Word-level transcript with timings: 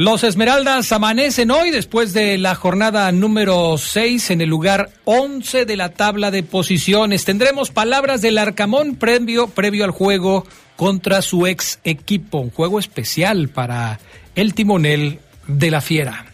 Los 0.00 0.24
Esmeraldas 0.24 0.92
amanecen 0.92 1.50
hoy 1.50 1.70
después 1.70 2.14
de 2.14 2.38
la 2.38 2.54
jornada 2.54 3.12
número 3.12 3.76
6 3.76 4.30
en 4.30 4.40
el 4.40 4.48
lugar 4.48 4.88
11 5.04 5.66
de 5.66 5.76
la 5.76 5.90
tabla 5.90 6.30
de 6.30 6.42
posiciones. 6.42 7.26
Tendremos 7.26 7.70
palabras 7.70 8.22
del 8.22 8.38
Arcamón 8.38 8.96
previo, 8.96 9.48
previo 9.48 9.84
al 9.84 9.90
juego 9.90 10.46
contra 10.76 11.20
su 11.20 11.46
ex 11.46 11.80
equipo, 11.84 12.38
un 12.38 12.50
juego 12.50 12.78
especial 12.78 13.50
para 13.50 14.00
el 14.34 14.54
timonel 14.54 15.18
de 15.46 15.70
la 15.70 15.82
Fiera. 15.82 16.24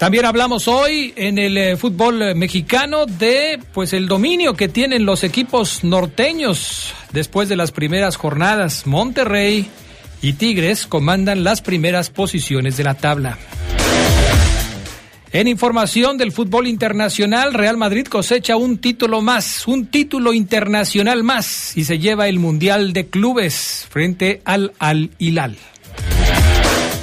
También 0.00 0.24
hablamos 0.24 0.66
hoy 0.66 1.14
en 1.14 1.38
el 1.38 1.56
eh, 1.56 1.76
fútbol 1.76 2.34
mexicano 2.34 3.06
de 3.06 3.60
pues 3.72 3.92
el 3.92 4.08
dominio 4.08 4.54
que 4.54 4.66
tienen 4.66 5.06
los 5.06 5.22
equipos 5.22 5.84
norteños 5.84 6.92
después 7.12 7.48
de 7.48 7.54
las 7.54 7.70
primeras 7.70 8.16
jornadas. 8.16 8.88
Monterrey 8.88 9.70
y 10.22 10.34
Tigres 10.34 10.86
comandan 10.86 11.44
las 11.44 11.62
primeras 11.62 12.10
posiciones 12.10 12.76
de 12.76 12.84
la 12.84 12.94
tabla. 12.94 13.38
En 15.32 15.48
información 15.48 16.16
del 16.16 16.32
fútbol 16.32 16.66
internacional, 16.66 17.52
Real 17.52 17.76
Madrid 17.76 18.06
cosecha 18.06 18.56
un 18.56 18.78
título 18.78 19.20
más, 19.20 19.66
un 19.66 19.86
título 19.86 20.32
internacional 20.32 21.24
más 21.24 21.76
y 21.76 21.84
se 21.84 21.98
lleva 21.98 22.28
el 22.28 22.38
Mundial 22.38 22.92
de 22.92 23.08
Clubes 23.08 23.86
frente 23.90 24.40
al 24.44 24.72
Al 24.78 25.10
Hilal. 25.18 25.56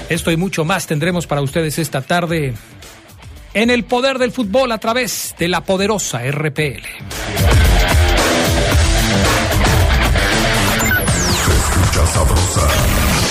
Esto 0.09 0.31
y 0.31 0.37
mucho 0.37 0.65
más 0.65 0.87
tendremos 0.87 1.27
para 1.27 1.41
ustedes 1.41 1.77
esta 1.79 2.01
tarde 2.01 2.53
en 3.53 3.69
el 3.69 3.83
poder 3.83 4.17
del 4.17 4.31
fútbol 4.31 4.71
a 4.71 4.79
través 4.79 5.35
de 5.37 5.47
la 5.47 5.61
poderosa 5.61 6.21
RPL. 6.29 6.81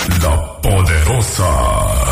La 0.08 0.36
poderosa. 0.60 2.11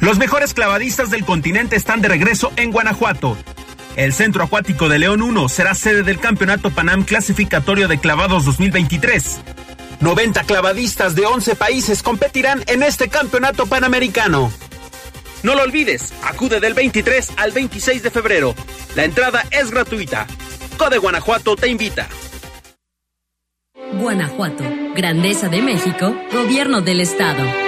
Los 0.00 0.18
mejores 0.18 0.54
clavadistas 0.54 1.10
del 1.10 1.24
continente 1.24 1.74
están 1.74 2.00
de 2.00 2.08
regreso 2.08 2.52
en 2.56 2.70
Guanajuato. 2.70 3.36
El 3.96 4.12
Centro 4.12 4.44
Acuático 4.44 4.88
de 4.88 5.00
León 5.00 5.22
1 5.22 5.48
será 5.48 5.74
sede 5.74 6.04
del 6.04 6.20
Campeonato 6.20 6.70
Panam 6.70 7.02
Clasificatorio 7.02 7.88
de 7.88 7.98
Clavados 7.98 8.44
2023. 8.44 9.40
90 10.00 10.44
clavadistas 10.44 11.16
de 11.16 11.26
11 11.26 11.56
países 11.56 12.04
competirán 12.04 12.62
en 12.68 12.84
este 12.84 13.08
campeonato 13.08 13.66
panamericano. 13.66 14.52
No 15.42 15.56
lo 15.56 15.62
olvides, 15.62 16.12
acude 16.22 16.60
del 16.60 16.74
23 16.74 17.32
al 17.36 17.50
26 17.50 18.04
de 18.04 18.10
febrero. 18.10 18.54
La 18.94 19.04
entrada 19.04 19.44
es 19.50 19.72
gratuita. 19.72 20.28
Code 20.76 20.98
Guanajuato 20.98 21.56
te 21.56 21.66
invita. 21.66 22.08
Guanajuato, 23.94 24.64
Grandeza 24.94 25.48
de 25.48 25.60
México, 25.60 26.14
Gobierno 26.32 26.82
del 26.82 27.00
Estado. 27.00 27.67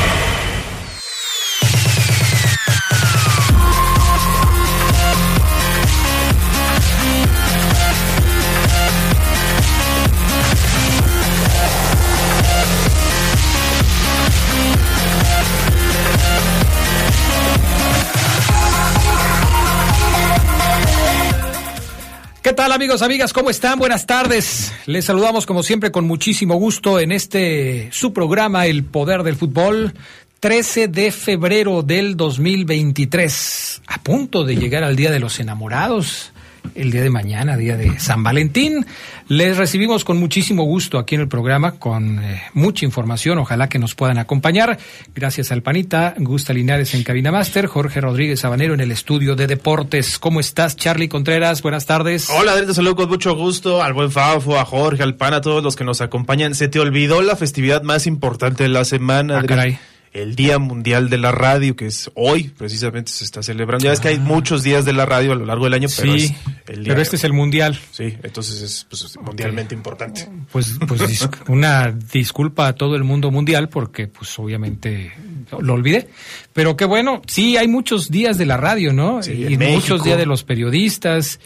¿Qué 22.51 22.55
tal 22.55 22.73
amigos, 22.73 23.01
amigas? 23.01 23.31
¿Cómo 23.31 23.49
están? 23.49 23.79
Buenas 23.79 24.05
tardes. 24.05 24.73
Les 24.85 25.05
saludamos 25.05 25.45
como 25.45 25.63
siempre 25.63 25.89
con 25.89 26.05
muchísimo 26.05 26.55
gusto 26.55 26.99
en 26.99 27.13
este 27.13 27.87
su 27.93 28.11
programa 28.11 28.65
El 28.65 28.83
Poder 28.83 29.23
del 29.23 29.37
Fútbol. 29.37 29.93
13 30.41 30.89
de 30.89 31.13
febrero 31.13 31.81
del 31.81 32.17
2023. 32.17 33.83
A 33.87 34.03
punto 34.03 34.43
de 34.43 34.57
llegar 34.57 34.83
al 34.83 34.97
Día 34.97 35.11
de 35.11 35.21
los 35.21 35.39
Enamorados. 35.39 36.33
El 36.75 36.91
día 36.91 37.01
de 37.01 37.09
mañana, 37.09 37.57
día 37.57 37.75
de 37.77 37.99
San 37.99 38.23
Valentín. 38.23 38.85
Les 39.27 39.57
recibimos 39.57 40.03
con 40.03 40.17
muchísimo 40.17 40.63
gusto 40.63 40.97
aquí 40.99 41.15
en 41.15 41.21
el 41.21 41.27
programa, 41.27 41.73
con 41.73 42.23
eh, 42.23 42.41
mucha 42.53 42.85
información. 42.85 43.37
Ojalá 43.39 43.69
que 43.69 43.79
nos 43.79 43.95
puedan 43.95 44.17
acompañar. 44.17 44.77
Gracias 45.15 45.51
al 45.51 45.61
Panita, 45.61 46.15
Gusta 46.17 46.53
Linares 46.53 46.93
en 46.93 47.03
Cabina 47.03 47.31
Master, 47.31 47.67
Jorge 47.67 48.01
Rodríguez 48.01 48.39
Sabanero 48.41 48.73
en 48.73 48.81
el 48.81 48.91
estudio 48.91 49.35
de 49.35 49.47
deportes. 49.47 50.19
¿Cómo 50.19 50.39
estás, 50.39 50.75
Charlie 50.75 51.07
Contreras? 51.09 51.61
Buenas 51.61 51.85
tardes. 51.85 52.29
Hola, 52.29 52.51
Adrián, 52.51 52.67
te 52.67 52.73
saludo 52.73 52.95
con 52.95 53.09
mucho 53.09 53.35
gusto 53.35 53.81
al 53.81 53.93
buen 53.93 54.11
Fafo, 54.11 54.59
a 54.59 54.65
Jorge, 54.65 55.03
al 55.03 55.15
Pan, 55.15 55.33
a 55.33 55.41
todos 55.41 55.63
los 55.63 55.75
que 55.75 55.83
nos 55.83 56.01
acompañan. 56.01 56.55
Se 56.55 56.67
te 56.67 56.79
olvidó 56.79 57.21
la 57.21 57.35
festividad 57.35 57.83
más 57.83 58.07
importante 58.07 58.63
de 58.63 58.69
la 58.69 58.85
semana, 58.85 59.39
Ah, 59.39 59.43
caray. 59.43 59.79
El 60.13 60.35
Día 60.35 60.59
Mundial 60.59 61.09
de 61.09 61.17
la 61.17 61.31
Radio, 61.31 61.75
que 61.75 61.85
es 61.87 62.11
hoy, 62.15 62.49
precisamente 62.49 63.11
se 63.11 63.23
está 63.23 63.41
celebrando. 63.41 63.83
Ya 63.85 63.91
ves 63.91 63.99
que 64.01 64.09
hay 64.09 64.19
muchos 64.19 64.61
días 64.61 64.83
de 64.83 64.91
la 64.91 65.05
radio 65.05 65.31
a 65.31 65.35
lo 65.35 65.45
largo 65.45 65.63
del 65.65 65.73
año, 65.73 65.87
pero 65.95 66.11
Ah. 66.13 66.17
Sí, 66.17 66.25
es 66.25 66.33
el 66.67 66.83
día. 66.83 66.91
pero 66.93 67.01
este 67.01 67.15
es 67.15 67.23
el 67.23 67.31
mundial. 67.33 67.79
Sí, 67.91 68.17
entonces 68.21 68.61
es 68.61 68.85
pues, 68.89 69.17
mundialmente 69.21 69.73
importante. 69.73 70.27
Pues, 70.51 70.75
pues 70.87 71.01
dis- 71.01 71.29
una 71.47 71.91
disculpa 71.91 72.67
a 72.67 72.73
todo 72.73 72.95
el 72.97 73.03
mundo 73.05 73.31
mundial 73.31 73.69
porque 73.69 74.07
pues 74.07 74.37
obviamente 74.37 75.13
lo 75.59 75.73
olvidé. 75.73 76.09
Pero 76.53 76.75
qué 76.75 76.83
bueno, 76.85 77.21
sí, 77.27 77.55
hay 77.55 77.67
muchos 77.69 78.09
días 78.11 78.37
de 78.37 78.45
la 78.45 78.57
radio, 78.57 78.91
¿no? 78.91 79.23
Sí, 79.23 79.45
y 79.49 79.57
muchos 79.57 80.03
días 80.03 80.17
de 80.17 80.25
los 80.25 80.43
periodistas 80.43 81.39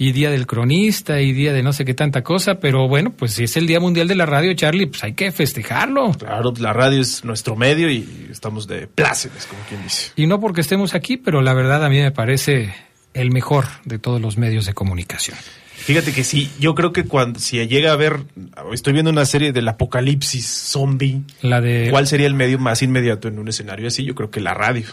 y 0.00 0.12
día 0.12 0.30
del 0.30 0.46
cronista 0.46 1.20
y 1.20 1.34
día 1.34 1.52
de 1.52 1.62
no 1.62 1.74
sé 1.74 1.84
qué 1.84 1.92
tanta 1.92 2.22
cosa, 2.22 2.54
pero 2.54 2.88
bueno, 2.88 3.12
pues 3.12 3.34
si 3.34 3.44
es 3.44 3.58
el 3.58 3.66
Día 3.66 3.80
Mundial 3.80 4.08
de 4.08 4.14
la 4.14 4.24
Radio, 4.24 4.54
Charlie, 4.54 4.86
pues 4.86 5.04
hay 5.04 5.12
que 5.12 5.30
festejarlo. 5.30 6.12
Claro, 6.12 6.54
la 6.58 6.72
radio 6.72 7.02
es 7.02 7.22
nuestro 7.22 7.54
medio 7.54 7.90
y 7.90 8.28
estamos 8.30 8.66
de 8.66 8.86
plácemes, 8.86 9.44
como 9.44 9.60
quien 9.68 9.82
dice. 9.82 10.12
Y 10.16 10.26
no 10.26 10.40
porque 10.40 10.62
estemos 10.62 10.94
aquí, 10.94 11.18
pero 11.18 11.42
la 11.42 11.52
verdad 11.52 11.84
a 11.84 11.90
mí 11.90 12.00
me 12.00 12.12
parece 12.12 12.74
el 13.12 13.30
mejor 13.30 13.66
de 13.84 13.98
todos 13.98 14.22
los 14.22 14.38
medios 14.38 14.64
de 14.64 14.72
comunicación. 14.72 15.36
Fíjate 15.74 16.14
que 16.14 16.24
sí, 16.24 16.50
yo 16.58 16.74
creo 16.74 16.94
que 16.94 17.04
cuando 17.04 17.38
si 17.38 17.58
llega 17.68 17.92
a 17.92 17.96
ver, 17.96 18.20
estoy 18.72 18.94
viendo 18.94 19.10
una 19.10 19.26
serie 19.26 19.52
del 19.52 19.68
apocalipsis 19.68 20.46
zombie, 20.46 21.24
La 21.42 21.60
de... 21.60 21.88
¿cuál 21.90 22.06
sería 22.06 22.26
el 22.26 22.34
medio 22.34 22.58
más 22.58 22.80
inmediato 22.80 23.28
en 23.28 23.38
un 23.38 23.48
escenario 23.48 23.88
así? 23.88 24.02
Yo 24.04 24.14
creo 24.14 24.30
que 24.30 24.40
la 24.40 24.54
radio, 24.54 24.86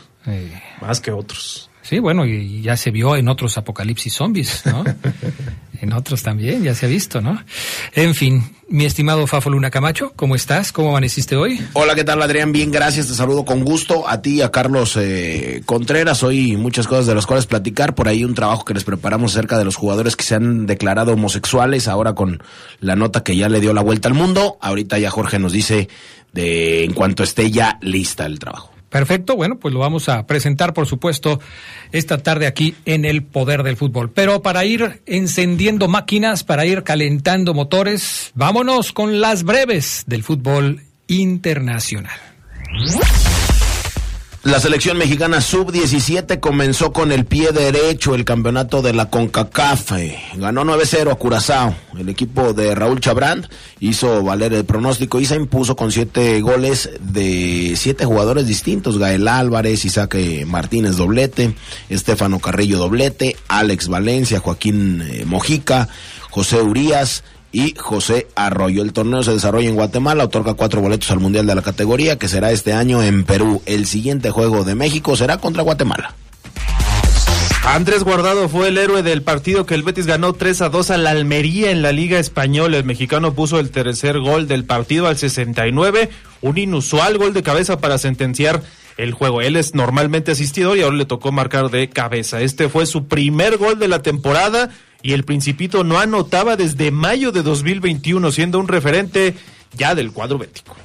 más 0.82 1.00
que 1.00 1.14
otros. 1.14 1.70
Sí, 1.88 2.00
bueno, 2.00 2.26
y 2.26 2.62
ya 2.62 2.76
se 2.76 2.92
vio 2.92 3.16
en 3.16 3.30
otros 3.30 3.58
apocalipsis 3.58 4.14
zombies, 4.14 4.64
¿no? 4.66 4.84
en 5.82 5.94
otros 5.94 6.22
también, 6.22 6.62
ya 6.62 6.76
se 6.76 6.86
ha 6.86 6.90
visto, 6.90 7.22
¿no? 7.22 7.42
En 7.94 8.14
fin, 8.14 8.44
mi 8.68 8.84
estimado 8.84 9.26
Fafo 9.26 9.50
Luna 9.50 9.70
Camacho, 9.70 10.12
¿cómo 10.18 10.36
estás? 10.36 10.74
¿Cómo 10.74 10.90
amaneciste 10.90 11.38
hoy? 11.38 11.66
Hola, 11.72 11.96
¿qué 11.96 12.04
tal 12.04 12.22
Adrián? 12.22 12.52
Bien, 12.52 12.72
gracias, 12.72 13.08
te 13.08 13.14
saludo 13.14 13.46
con 13.46 13.64
gusto 13.64 14.06
a 14.06 14.22
ti 14.22 14.36
y 14.36 14.42
a 14.42 14.52
Carlos 14.52 14.98
eh, 14.98 15.62
Contreras. 15.66 16.24
Hoy 16.24 16.58
muchas 16.58 16.88
cosas 16.88 17.06
de 17.06 17.16
las 17.16 17.26
cuales 17.26 17.46
platicar, 17.46 17.96
por 17.96 18.10
ahí 18.10 18.26
un 18.26 18.36
trabajo 18.36 18.66
que 18.66 18.74
les 18.74 18.84
preparamos 18.84 19.32
acerca 19.32 19.58
de 19.58 19.64
los 19.64 19.78
jugadores 19.78 20.18
que 20.18 20.26
se 20.26 20.36
han 20.36 20.66
declarado 20.66 21.14
homosexuales, 21.14 21.88
ahora 21.88 22.16
con 22.16 22.44
la 22.82 22.98
nota 22.98 23.24
que 23.24 23.38
ya 23.38 23.48
le 23.48 23.62
dio 23.62 23.74
la 23.74 23.82
vuelta 23.82 24.10
al 24.10 24.14
mundo. 24.14 24.58
Ahorita 24.60 25.00
ya 25.00 25.10
Jorge 25.10 25.40
nos 25.40 25.54
dice 25.54 25.88
de 26.34 26.84
en 26.84 26.92
cuanto 26.92 27.24
esté 27.24 27.50
ya 27.50 27.80
lista 27.82 28.26
el 28.26 28.40
trabajo. 28.40 28.77
Perfecto, 28.90 29.36
bueno, 29.36 29.58
pues 29.60 29.74
lo 29.74 29.82
vamos 29.82 30.08
a 30.08 30.26
presentar, 30.26 30.74
por 30.74 30.88
supuesto, 30.88 31.42
esta 31.92 32.20
tarde 32.20 32.48
aquí 32.48 32.76
en 32.86 33.04
el 33.04 33.22
Poder 33.22 33.64
del 33.64 33.76
Fútbol. 33.76 34.12
Pero 34.12 34.42
para 34.42 34.64
ir 34.64 35.02
encendiendo 35.06 35.88
máquinas, 35.88 36.44
para 36.44 36.66
ir 36.66 36.84
calentando 36.84 37.54
motores, 37.54 38.32
vámonos 38.34 38.94
con 38.94 39.20
las 39.20 39.44
breves 39.44 40.04
del 40.08 40.24
fútbol 40.24 40.84
internacional. 41.08 42.20
La 44.48 44.62
selección 44.62 44.98
mexicana 44.98 45.42
sub-17 45.42 46.40
comenzó 46.40 46.94
con 46.94 47.12
el 47.12 47.26
pie 47.26 47.52
derecho 47.52 48.16
el 48.16 48.24
campeonato 48.24 48.82
de 48.82 48.94
la 48.94 49.10
CONCACAF. 49.10 49.92
Ganó 50.38 50.64
9-0 50.64 51.12
a 51.12 51.16
Curazao. 51.16 51.76
El 52.00 52.08
equipo 52.08 52.54
de 52.54 52.74
Raúl 52.74 53.02
Chabrand 53.02 53.50
hizo 53.82 54.24
valer 54.24 54.54
el 54.54 54.64
pronóstico 54.64 55.20
y 55.20 55.26
se 55.26 55.36
impuso 55.36 55.76
con 55.76 55.92
siete 55.92 56.40
goles 56.40 56.90
de 57.02 57.74
siete 57.76 58.06
jugadores 58.06 58.48
distintos. 58.48 58.98
Gael 58.98 59.28
Álvarez, 59.28 59.84
Isaac 59.84 60.16
eh, 60.16 60.46
Martínez 60.46 60.96
doblete, 60.96 61.54
Estefano 61.90 62.40
Carrillo 62.40 62.78
doblete, 62.78 63.36
Alex 63.50 63.90
Valencia, 63.90 64.40
Joaquín 64.40 65.02
eh, 65.02 65.26
Mojica, 65.26 65.90
José 66.30 66.62
Urías 66.62 67.26
y 67.58 67.74
José 67.76 68.28
Arroyo. 68.36 68.84
El 68.84 68.94
torneo 68.94 69.24
se 69.24 69.32
desarrolla 69.32 69.68
en 69.68 69.74
Guatemala, 69.74 70.26
otorga 70.26 70.54
cuatro 70.54 70.80
boletos 70.80 71.10
al 71.10 71.20
Mundial 71.20 71.48
de 71.48 71.56
la 71.56 71.64
categoría, 71.64 72.20
que 72.20 72.28
será 72.28 72.52
este 72.52 72.72
año 72.74 73.02
en 73.02 73.24
Perú. 73.24 73.64
El 73.66 73.88
siguiente 73.88 74.30
juego 74.30 74.64
de 74.64 74.76
México 74.76 75.16
será 75.16 75.40
contra 75.40 75.64
Guatemala. 75.64 76.14
Andrés 77.66 78.04
Guardado 78.04 78.48
fue 78.48 78.68
el 78.68 78.78
héroe 78.78 79.02
del 79.02 79.24
partido 79.24 79.66
que 79.66 79.74
el 79.74 79.82
Betis 79.82 80.06
ganó 80.06 80.34
3 80.34 80.62
a 80.62 80.70
2 80.70 80.92
a 80.92 80.98
la 80.98 81.10
Almería 81.10 81.72
en 81.72 81.82
la 81.82 81.92
Liga 81.92 82.20
Española. 82.20 82.78
El 82.78 82.84
mexicano 82.84 83.34
puso 83.34 83.60
el 83.60 83.72
tercer 83.72 84.20
gol 84.20 84.48
del 84.48 84.64
partido 84.64 85.08
al 85.08 85.18
69, 85.18 86.12
un 86.42 86.60
inusual 86.60 87.18
gol 87.18 87.34
de 87.34 87.42
cabeza 87.42 87.80
para 87.80 87.98
sentenciar 87.98 88.62
el 88.98 89.14
juego. 89.14 89.42
Él 89.42 89.56
es 89.56 89.74
normalmente 89.74 90.32
asistidor 90.32 90.78
y 90.78 90.84
ahora 90.84 90.96
le 90.96 91.06
tocó 91.06 91.32
marcar 91.32 91.72
de 91.72 91.90
cabeza. 91.90 92.40
Este 92.40 92.70
fue 92.70 92.86
su 92.86 93.08
primer 93.08 93.58
gol 93.58 93.80
de 93.80 93.88
la 93.88 94.04
temporada 94.04 94.70
y 95.02 95.14
el 95.14 95.24
Principito 95.24 95.84
no 95.84 96.00
anotaba 96.00 96.56
desde 96.56 96.92
mayo 96.92 97.32
de 97.32 97.44
2021, 97.44 98.32
siendo 98.32 98.60
un 98.60 98.68
referente 98.68 99.36
ya 99.78 99.96
del 99.96 100.12
cuadro 100.12 100.38
bético. 100.38 100.76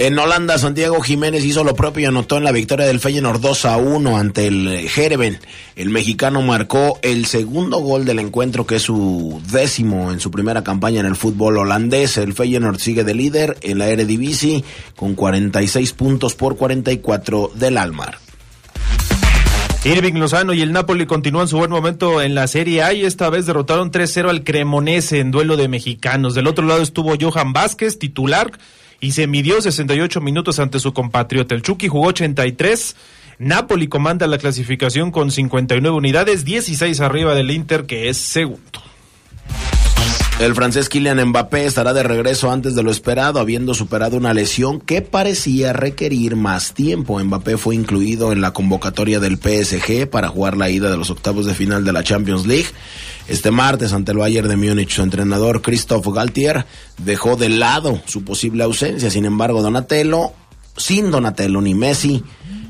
En 0.00 0.16
Holanda, 0.16 0.58
Santiago 0.58 1.00
Jiménez 1.00 1.44
hizo 1.44 1.64
lo 1.64 1.74
propio 1.74 2.04
y 2.04 2.06
anotó 2.06 2.36
en 2.36 2.44
la 2.44 2.52
victoria 2.52 2.86
del 2.86 3.00
Feyenoord 3.00 3.40
2 3.40 3.64
a 3.64 3.78
1 3.78 4.16
ante 4.16 4.46
el 4.46 4.68
eh, 4.68 4.86
Heerenveen. 4.86 5.40
El 5.74 5.90
mexicano 5.90 6.40
marcó 6.40 7.00
el 7.02 7.26
segundo 7.26 7.78
gol 7.78 8.04
del 8.04 8.20
encuentro, 8.20 8.64
que 8.64 8.76
es 8.76 8.82
su 8.82 9.42
décimo 9.50 10.12
en 10.12 10.20
su 10.20 10.30
primera 10.30 10.62
campaña 10.62 11.00
en 11.00 11.06
el 11.06 11.16
fútbol 11.16 11.58
holandés. 11.58 12.16
El 12.16 12.32
Feyenoord 12.32 12.78
sigue 12.78 13.02
de 13.02 13.14
líder 13.14 13.58
en 13.62 13.78
la 13.78 13.88
Eredivisie 13.88 14.62
con 14.94 15.16
46 15.16 15.92
puntos 15.94 16.36
por 16.36 16.56
44 16.56 17.50
del 17.56 17.76
Almar. 17.76 18.27
Irving 19.84 20.14
Lozano 20.14 20.52
y 20.54 20.60
el 20.60 20.72
Napoli 20.72 21.06
continúan 21.06 21.46
su 21.46 21.56
buen 21.56 21.70
momento 21.70 22.20
en 22.20 22.34
la 22.34 22.48
Serie 22.48 22.82
A 22.82 22.92
y 22.92 23.04
esta 23.04 23.30
vez 23.30 23.46
derrotaron 23.46 23.92
3-0 23.92 24.28
al 24.28 24.42
Cremonese 24.42 25.20
en 25.20 25.30
duelo 25.30 25.56
de 25.56 25.68
mexicanos. 25.68 26.34
Del 26.34 26.48
otro 26.48 26.66
lado 26.66 26.82
estuvo 26.82 27.14
Johan 27.18 27.52
Vázquez, 27.52 27.98
titular, 27.98 28.50
y 29.00 29.12
se 29.12 29.28
midió 29.28 29.60
68 29.62 30.20
minutos 30.20 30.58
ante 30.58 30.80
su 30.80 30.92
compatriota. 30.92 31.54
El 31.54 31.62
Chucky 31.62 31.86
jugó 31.86 32.08
83. 32.08 32.96
Napoli 33.38 33.86
comanda 33.86 34.26
la 34.26 34.38
clasificación 34.38 35.12
con 35.12 35.30
59 35.30 35.96
unidades, 35.96 36.44
16 36.44 37.00
arriba 37.00 37.34
del 37.36 37.52
Inter, 37.52 37.86
que 37.86 38.08
es 38.08 38.16
segundo. 38.16 38.82
El 40.40 40.54
francés 40.54 40.88
Kylian 40.88 41.30
Mbappé 41.30 41.66
estará 41.66 41.92
de 41.92 42.04
regreso 42.04 42.52
antes 42.52 42.76
de 42.76 42.84
lo 42.84 42.92
esperado, 42.92 43.40
habiendo 43.40 43.74
superado 43.74 44.16
una 44.16 44.32
lesión 44.32 44.80
que 44.80 45.02
parecía 45.02 45.72
requerir 45.72 46.36
más 46.36 46.74
tiempo. 46.74 47.18
Mbappé 47.18 47.56
fue 47.56 47.74
incluido 47.74 48.30
en 48.30 48.40
la 48.40 48.52
convocatoria 48.52 49.18
del 49.18 49.38
PSG 49.38 50.08
para 50.08 50.28
jugar 50.28 50.56
la 50.56 50.70
ida 50.70 50.92
de 50.92 50.96
los 50.96 51.10
octavos 51.10 51.44
de 51.44 51.54
final 51.54 51.84
de 51.84 51.92
la 51.92 52.04
Champions 52.04 52.46
League. 52.46 52.68
Este 53.26 53.50
martes 53.50 53.92
ante 53.92 54.12
el 54.12 54.18
Bayern 54.18 54.48
de 54.48 54.56
Múnich, 54.56 54.90
su 54.90 55.02
entrenador 55.02 55.60
Christophe 55.60 56.12
Galtier 56.12 56.66
dejó 56.98 57.34
de 57.34 57.48
lado 57.48 58.00
su 58.06 58.22
posible 58.22 58.62
ausencia. 58.62 59.10
Sin 59.10 59.24
embargo, 59.24 59.60
Donatello, 59.60 60.30
sin 60.76 61.10
Donatello 61.10 61.60
ni 61.60 61.74
Messi, 61.74 62.22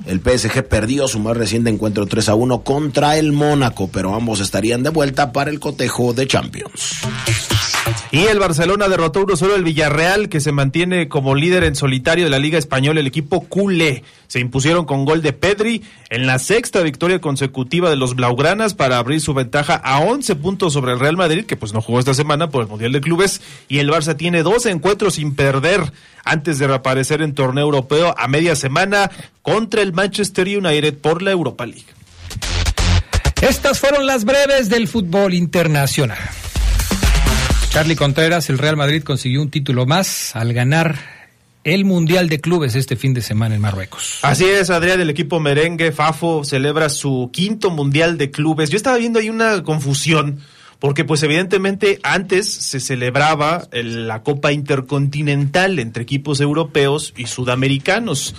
el 0.08 0.20
PSG 0.20 0.66
perdió 0.66 1.06
su 1.06 1.18
más 1.20 1.36
reciente 1.36 1.70
encuentro 1.70 2.06
3 2.06 2.30
a 2.30 2.34
1 2.34 2.62
contra 2.62 3.18
el 3.18 3.32
Mónaco, 3.32 3.88
pero 3.92 4.14
ambos 4.14 4.40
estarían 4.40 4.82
de 4.82 4.90
vuelta 4.90 5.32
para 5.32 5.50
el 5.50 5.60
cotejo 5.60 6.14
de 6.14 6.26
Champions. 6.26 6.96
Y 8.10 8.26
el 8.26 8.38
Barcelona 8.38 8.88
derrotó 8.88 9.26
1-0 9.26 9.54
al 9.54 9.64
Villarreal, 9.64 10.28
que 10.28 10.40
se 10.40 10.52
mantiene 10.52 11.08
como 11.08 11.34
líder 11.34 11.64
en 11.64 11.76
solitario 11.76 12.24
de 12.24 12.30
la 12.30 12.38
Liga 12.38 12.58
Española. 12.58 13.00
El 13.00 13.06
equipo 13.06 13.40
culé 13.42 14.04
se 14.28 14.40
impusieron 14.40 14.84
con 14.84 15.04
gol 15.04 15.22
de 15.22 15.32
Pedri 15.32 15.82
en 16.10 16.26
la 16.26 16.38
sexta 16.38 16.80
victoria 16.80 17.20
consecutiva 17.20 17.88
de 17.88 17.96
los 17.96 18.14
Blaugranas 18.14 18.74
para 18.74 18.98
abrir 18.98 19.20
su 19.20 19.32
ventaja 19.34 19.74
a 19.74 20.00
11 20.00 20.36
puntos 20.36 20.74
sobre 20.74 20.92
el 20.92 21.00
Real 21.00 21.16
Madrid, 21.16 21.46
que 21.46 21.56
pues 21.56 21.72
no 21.72 21.80
jugó 21.80 21.98
esta 21.98 22.14
semana 22.14 22.50
por 22.50 22.62
el 22.62 22.68
Mundial 22.68 22.92
de 22.92 23.00
Clubes. 23.00 23.40
Y 23.68 23.78
el 23.78 23.90
Barça 23.90 24.16
tiene 24.16 24.42
dos 24.42 24.66
encuentros 24.66 25.14
sin 25.14 25.34
perder 25.34 25.92
antes 26.24 26.58
de 26.58 26.66
reaparecer 26.66 27.22
en 27.22 27.34
torneo 27.34 27.64
europeo 27.64 28.14
a 28.18 28.28
media 28.28 28.54
semana 28.54 29.10
contra 29.42 29.80
el 29.80 29.92
Manchester 29.94 30.46
United 30.46 30.98
por 30.98 31.22
la 31.22 31.30
Europa 31.30 31.64
League. 31.64 31.86
Estas 33.40 33.78
fueron 33.78 34.06
las 34.06 34.24
breves 34.24 34.68
del 34.68 34.88
fútbol 34.88 35.32
internacional. 35.32 36.18
Charlie 37.70 37.96
Contreras, 37.96 38.48
el 38.50 38.58
Real 38.58 38.76
Madrid 38.76 39.02
consiguió 39.02 39.42
un 39.42 39.50
título 39.50 39.86
más 39.86 40.34
al 40.34 40.52
ganar 40.52 40.98
el 41.64 41.84
Mundial 41.84 42.28
de 42.28 42.40
Clubes 42.40 42.74
este 42.74 42.96
fin 42.96 43.12
de 43.14 43.20
semana 43.20 43.54
en 43.54 43.60
Marruecos. 43.60 44.20
Así 44.22 44.44
es, 44.46 44.70
Adrián, 44.70 45.00
el 45.00 45.10
equipo 45.10 45.38
merengue 45.38 45.92
Fafo 45.92 46.44
celebra 46.44 46.88
su 46.88 47.30
quinto 47.32 47.70
Mundial 47.70 48.16
de 48.16 48.30
Clubes. 48.30 48.70
Yo 48.70 48.76
estaba 48.76 48.96
viendo 48.96 49.18
ahí 49.18 49.28
una 49.28 49.62
confusión, 49.62 50.40
porque 50.78 51.04
pues 51.04 51.22
evidentemente 51.22 52.00
antes 52.02 52.50
se 52.50 52.80
celebraba 52.80 53.68
el- 53.70 54.08
la 54.08 54.22
Copa 54.22 54.50
Intercontinental 54.50 55.78
entre 55.78 56.02
equipos 56.02 56.40
europeos 56.40 57.12
y 57.16 57.26
sudamericanos. 57.26 58.34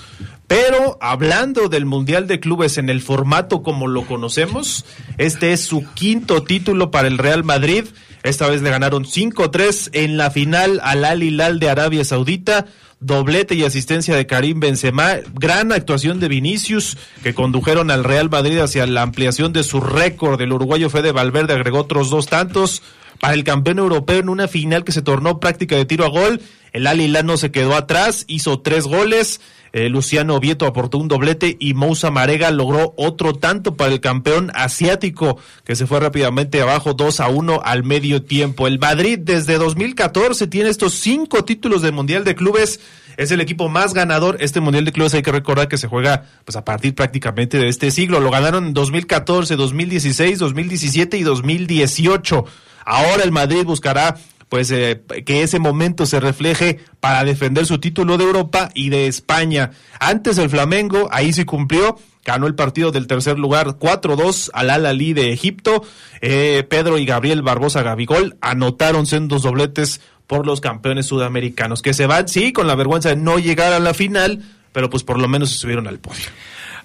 Pero 0.50 0.98
hablando 1.00 1.70
del 1.70 1.86
Mundial 1.86 2.26
de 2.26 2.40
Clubes 2.40 2.80
en 2.80 2.90
el 2.90 3.02
formato 3.02 3.62
como 3.62 3.86
lo 3.86 4.08
conocemos, 4.08 4.84
este 5.20 5.54
es 5.54 5.62
su 5.62 5.86
quinto 5.94 6.42
título 6.42 6.90
para 6.90 7.08
el 7.08 7.20
Real 7.20 7.44
Madrid. 7.44 7.86
Esta 8.24 8.48
vez 8.48 8.64
le 8.64 8.72
ganaron 8.72 9.06
5-3 9.06 9.92
en 9.94 10.18
la 10.18 10.32
final 10.32 10.82
al 10.84 11.06
Al 11.06 11.22
Hilal 11.22 11.60
de 11.60 11.70
Arabia 11.70 12.04
Saudita. 12.04 12.66
Doblete 13.00 13.54
y 13.54 13.64
asistencia 13.64 14.16
de 14.16 14.26
Karim 14.26 14.60
Benzema, 14.60 15.18
gran 15.36 15.72
actuación 15.72 16.20
de 16.20 16.28
Vinicius 16.28 16.98
que 17.22 17.36
condujeron 17.36 17.92
al 17.92 18.04
Real 18.04 18.32
Madrid 18.32 18.58
hacia 18.58 18.88
la 18.88 19.04
ampliación 19.04 19.54
de 19.54 19.64
su 19.64 19.80
récord. 19.80 20.42
El 20.42 20.52
uruguayo 20.52 20.90
Fede 20.90 21.12
Valverde 21.12 21.54
agregó 21.54 21.82
otros 21.82 22.10
dos 22.10 22.26
tantos 22.26 22.82
para 23.20 23.36
el 23.36 23.44
campeón 23.44 23.78
europeo 23.78 24.18
en 24.18 24.30
una 24.30 24.48
final 24.48 24.84
que 24.84 24.94
se 24.94 25.04
tornó 25.04 25.40
práctica 25.40 25.76
de 25.76 25.86
tiro 25.86 26.06
a 26.06 26.10
gol. 26.10 26.42
El 26.74 26.88
Al 26.88 27.00
Hilal 27.00 27.28
no 27.28 27.38
se 27.38 27.52
quedó 27.52 27.76
atrás, 27.76 28.26
hizo 28.28 28.62
tres 28.62 28.86
goles. 28.86 29.42
Eh, 29.74 29.90
Luciano 29.90 30.40
Vieto 30.40 30.66
aportó 30.66 30.98
un 30.98 31.08
doblete 31.08 31.58
y 31.60 31.74
Moussa 31.74 32.12
Marega 32.12 32.52
logró 32.52 32.94
otro 32.98 33.34
tanto 33.34 33.76
para 33.76 33.92
el 33.92 34.00
campeón 34.00 34.52
asiático 34.54 35.40
que 35.64 35.76
se 35.76 35.88
fue 35.88 36.00
rápidamente 36.00 36.62
abajo 36.62 36.94
2 36.94 37.20
a 37.20 37.30
1 37.30 37.62
al 37.64 37.84
medio 37.84 38.24
tiempo. 38.24 38.68
El 38.68 38.80
Madrid 38.80 39.20
desde 39.22 39.58
2014 39.58 40.48
tiene 40.48 40.70
estos 40.70 40.94
cinco 40.94 41.46
títulos 41.46 41.82
del 41.82 41.94
Mundial 41.94 42.24
de 42.24 42.36
Clubes. 42.36 42.80
Es 43.18 43.32
el 43.32 43.42
equipo 43.42 43.68
más 43.68 43.94
ganador. 43.94 44.38
Este 44.40 44.62
Mundial 44.62 44.86
de 44.86 44.92
Clubes 44.92 45.14
hay 45.14 45.22
que 45.22 45.32
recordar 45.32 45.68
que 45.68 45.78
se 45.78 45.88
juega 45.88 46.26
pues 46.46 46.56
a 46.56 46.64
partir 46.64 46.96
prácticamente 46.96 47.58
de 47.58 47.68
este 47.68 47.92
siglo. 47.92 48.20
Lo 48.20 48.32
ganaron 48.32 48.68
en 48.68 48.74
2014, 48.74 49.56
2016, 49.56 50.40
2017 50.40 51.18
y 51.18 51.24
2018. 51.24 52.46
Ahora 52.86 53.24
el 53.24 53.32
Madrid 53.32 53.66
buscará 53.66 54.16
pues 54.50 54.72
eh, 54.72 55.02
que 55.26 55.44
ese 55.44 55.60
momento 55.60 56.06
se 56.06 56.20
refleje 56.20 56.80
para 57.00 57.24
defender 57.24 57.66
su 57.66 57.80
título 57.80 58.18
de 58.18 58.26
Europa 58.26 58.70
y 58.74 58.90
de 58.90 59.08
España. 59.08 59.72
Antes 60.00 60.38
el 60.40 60.50
Flamengo, 60.50 61.08
ahí 61.12 61.32
sí 61.32 61.46
cumplió, 61.46 61.98
ganó 62.26 62.48
el 62.48 62.56
partido 62.56 62.92
del 62.92 63.08
tercer 63.08 63.38
lugar 63.38 63.78
4-2 63.78 64.50
al 64.54 64.72
Al 64.72 64.88
Ali 64.88 65.14
de 65.14 65.32
Egipto. 65.32 65.84
Eh, 66.22 66.66
Pedro 66.68 66.98
y 66.98 67.06
Gabriel 67.06 67.44
Barbosa 67.44 67.84
Gabigol 67.84 68.38
anotaron 68.42 69.06
sendos 69.06 69.44
dobletes 69.44 70.02
por 70.26 70.46
los 70.46 70.62
campeones 70.62 71.06
sudamericanos, 71.06 71.82
que 71.82 71.94
se 71.94 72.08
van, 72.08 72.28
sí, 72.28 72.52
con 72.52 72.68
la 72.68 72.76
vergüenza 72.76 73.10
de 73.10 73.16
no 73.16 73.40
llegar 73.40 73.74
a 73.74 73.80
la 73.80 73.94
final, 73.94 74.44
pero 74.74 74.90
pues 74.90 75.04
por 75.04 75.20
lo 75.20 75.28
menos 75.28 75.52
se 75.52 75.58
subieron 75.58 75.88
al 75.88 76.00
podio. 76.00 76.26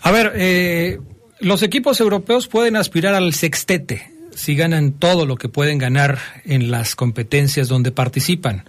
A 0.00 0.10
ver, 0.10 0.32
eh, 0.36 0.98
los 1.40 1.62
equipos 1.62 2.00
europeos 2.00 2.46
pueden 2.46 2.76
aspirar 2.76 3.14
al 3.14 3.34
sextete 3.34 4.13
si 4.34 4.54
ganan 4.54 4.92
todo 4.92 5.26
lo 5.26 5.36
que 5.36 5.48
pueden 5.48 5.78
ganar 5.78 6.18
en 6.44 6.70
las 6.70 6.96
competencias 6.96 7.68
donde 7.68 7.92
participan. 7.92 8.64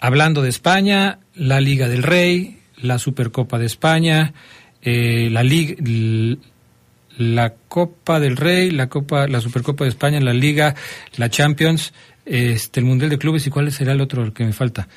Hablando 0.00 0.42
de 0.42 0.50
España, 0.50 1.20
la 1.34 1.60
Liga 1.60 1.88
del 1.88 2.02
Rey, 2.02 2.58
la 2.76 2.98
Supercopa 2.98 3.58
de 3.58 3.66
España, 3.66 4.34
eh, 4.82 5.28
la 5.30 5.42
Liga, 5.42 5.76
la 7.18 7.54
Copa 7.68 8.20
del 8.20 8.36
Rey, 8.36 8.70
la 8.70 8.88
Copa, 8.88 9.26
la 9.26 9.40
Supercopa 9.40 9.84
de 9.84 9.90
España, 9.90 10.20
la 10.20 10.34
Liga, 10.34 10.74
la 11.16 11.30
Champions, 11.30 11.94
este, 12.24 12.80
el 12.80 12.86
Mundial 12.86 13.10
de 13.10 13.18
Clubes 13.18 13.46
y 13.46 13.50
cuál 13.50 13.70
será 13.72 13.92
el 13.92 14.00
otro 14.00 14.32
que 14.34 14.44
me 14.44 14.52
falta. 14.52 14.88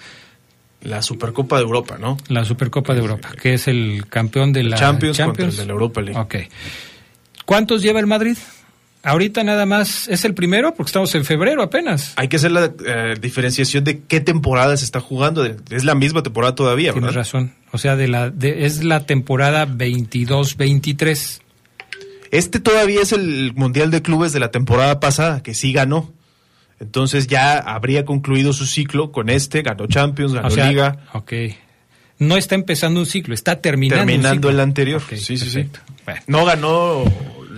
La 0.82 1.01
Supercopa 1.01 1.58
de 1.58 1.63
Europa, 1.63 1.98
¿no? 2.00 2.18
La 2.30 2.46
Supercopa 2.46 2.94
de 2.94 3.01
Europa, 3.01 3.30
que 3.42 3.54
es 3.54 3.68
el 3.68 4.06
campeón 4.08 4.54
de 4.54 4.63
la 4.63 4.78
Champions, 4.78 5.18
Champions. 5.18 5.38
Contra 5.38 5.46
el 5.50 5.58
de 5.58 5.66
la 5.66 5.74
Europa 5.74 6.01
League. 6.01 6.20
Ok. 6.20 6.36
¿Cuántos 7.46 7.82
lleva 7.82 8.00
el 8.00 8.08
Madrid? 8.08 8.38
Ahorita 9.01 9.46
nada 9.46 9.65
más 9.65 10.10
es 10.10 10.25
el 10.25 10.34
primero 10.34 10.74
porque 10.75 10.89
estamos 10.89 11.15
en 11.15 11.24
febrero 11.24 11.63
apenas. 11.63 12.13
Hay 12.18 12.27
que 12.27 12.36
hacer 12.36 12.51
la 12.51 12.72
eh, 12.86 13.15
diferenciación 13.20 13.86
de 13.86 14.01
qué 14.01 14.20
temporada 14.20 14.75
se 14.75 14.84
está 14.84 15.00
jugando. 15.00 15.46
Es 15.46 15.86
la 15.86 15.96
misma 15.96 16.22
temporada 16.22 16.53
todavía, 16.53 16.91
Tienes 16.91 17.15
razón. 17.15 17.53
O 17.72 17.77
sea, 17.77 17.96
de 17.96 18.10
la 18.10 18.29
de, 18.29 18.65
es 18.65 18.84
la 18.84 19.06
temporada 19.06 19.65
22-23. 19.65 21.41
Este 22.32 22.60
todavía 22.60 23.01
es 23.01 23.13
el 23.13 23.53
Mundial 23.56 23.89
de 23.89 24.01
Clubes 24.01 24.34
de 24.34 24.41
la 24.41 24.51
temporada 24.51 25.00
pasada, 25.00 25.41
que 25.44 25.53
sí 25.53 25.72
ganó. 25.72 26.12
Entonces 26.82 27.27
ya 27.27 27.58
habría 27.58 28.03
concluido 28.06 28.51
su 28.51 28.65
ciclo 28.65 29.12
con 29.12 29.29
este, 29.29 29.62
ganó 29.62 29.88
Champions, 29.88 30.34
ganó 30.34 30.50
Liga. 30.50 31.06
Ok. 31.13 31.34
No 32.20 32.36
está 32.36 32.56
empezando 32.56 33.00
un 33.00 33.06
ciclo, 33.06 33.34
está 33.34 33.62
terminando. 33.62 34.06
Terminando 34.06 34.50
el 34.50 34.60
anterior. 34.60 35.01
sí, 35.10 35.38
sí, 35.38 35.38
sí. 35.38 35.70
No 36.27 36.44
ganó 36.44 37.06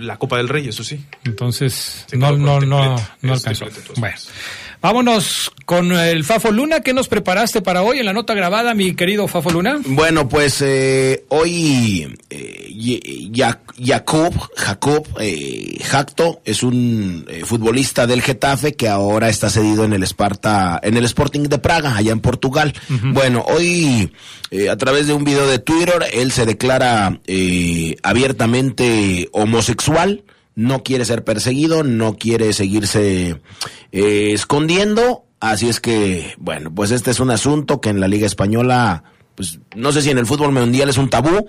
la 0.02 0.18
Copa 0.18 0.36
del 0.36 0.48
Rey, 0.48 0.68
eso 0.68 0.84
sí. 0.84 1.04
Entonces, 1.24 2.06
no, 2.12 2.36
no, 2.36 2.60
no, 2.60 2.96
no 3.22 3.32
alcanzó. 3.32 3.66
Bueno. 3.96 4.16
Vámonos 4.82 5.52
con 5.64 5.92
el 5.92 6.24
Fafo 6.24 6.50
Luna. 6.50 6.80
¿Qué 6.80 6.92
nos 6.92 7.06
preparaste 7.06 7.62
para 7.62 7.82
hoy 7.82 8.00
en 8.00 8.04
la 8.04 8.12
nota 8.12 8.34
grabada, 8.34 8.74
mi 8.74 8.94
querido 8.94 9.28
Fafo 9.28 9.50
Luna? 9.50 9.78
Bueno, 9.86 10.28
pues 10.28 10.60
eh, 10.60 11.24
hoy 11.28 12.12
eh, 12.30 13.30
Jacob, 13.80 14.34
Jacob 14.56 15.06
eh, 15.20 15.78
Jacto 15.84 16.40
es 16.44 16.62
un 16.62 17.24
eh, 17.28 17.42
futbolista 17.44 18.06
del 18.06 18.22
Getafe 18.22 18.74
que 18.74 18.88
ahora 18.88 19.28
está 19.28 19.50
cedido 19.50 19.84
en 19.84 19.92
el 19.92 20.02
Esparta, 20.02 20.80
en 20.82 20.96
el 20.96 21.04
Sporting 21.04 21.44
de 21.44 21.58
Praga, 21.58 21.96
allá 21.96 22.12
en 22.12 22.20
Portugal. 22.20 22.74
Bueno, 23.12 23.44
hoy 23.46 24.12
eh, 24.50 24.68
a 24.68 24.76
través 24.76 25.06
de 25.06 25.14
un 25.14 25.24
video 25.24 25.46
de 25.46 25.58
Twitter 25.58 26.06
él 26.12 26.32
se 26.32 26.44
declara 26.44 27.20
abiertamente 28.02 29.28
homosexual 29.32 30.24
no 30.54 30.82
quiere 30.82 31.04
ser 31.04 31.24
perseguido, 31.24 31.82
no 31.82 32.16
quiere 32.16 32.52
seguirse 32.52 33.40
eh, 33.92 34.32
escondiendo. 34.32 35.24
Así 35.40 35.68
es 35.68 35.80
que, 35.80 36.34
bueno, 36.38 36.72
pues 36.72 36.90
este 36.90 37.10
es 37.10 37.20
un 37.20 37.30
asunto 37.30 37.80
que 37.80 37.88
en 37.88 38.00
la 38.00 38.08
Liga 38.08 38.26
Española, 38.26 39.04
pues 39.34 39.58
no 39.74 39.92
sé 39.92 40.02
si 40.02 40.10
en 40.10 40.18
el 40.18 40.26
fútbol 40.26 40.52
mundial 40.52 40.88
es 40.88 40.98
un 40.98 41.10
tabú, 41.10 41.48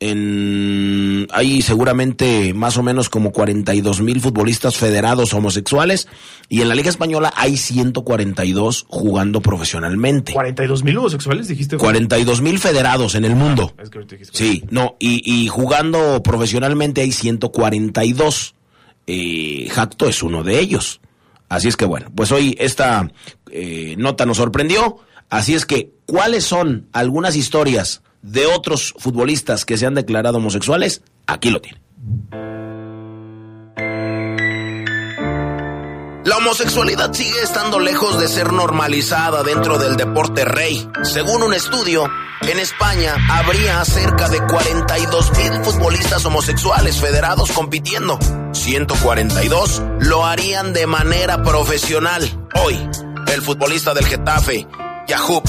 en, 0.00 1.28
hay 1.30 1.60
seguramente 1.60 2.54
más 2.54 2.78
o 2.78 2.82
menos 2.82 3.10
como 3.10 3.32
42 3.32 4.00
mil 4.00 4.20
futbolistas 4.20 4.76
federados 4.76 5.34
homosexuales 5.34 6.08
y 6.48 6.62
en 6.62 6.68
la 6.70 6.74
Liga 6.74 6.88
Española 6.88 7.32
hay 7.36 7.58
142 7.58 8.86
jugando 8.88 9.42
profesionalmente. 9.42 10.32
¿42 10.32 10.82
mil 10.82 10.96
homosexuales 10.98 11.48
dijiste? 11.48 11.76
42 11.76 12.40
mil 12.40 12.58
federados 12.58 13.14
en 13.14 13.26
el 13.26 13.36
mundo. 13.36 13.74
Ah, 13.78 13.82
sí, 14.32 14.64
no, 14.70 14.96
y, 14.98 15.22
y, 15.24 15.48
jugando 15.48 16.22
profesionalmente 16.22 17.02
hay 17.02 17.12
142. 17.12 18.54
Eh, 19.06 19.68
Jacto 19.70 20.08
es 20.08 20.22
uno 20.22 20.42
de 20.42 20.60
ellos. 20.60 21.00
Así 21.50 21.68
es 21.68 21.76
que 21.76 21.84
bueno, 21.84 22.10
pues 22.14 22.32
hoy 22.32 22.56
esta 22.58 23.10
eh, 23.50 23.96
nota 23.98 24.24
nos 24.24 24.38
sorprendió. 24.38 24.98
Así 25.28 25.54
es 25.54 25.66
que, 25.66 25.92
¿cuáles 26.06 26.44
son 26.44 26.88
algunas 26.92 27.36
historias? 27.36 28.02
De 28.22 28.46
otros 28.46 28.94
futbolistas 28.98 29.64
que 29.64 29.76
se 29.76 29.86
han 29.86 29.94
declarado 29.94 30.38
homosexuales, 30.38 31.02
aquí 31.26 31.50
lo 31.50 31.60
tiene. 31.60 31.80
La 36.24 36.36
homosexualidad 36.36 37.14
sigue 37.14 37.42
estando 37.42 37.80
lejos 37.80 38.20
de 38.20 38.28
ser 38.28 38.52
normalizada 38.52 39.42
dentro 39.42 39.78
del 39.78 39.96
deporte 39.96 40.44
rey. 40.44 40.86
Según 41.02 41.42
un 41.42 41.54
estudio, 41.54 42.08
en 42.42 42.58
España 42.58 43.16
habría 43.30 43.82
cerca 43.86 44.28
de 44.28 44.46
42 44.46 45.38
mil 45.38 45.64
futbolistas 45.64 46.24
homosexuales 46.26 47.00
federados 47.00 47.50
compitiendo. 47.52 48.18
142 48.52 49.82
lo 50.00 50.26
harían 50.26 50.74
de 50.74 50.86
manera 50.86 51.42
profesional. 51.42 52.22
Hoy, 52.62 52.78
el 53.32 53.40
futbolista 53.40 53.94
del 53.94 54.06
Getafe, 54.06 54.66
Yahoo 55.08 55.42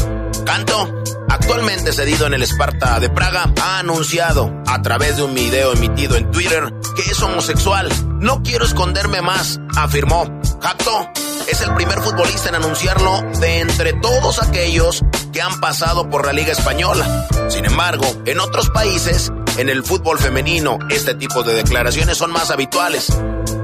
Canto, 0.45 1.03
actualmente 1.31 1.93
cedido 1.93 2.27
en 2.27 2.33
el 2.33 2.43
Esparta 2.43 2.99
de 2.99 3.09
Praga, 3.09 3.51
ha 3.61 3.79
anunciado 3.79 4.51
a 4.67 4.81
través 4.81 5.17
de 5.17 5.23
un 5.23 5.33
video 5.33 5.73
emitido 5.73 6.15
en 6.15 6.29
Twitter 6.29 6.73
que 6.95 7.03
es 7.03 7.21
homosexual. 7.21 7.89
No 8.19 8.43
quiero 8.43 8.65
esconderme 8.65 9.21
más, 9.21 9.59
afirmó. 9.75 10.25
Jacto 10.61 11.09
es 11.47 11.61
el 11.61 11.73
primer 11.73 12.01
futbolista 12.01 12.49
en 12.49 12.55
anunciarlo 12.55 13.21
de 13.39 13.59
entre 13.59 13.93
todos 13.93 14.41
aquellos 14.41 15.03
que 15.31 15.41
han 15.41 15.59
pasado 15.59 16.09
por 16.09 16.25
la 16.25 16.33
Liga 16.33 16.51
Española. 16.51 17.27
Sin 17.49 17.65
embargo, 17.65 18.05
en 18.25 18.39
otros 18.39 18.69
países, 18.69 19.31
en 19.57 19.69
el 19.69 19.83
fútbol 19.83 20.19
femenino, 20.19 20.79
este 20.89 21.15
tipo 21.15 21.43
de 21.43 21.53
declaraciones 21.53 22.17
son 22.17 22.31
más 22.31 22.51
habituales. 22.51 23.07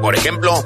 Por 0.01 0.15
ejemplo, 0.15 0.63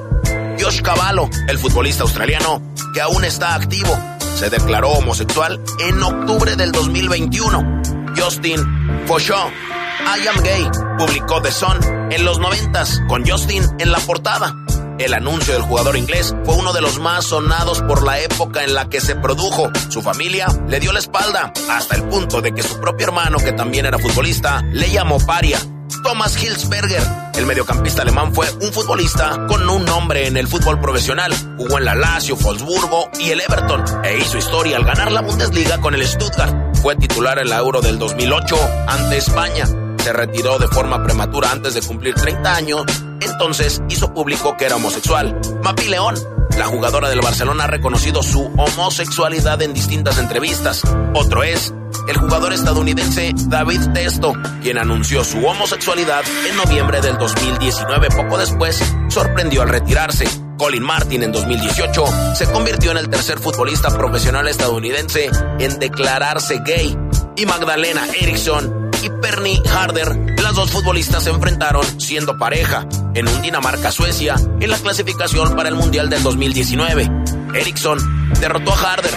Josh 0.60 0.82
Cavallo, 0.82 1.28
el 1.48 1.58
futbolista 1.58 2.04
australiano, 2.04 2.62
que 2.94 3.02
aún 3.02 3.24
está 3.24 3.56
activo, 3.56 3.98
se 4.36 4.50
declaró 4.50 4.90
homosexual 4.90 5.62
en 5.80 6.02
octubre 6.02 6.56
del 6.56 6.72
2021. 6.72 7.82
Justin 8.18 8.60
Foshaw, 9.06 9.50
I 9.50 10.28
am 10.28 10.44
gay, 10.44 10.70
publicó 10.98 11.42
The 11.42 11.52
Sun 11.52 12.12
en 12.12 12.26
los 12.26 12.40
noventas 12.40 13.02
con 13.08 13.28
Justin 13.28 13.64
en 13.80 13.92
la 13.92 14.00
portada. 14.00 14.56
El 15.00 15.14
anuncio 15.14 15.54
del 15.54 15.64
jugador 15.64 15.98
inglés 15.98 16.36
fue 16.44 16.56
uno 16.56 16.74
de 16.74 16.82
los 16.82 17.00
más 17.00 17.26
sonados 17.26 17.82
por 17.82 18.04
la 18.04 18.20
época 18.20 18.64
en 18.64 18.76
la 18.76 18.88
que 18.90 19.02
se 19.02 19.16
produjo. 19.16 19.70
Su 19.90 20.02
familia 20.02 20.48
le 20.68 20.80
dio 20.80 20.92
la 20.92 21.00
espalda 21.00 21.52
hasta 21.70 21.96
el 21.96 22.04
punto 22.04 22.42
de 22.42 22.54
que 22.54 22.62
su 22.62 22.80
propio 22.80 23.08
hermano, 23.08 23.38
que 23.40 23.54
también 23.54 23.86
era 23.86 23.98
futbolista, 23.98 24.62
le 24.72 24.92
llamó 24.92 25.20
paria 25.20 25.60
Thomas 26.04 26.42
Hilsberger. 26.42 27.02
El 27.36 27.46
mediocampista 27.46 28.02
alemán 28.02 28.34
fue 28.34 28.48
un 28.62 28.72
futbolista 28.72 29.48
con 29.48 29.68
un 29.70 29.86
nombre 29.86 30.28
en 30.28 30.38
el 30.38 30.48
fútbol 30.48 30.80
profesional. 30.80 31.34
Jugó 31.58 31.78
en 31.78 31.86
la 31.86 31.96
Lazio, 31.96 32.36
Wolfsburgo 32.36 33.10
y 33.20 33.32
el 33.32 33.42
Everton 33.42 33.84
e 34.04 34.18
hizo 34.18 34.38
historia 34.38 34.78
al 34.78 34.86
ganar 34.86 35.12
la 35.12 35.22
Bundesliga 35.22 35.80
con 35.80 35.96
el 35.96 36.06
Stuttgart. 36.06 36.56
fue 36.82 36.96
titular 36.96 37.40
en 37.40 37.50
la 37.50 37.58
Euro 37.58 37.82
del 37.82 38.00
2008 38.00 38.56
ante 38.88 39.18
España. 39.18 39.66
Se 40.04 40.14
retiró 40.14 40.58
de 40.58 40.68
forma 40.68 41.04
prematura 41.04 41.52
antes 41.52 41.74
de 41.76 41.82
cumplir 41.82 42.16
30 42.16 42.56
años, 42.56 42.84
entonces 43.20 43.82
hizo 43.90 44.14
público 44.14 44.58
que 44.58 44.66
era 44.66 44.78
homosexual. 44.78 45.40
Mapi 45.64 45.88
León, 45.90 46.16
la 46.58 46.66
jugadora 46.66 47.10
del 47.10 47.22
Barcelona, 47.22 47.66
ha 47.66 47.68
reconocido 47.68 48.24
su 48.24 48.46
homosexualidad 48.58 49.62
en 49.62 49.74
distintas 49.74 50.18
entrevistas. 50.18 50.82
Otro 51.14 51.44
es 51.44 51.74
el 52.08 52.18
jugador 52.18 52.54
estadounidense 52.54 53.32
David 53.48 53.82
Testo, 53.94 54.34
quien 54.62 54.78
anunció 54.78 55.24
su 55.24 55.46
homosexualidad 55.46 56.24
en 56.50 56.56
noviembre 56.56 57.02
del 57.02 57.18
2019. 57.18 58.10
Poco 58.10 58.38
después, 58.38 58.82
sorprendió 59.10 59.62
al 59.62 59.70
retirarse. 59.70 60.28
Colin 60.58 60.84
Martin 60.84 61.24
en 61.24 61.32
2018 61.32 62.06
se 62.36 62.52
convirtió 62.52 62.92
en 62.92 62.98
el 62.98 63.10
tercer 63.10 63.40
futbolista 63.40 63.90
profesional 63.90 64.48
estadounidense 64.48 65.30
en 65.60 65.80
declararse 65.80 66.62
gay. 66.66 66.98
Y 67.36 67.46
Magdalena 67.46 68.06
Eriksson 68.20 68.92
y 69.02 69.10
Perny 69.10 69.62
Harder, 69.66 70.16
las 70.40 70.56
dos 70.56 70.72
futbolistas 70.72 71.24
se 71.24 71.32
enfrentaron 71.32 71.84
siendo 72.00 72.38
pareja 72.38 72.86
en 73.16 73.28
un 73.28 73.42
Dinamarca-Suecia 73.42 74.36
en 74.60 74.70
la 74.70 74.78
clasificación 74.78 75.56
para 75.56 75.70
el 75.70 75.76
Mundial 75.76 76.10
del 76.10 76.22
2019. 76.22 77.10
Eriksson 77.56 78.00
derrotó 78.40 78.74
a 78.74 78.94
Harder. 78.94 79.12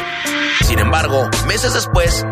Sin 0.62 0.78
embargo, 0.78 1.28
meses 1.46 1.74
después, 1.74 2.24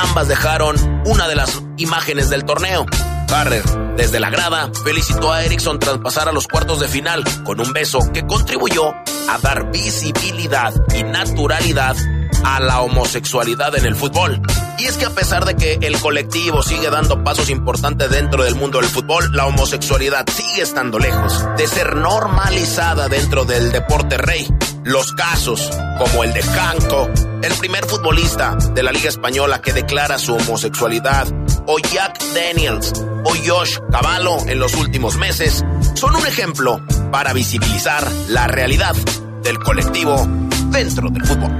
ambas 0.00 0.28
dejaron 0.28 0.76
una 1.06 1.28
de 1.28 1.36
las 1.36 1.62
imágenes 1.76 2.30
del 2.30 2.44
torneo. 2.44 2.86
Harder, 3.28 3.62
desde 3.96 4.18
la 4.18 4.30
grada, 4.30 4.70
felicitó 4.84 5.32
a 5.32 5.44
Erickson 5.44 5.78
tras 5.78 5.98
pasar 5.98 6.28
a 6.28 6.32
los 6.32 6.48
cuartos 6.48 6.80
de 6.80 6.88
final 6.88 7.22
con 7.44 7.60
un 7.60 7.72
beso 7.72 8.00
que 8.12 8.26
contribuyó 8.26 8.88
a 8.88 9.38
dar 9.40 9.70
visibilidad 9.70 10.72
y 10.94 11.04
naturalidad 11.04 11.96
a 12.44 12.60
la 12.60 12.80
homosexualidad 12.80 13.76
en 13.76 13.86
el 13.86 13.94
fútbol. 13.94 14.40
Y 14.78 14.86
es 14.86 14.96
que 14.96 15.04
a 15.04 15.10
pesar 15.10 15.44
de 15.44 15.54
que 15.54 15.78
el 15.86 16.00
colectivo 16.00 16.62
sigue 16.62 16.90
dando 16.90 17.22
pasos 17.22 17.50
importantes 17.50 18.10
dentro 18.10 18.42
del 18.42 18.54
mundo 18.54 18.80
del 18.80 18.88
fútbol, 18.88 19.30
la 19.32 19.46
homosexualidad 19.46 20.24
sigue 20.28 20.62
estando 20.62 20.98
lejos 20.98 21.44
de 21.56 21.66
ser 21.66 21.96
normalizada 21.96 23.08
dentro 23.08 23.44
del 23.44 23.70
deporte 23.70 24.16
rey. 24.16 24.48
Los 24.82 25.12
casos, 25.12 25.70
como 25.98 26.24
el 26.24 26.32
de 26.32 26.40
Canco, 26.40 27.10
el 27.42 27.52
primer 27.54 27.86
futbolista 27.86 28.56
de 28.74 28.82
la 28.82 28.92
Liga 28.92 29.08
Española 29.08 29.60
que 29.62 29.72
declara 29.72 30.18
su 30.18 30.34
homosexualidad, 30.34 31.26
o 31.66 31.78
Jack 31.78 32.22
Daniels, 32.34 32.92
o 33.24 33.32
Josh 33.46 33.78
Cavallo 33.90 34.38
en 34.46 34.58
los 34.58 34.74
últimos 34.74 35.16
meses, 35.16 35.64
son 35.94 36.16
un 36.16 36.26
ejemplo 36.26 36.84
para 37.10 37.32
visibilizar 37.32 38.06
la 38.28 38.46
realidad 38.46 38.94
del 39.42 39.58
colectivo 39.58 40.26
dentro 40.70 41.08
del 41.10 41.24
fútbol. 41.24 41.58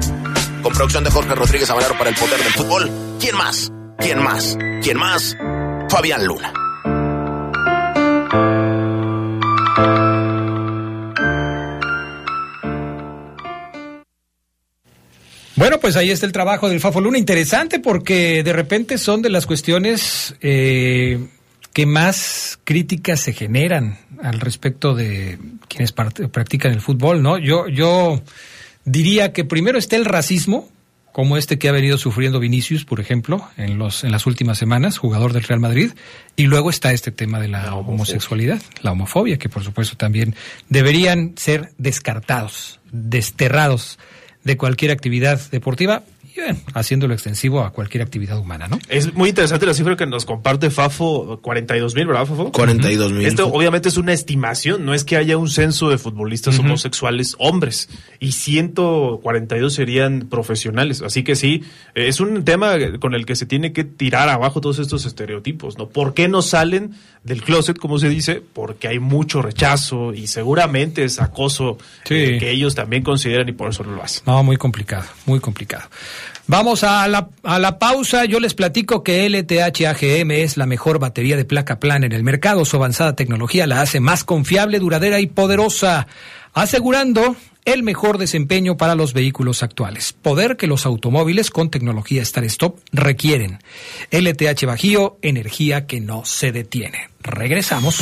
Con 0.62 0.72
producción 0.72 1.04
de 1.04 1.10
Jorge 1.10 1.34
Rodríguez 1.34 1.70
Avalaro 1.70 1.96
para 1.96 2.10
el 2.10 2.16
Poder 2.16 2.42
del 2.42 2.52
Fútbol. 2.52 2.90
¿Quién 3.18 3.36
más? 3.36 3.72
¿Quién 3.98 4.22
más? 4.22 4.58
¿Quién 4.82 4.98
más? 4.98 5.36
Fabián 5.88 6.26
Luna. 6.26 6.52
Bueno, 15.60 15.78
pues 15.78 15.94
ahí 15.96 16.10
está 16.10 16.24
el 16.24 16.32
trabajo 16.32 16.70
del 16.70 16.80
Fafo 16.80 17.02
Luna. 17.02 17.18
Interesante 17.18 17.80
porque 17.80 18.42
de 18.42 18.54
repente 18.54 18.96
son 18.96 19.20
de 19.20 19.28
las 19.28 19.44
cuestiones 19.44 20.34
eh, 20.40 21.22
que 21.74 21.84
más 21.84 22.58
críticas 22.64 23.20
se 23.20 23.34
generan 23.34 23.98
al 24.22 24.40
respecto 24.40 24.94
de 24.94 25.38
quienes 25.68 25.92
practican 25.92 26.72
el 26.72 26.80
fútbol, 26.80 27.22
¿no? 27.22 27.36
Yo, 27.36 27.68
yo 27.68 28.22
diría 28.86 29.34
que 29.34 29.44
primero 29.44 29.76
está 29.76 29.96
el 29.96 30.06
racismo, 30.06 30.66
como 31.12 31.36
este 31.36 31.58
que 31.58 31.68
ha 31.68 31.72
venido 31.72 31.98
sufriendo 31.98 32.40
Vinicius, 32.40 32.86
por 32.86 32.98
ejemplo, 32.98 33.46
en, 33.58 33.76
los, 33.76 34.02
en 34.02 34.12
las 34.12 34.24
últimas 34.24 34.56
semanas, 34.56 34.96
jugador 34.96 35.34
del 35.34 35.42
Real 35.42 35.60
Madrid, 35.60 35.90
y 36.36 36.44
luego 36.44 36.70
está 36.70 36.94
este 36.94 37.10
tema 37.10 37.38
de 37.38 37.48
la, 37.48 37.74
homosexualidad, 37.74 38.62
la 38.80 38.92
homofobia, 38.92 39.36
que 39.36 39.50
por 39.50 39.62
supuesto 39.62 39.98
también 39.98 40.34
deberían 40.70 41.34
ser 41.36 41.74
descartados, 41.76 42.80
desterrados 42.92 43.98
de 44.44 44.56
cualquier 44.56 44.90
actividad 44.90 45.40
deportiva 45.50 46.02
haciéndolo 46.74 47.14
extensivo 47.14 47.62
a 47.62 47.72
cualquier 47.72 48.02
actividad 48.02 48.38
humana, 48.38 48.68
¿no? 48.68 48.78
Es 48.88 49.14
muy 49.14 49.30
interesante 49.30 49.66
la 49.66 49.74
cifra 49.74 49.96
que 49.96 50.06
nos 50.06 50.24
comparte 50.24 50.70
Fafo, 50.70 51.40
42 51.42 51.94
mil, 51.94 52.06
¿verdad, 52.06 52.26
Fafo? 52.26 52.52
42 52.52 53.12
mil. 53.12 53.26
Esto 53.26 53.48
obviamente 53.48 53.88
es 53.88 53.96
una 53.96 54.12
estimación, 54.12 54.84
no 54.84 54.94
es 54.94 55.04
que 55.04 55.16
haya 55.16 55.36
un 55.36 55.48
censo 55.48 55.90
de 55.90 55.98
futbolistas 55.98 56.58
homosexuales 56.58 57.36
hombres, 57.38 57.88
y 58.18 58.32
142 58.32 59.72
serían 59.72 60.28
profesionales, 60.28 61.02
así 61.02 61.22
que 61.22 61.36
sí, 61.36 61.64
es 61.94 62.20
un 62.20 62.44
tema 62.44 62.74
con 62.98 63.14
el 63.14 63.26
que 63.26 63.36
se 63.36 63.46
tiene 63.46 63.72
que 63.72 63.84
tirar 63.84 64.28
abajo 64.28 64.60
todos 64.60 64.78
estos 64.78 65.06
estereotipos, 65.06 65.78
¿no? 65.78 65.88
¿Por 65.88 66.14
qué 66.14 66.28
no 66.28 66.42
salen 66.42 66.94
del 67.24 67.42
closet, 67.42 67.78
como 67.78 67.98
se 67.98 68.08
dice? 68.08 68.42
Porque 68.52 68.88
hay 68.88 68.98
mucho 68.98 69.42
rechazo 69.42 70.14
y 70.14 70.26
seguramente 70.26 71.04
es 71.04 71.20
acoso 71.20 71.78
eh, 72.08 72.36
que 72.38 72.50
ellos 72.50 72.74
también 72.74 73.02
consideran 73.02 73.48
y 73.48 73.52
por 73.52 73.70
eso 73.70 73.84
no 73.84 73.92
lo 73.94 74.02
hacen. 74.02 74.22
No, 74.26 74.42
muy 74.42 74.56
complicado, 74.56 75.04
muy 75.26 75.40
complicado. 75.40 75.88
Vamos 76.50 76.82
a 76.82 77.06
la, 77.06 77.28
a 77.44 77.60
la 77.60 77.78
pausa. 77.78 78.24
Yo 78.24 78.40
les 78.40 78.54
platico 78.54 79.04
que 79.04 79.24
LTH 79.28 79.86
AGM 79.86 80.32
es 80.32 80.56
la 80.56 80.66
mejor 80.66 80.98
batería 80.98 81.36
de 81.36 81.44
placa 81.44 81.78
plana 81.78 82.06
en 82.06 82.12
el 82.12 82.24
mercado. 82.24 82.64
Su 82.64 82.74
avanzada 82.74 83.14
tecnología 83.14 83.68
la 83.68 83.82
hace 83.82 84.00
más 84.00 84.24
confiable, 84.24 84.80
duradera 84.80 85.20
y 85.20 85.28
poderosa, 85.28 86.08
asegurando 86.52 87.36
el 87.64 87.84
mejor 87.84 88.18
desempeño 88.18 88.76
para 88.76 88.96
los 88.96 89.12
vehículos 89.12 89.62
actuales. 89.62 90.12
Poder 90.12 90.56
que 90.56 90.66
los 90.66 90.86
automóviles 90.86 91.52
con 91.52 91.70
tecnología 91.70 92.20
Star 92.22 92.42
Stop 92.42 92.80
requieren. 92.90 93.60
LTH 94.10 94.66
Bajío, 94.66 95.18
energía 95.22 95.86
que 95.86 96.00
no 96.00 96.24
se 96.24 96.50
detiene. 96.50 97.10
Regresamos. 97.22 98.00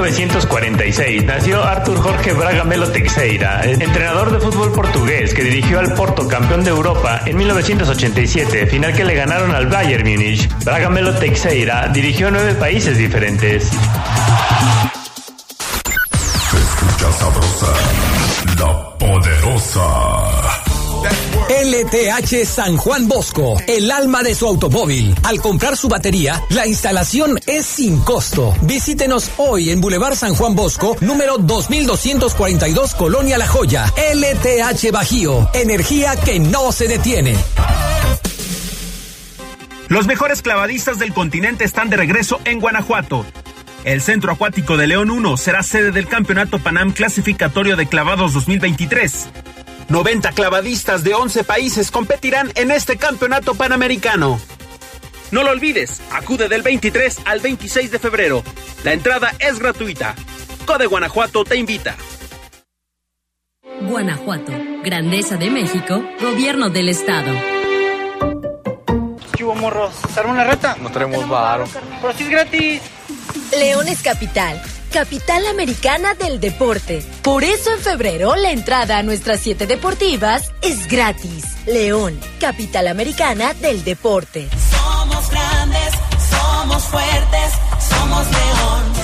1946, 0.00 1.24
nació 1.24 1.62
Arthur 1.62 1.98
Jorge 1.98 2.32
Braga 2.32 2.64
Melo 2.64 2.90
Teixeira, 2.90 3.64
entrenador 3.64 4.32
de 4.32 4.40
fútbol 4.40 4.72
portugués 4.72 5.32
que 5.32 5.44
dirigió 5.44 5.78
al 5.78 5.94
Porto 5.94 6.26
campeón 6.26 6.64
de 6.64 6.70
Europa 6.70 7.20
en 7.24 7.36
1987, 7.36 8.66
final 8.66 8.92
que 8.92 9.04
le 9.04 9.14
ganaron 9.14 9.54
al 9.54 9.66
Bayern 9.66 10.08
Múnich. 10.08 10.48
Braga 10.64 10.90
Melo 10.90 11.14
Teixeira 11.14 11.88
dirigió 11.88 12.30
nueve 12.32 12.54
países 12.54 12.98
diferentes. 12.98 13.70
Escucha 16.52 17.12
sabrosa, 17.12 17.72
la 18.58 18.98
poderosa. 18.98 20.63
LTH 21.04 22.46
San 22.46 22.76
Juan 22.76 23.06
Bosco, 23.06 23.60
el 23.66 23.90
alma 23.90 24.22
de 24.22 24.34
su 24.34 24.46
automóvil. 24.46 25.14
Al 25.22 25.40
comprar 25.40 25.76
su 25.76 25.88
batería, 25.88 26.42
la 26.48 26.66
instalación 26.66 27.38
es 27.46 27.66
sin 27.66 28.00
costo. 28.00 28.54
Visítenos 28.62 29.30
hoy 29.36 29.70
en 29.70 29.80
Boulevard 29.80 30.16
San 30.16 30.34
Juan 30.34 30.54
Bosco, 30.54 30.96
número 31.00 31.38
2242, 31.38 32.94
Colonia 32.94 33.38
La 33.38 33.46
Joya. 33.46 33.92
LTH 33.96 34.90
Bajío, 34.90 35.48
energía 35.52 36.16
que 36.16 36.38
no 36.38 36.72
se 36.72 36.88
detiene. 36.88 37.36
Los 39.88 40.06
mejores 40.06 40.40
clavadistas 40.40 40.98
del 40.98 41.12
continente 41.12 41.64
están 41.64 41.90
de 41.90 41.96
regreso 41.96 42.40
en 42.44 42.60
Guanajuato. 42.60 43.26
El 43.84 44.00
Centro 44.00 44.32
Acuático 44.32 44.78
de 44.78 44.86
León 44.86 45.10
1 45.10 45.36
será 45.36 45.62
sede 45.62 45.92
del 45.92 46.08
Campeonato 46.08 46.58
Panam 46.58 46.92
Clasificatorio 46.92 47.76
de 47.76 47.86
Clavados 47.86 48.32
2023 48.32 49.28
90 49.88 50.32
clavadistas 50.32 51.04
de 51.04 51.14
11 51.14 51.44
países 51.44 51.90
competirán 51.90 52.50
en 52.54 52.70
este 52.70 52.96
campeonato 52.96 53.54
panamericano. 53.54 54.40
No 55.30 55.42
lo 55.42 55.50
olvides, 55.50 56.00
acude 56.12 56.48
del 56.48 56.62
23 56.62 57.20
al 57.24 57.40
26 57.40 57.90
de 57.90 57.98
febrero. 57.98 58.42
La 58.84 58.92
entrada 58.92 59.32
es 59.38 59.58
gratuita. 59.58 60.14
Code 60.66 60.86
Guanajuato 60.86 61.44
te 61.44 61.56
invita. 61.56 61.96
Guanajuato, 63.82 64.52
Grandeza 64.82 65.36
de 65.36 65.50
México, 65.50 66.02
Gobierno 66.20 66.70
del 66.70 66.88
Estado. 66.88 67.32
Chivo 69.36 69.54
morros, 69.54 69.94
¿se 70.12 70.20
arma 70.20 70.32
una 70.32 70.44
reta? 70.44 70.76
No 70.80 70.90
tenemos 70.90 71.28
varo. 71.28 71.64
Pero 72.00 72.12
si 72.14 72.24
es 72.24 72.30
gratis. 72.30 72.82
León 73.52 73.88
es 73.88 74.02
capital 74.02 74.62
capital 74.94 75.44
americana 75.48 76.14
del 76.14 76.38
deporte. 76.38 77.04
Por 77.22 77.42
eso 77.42 77.72
en 77.72 77.80
febrero 77.80 78.36
la 78.36 78.52
entrada 78.52 78.96
a 78.96 79.02
nuestras 79.02 79.40
siete 79.40 79.66
deportivas 79.66 80.52
es 80.62 80.86
gratis. 80.86 81.44
León, 81.66 82.16
capital 82.38 82.86
americana 82.86 83.54
del 83.54 83.82
deporte. 83.82 84.48
Somos 84.70 85.30
grandes, 85.30 85.94
somos 86.30 86.84
fuertes, 86.84 87.52
somos 87.90 88.24
León. 88.30 89.03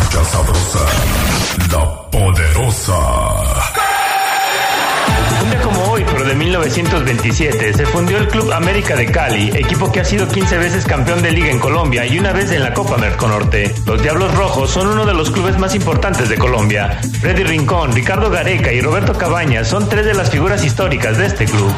Escucha 0.00 0.24
sabrosa, 0.24 0.78
la 1.72 2.10
poderosa. 2.10 2.94
Un 5.42 5.50
día 5.50 5.60
como 5.62 5.82
hoy, 5.90 6.04
pero 6.06 6.24
de 6.24 6.34
1927, 6.34 7.74
se 7.74 7.86
fundió 7.86 8.18
el 8.18 8.28
Club 8.28 8.52
América 8.52 8.94
de 8.94 9.06
Cali, 9.06 9.48
equipo 9.54 9.90
que 9.90 10.00
ha 10.00 10.04
sido 10.04 10.28
15 10.28 10.58
veces 10.58 10.84
campeón 10.84 11.22
de 11.22 11.32
liga 11.32 11.50
en 11.50 11.58
Colombia 11.58 12.06
y 12.06 12.18
una 12.18 12.32
vez 12.32 12.50
en 12.52 12.62
la 12.62 12.74
Copa 12.74 12.96
Merconorte. 12.96 13.74
Los 13.86 14.02
Diablos 14.02 14.34
Rojos 14.34 14.70
son 14.70 14.86
uno 14.88 15.04
de 15.04 15.14
los 15.14 15.30
clubes 15.30 15.58
más 15.58 15.74
importantes 15.74 16.28
de 16.28 16.38
Colombia. 16.38 17.00
Freddy 17.20 17.42
Rincón, 17.44 17.92
Ricardo 17.92 18.30
Gareca 18.30 18.72
y 18.72 18.80
Roberto 18.80 19.14
Cabañas 19.14 19.68
son 19.68 19.88
tres 19.88 20.06
de 20.06 20.14
las 20.14 20.30
figuras 20.30 20.64
históricas 20.64 21.18
de 21.18 21.26
este 21.26 21.44
club. 21.44 21.72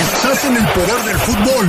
Estás 0.00 0.44
en 0.44 0.56
el 0.56 0.66
poder 0.68 1.02
del 1.04 1.18
fútbol. 1.18 1.68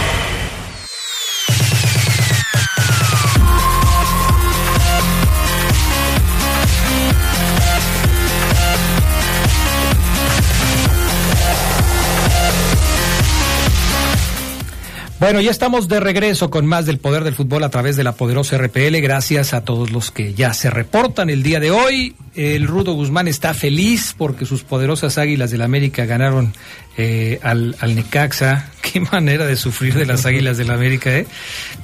Bueno, 15.21 15.39
ya 15.39 15.51
estamos 15.51 15.87
de 15.87 15.99
regreso 15.99 16.49
con 16.49 16.65
más 16.65 16.87
del 16.87 16.97
poder 16.97 17.23
del 17.23 17.35
fútbol 17.35 17.63
a 17.63 17.69
través 17.69 17.95
de 17.95 18.03
la 18.03 18.13
poderosa 18.13 18.57
RPL. 18.57 18.99
Gracias 19.01 19.53
a 19.53 19.63
todos 19.63 19.91
los 19.91 20.09
que 20.09 20.33
ya 20.33 20.51
se 20.55 20.71
reportan 20.71 21.29
el 21.29 21.43
día 21.43 21.59
de 21.59 21.69
hoy. 21.69 22.15
El 22.33 22.65
Rudo 22.65 22.93
Guzmán 22.93 23.27
está 23.27 23.53
feliz 23.53 24.15
porque 24.17 24.47
sus 24.47 24.63
poderosas 24.63 25.19
águilas 25.19 25.51
del 25.51 25.61
América 25.61 26.07
ganaron 26.07 26.55
eh, 26.97 27.39
al, 27.43 27.75
Necaxa. 27.93 28.71
Qué 28.81 28.99
manera 28.99 29.45
de 29.45 29.57
sufrir 29.57 29.93
de 29.93 30.07
las 30.07 30.25
águilas 30.25 30.57
del 30.57 30.71
América, 30.71 31.15
¿eh? 31.15 31.27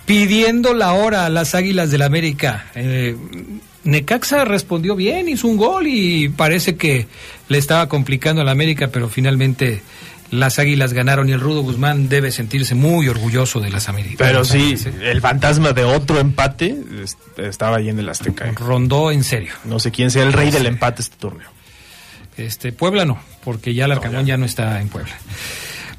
Pidiendo 0.08 0.74
la 0.74 0.94
hora 0.94 1.28
a 1.28 1.30
las 1.30 1.54
águilas 1.54 1.92
del 1.92 2.02
América. 2.02 2.66
Eh, 2.74 3.16
Necaxa 3.84 4.46
respondió 4.46 4.96
bien, 4.96 5.30
hizo 5.30 5.48
un 5.48 5.58
gol 5.58 5.86
y 5.86 6.28
parece 6.30 6.76
que 6.76 7.06
le 7.50 7.60
estaba 7.60 7.88
complicando 7.88 8.42
al 8.42 8.50
América, 8.50 8.90
pero 8.92 9.10
finalmente 9.10 9.84
las 10.32 10.60
Águilas 10.60 10.94
ganaron 10.94 11.30
y 11.30 11.32
el 11.32 11.40
Rudo 11.40 11.62
Guzmán 11.62 12.10
debe 12.10 12.32
sentirse 12.32 12.76
muy 12.76 13.08
orgulloso 13.08 13.60
de 13.60 13.70
las 13.70 13.88
Américas. 13.90 14.18
Pero 14.18 14.44
sí, 14.46 14.76
el 15.02 15.22
fantasma 15.22 15.74
de 15.74 15.84
otro 15.84 16.20
empate 16.20 16.76
est- 17.04 17.18
estaba 17.40 17.78
ahí 17.78 17.90
en 17.90 18.00
el 18.00 18.10
Azteca. 18.10 18.48
¿eh? 18.48 18.52
Rondó 18.56 19.12
en 19.12 19.24
serio. 19.24 19.54
No 19.66 19.80
sé 19.80 19.92
quién 19.92 20.12
sea 20.12 20.24
el 20.24 20.34
rey 20.34 20.52
del 20.52 20.66
empate 20.66 21.02
este 21.02 21.16
torneo. 21.18 21.50
Este, 22.38 22.72
Puebla 22.72 23.04
no, 23.06 23.20
porque 23.44 23.74
ya 23.74 23.86
el 23.86 23.92
Arcamón 23.94 24.26
ya 24.26 24.38
no 24.38 24.46
está 24.46 24.80
en 24.82 24.90
Puebla. 24.90 25.14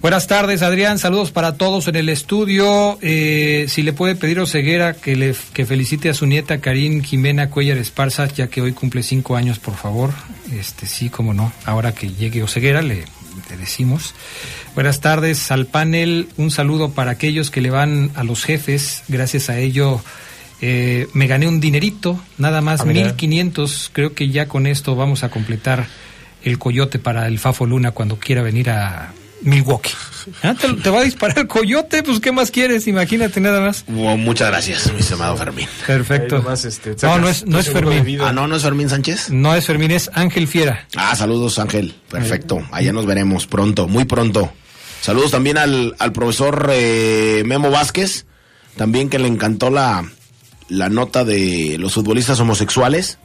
Buenas 0.01 0.29
tardes, 0.29 0.63
Adrián. 0.63 1.01
Saludos 1.01 1.33
para 1.33 1.57
todos 1.57 1.89
en 1.89 1.97
el 1.97 2.09
estudio. 2.09 2.97
Eh, 3.03 3.67
si 3.69 3.83
le 3.83 3.93
puede 3.93 4.15
pedir 4.15 4.39
Oseguera 4.39 4.95
que, 4.95 5.17
le, 5.17 5.35
que 5.53 5.67
felicite 5.67 6.09
a 6.09 6.15
su 6.15 6.25
nieta 6.27 6.59
Karin 6.61 7.03
Jimena 7.03 7.51
Cuellar 7.51 7.79
Esparza, 7.79 8.27
ya 8.29 8.47
que 8.47 8.61
hoy 8.61 8.71
cumple 8.71 9.03
cinco 9.03 9.35
años, 9.35 9.59
por 9.59 9.75
favor. 9.75 10.11
Este, 10.53 10.87
sí, 10.87 11.11
como 11.11 11.35
no. 11.35 11.53
Ahora 11.65 11.93
que 11.93 12.11
llegue 12.11 12.45
Oseguera, 12.45 12.81
le, 12.81 13.07
le 13.51 13.57
decimos. 13.57 14.15
Buenas 14.75 15.01
tardes 15.01 15.51
al 15.51 15.67
panel. 15.67 16.29
Un 16.37 16.51
saludo 16.51 16.91
para 16.91 17.13
aquellos 17.13 17.51
que 17.51 17.61
le 17.61 17.71
van 17.71 18.11
a 18.15 18.25
los 18.25 18.45
jefes. 18.45 19.03
Gracias 19.09 19.51
a 19.51 19.59
ello 19.59 20.01
eh, 20.61 21.07
me 21.13 21.27
gané 21.27 21.47
un 21.47 21.61
dinerito, 21.61 22.19
nada 22.37 22.61
más 22.61 22.81
Ah, 22.81 22.85
mira. 22.85 23.05
1500. 23.07 23.91
Creo 23.93 24.15
que 24.15 24.29
ya 24.29 24.49
con 24.49 24.67
esto 24.67 24.97
vamos 24.97 25.23
a 25.23 25.31
completar 25.31 25.87
el 26.43 26.59
coyote 26.59 26.99
para 26.99 27.27
el 27.27 27.39
Fafo 27.39 27.67
Luna 27.67 27.93
cuando 27.93 28.19
quiera 28.19 28.43
venir 28.43 28.71
a 28.71 29.13
Milwaukee. 29.43 29.91
Ah, 30.43 30.55
¿Te, 30.55 30.73
te 30.75 30.91
va 30.91 31.01
a 31.01 31.05
disparar 31.05 31.39
el 31.39 31.47
coyote? 31.49 32.03
Pues, 32.03 32.21
¿qué 32.21 32.33
más 32.33 32.51
quieres? 32.51 32.87
Imagínate 32.87 33.41
nada 33.41 33.61
más. 33.61 33.85
Wow, 33.89 34.19
muchas 34.19 34.49
gracias, 34.49 34.93
mi 34.93 35.01
estimado 35.01 35.37
Fermín. 35.37 35.67
Perfecto. 35.87 36.45
este, 36.53 36.97
no, 37.03 37.19
no 37.19 37.29
es, 37.29 37.47
no 37.47 37.59
es 37.59 37.71
Fermín. 37.71 38.21
Ah, 38.21 38.33
no, 38.33 38.47
no 38.47 38.57
es 38.57 38.63
Fermín 38.63 38.89
Sánchez. 38.89 39.31
No 39.31 39.55
es 39.55 39.65
Fermín, 39.67 39.91
es 39.91 40.11
Ángel 40.15 40.49
Fiera. 40.49 40.87
Ah, 40.97 41.15
saludos 41.17 41.59
Ángel. 41.59 41.95
Perfecto. 42.11 42.61
Allá 42.73 42.93
nos 42.93 43.07
veremos 43.07 43.47
pronto, 43.47 43.89
muy 43.89 44.05
pronto. 44.05 44.53
Saludos 45.01 45.31
también 45.31 45.57
al, 45.59 45.95
al 45.99 46.13
profesor 46.13 46.69
eh, 46.73 47.43
Memo 47.47 47.71
Vázquez, 47.71 48.27
también 48.77 49.09
que 49.09 49.19
le 49.21 49.29
encantó 49.29 49.71
la, 49.71 50.05
la 50.69 50.89
nota 50.89 51.25
de 51.25 51.77
los 51.79 51.95
futbolistas 51.95 52.41
homosexuales. 52.41 53.19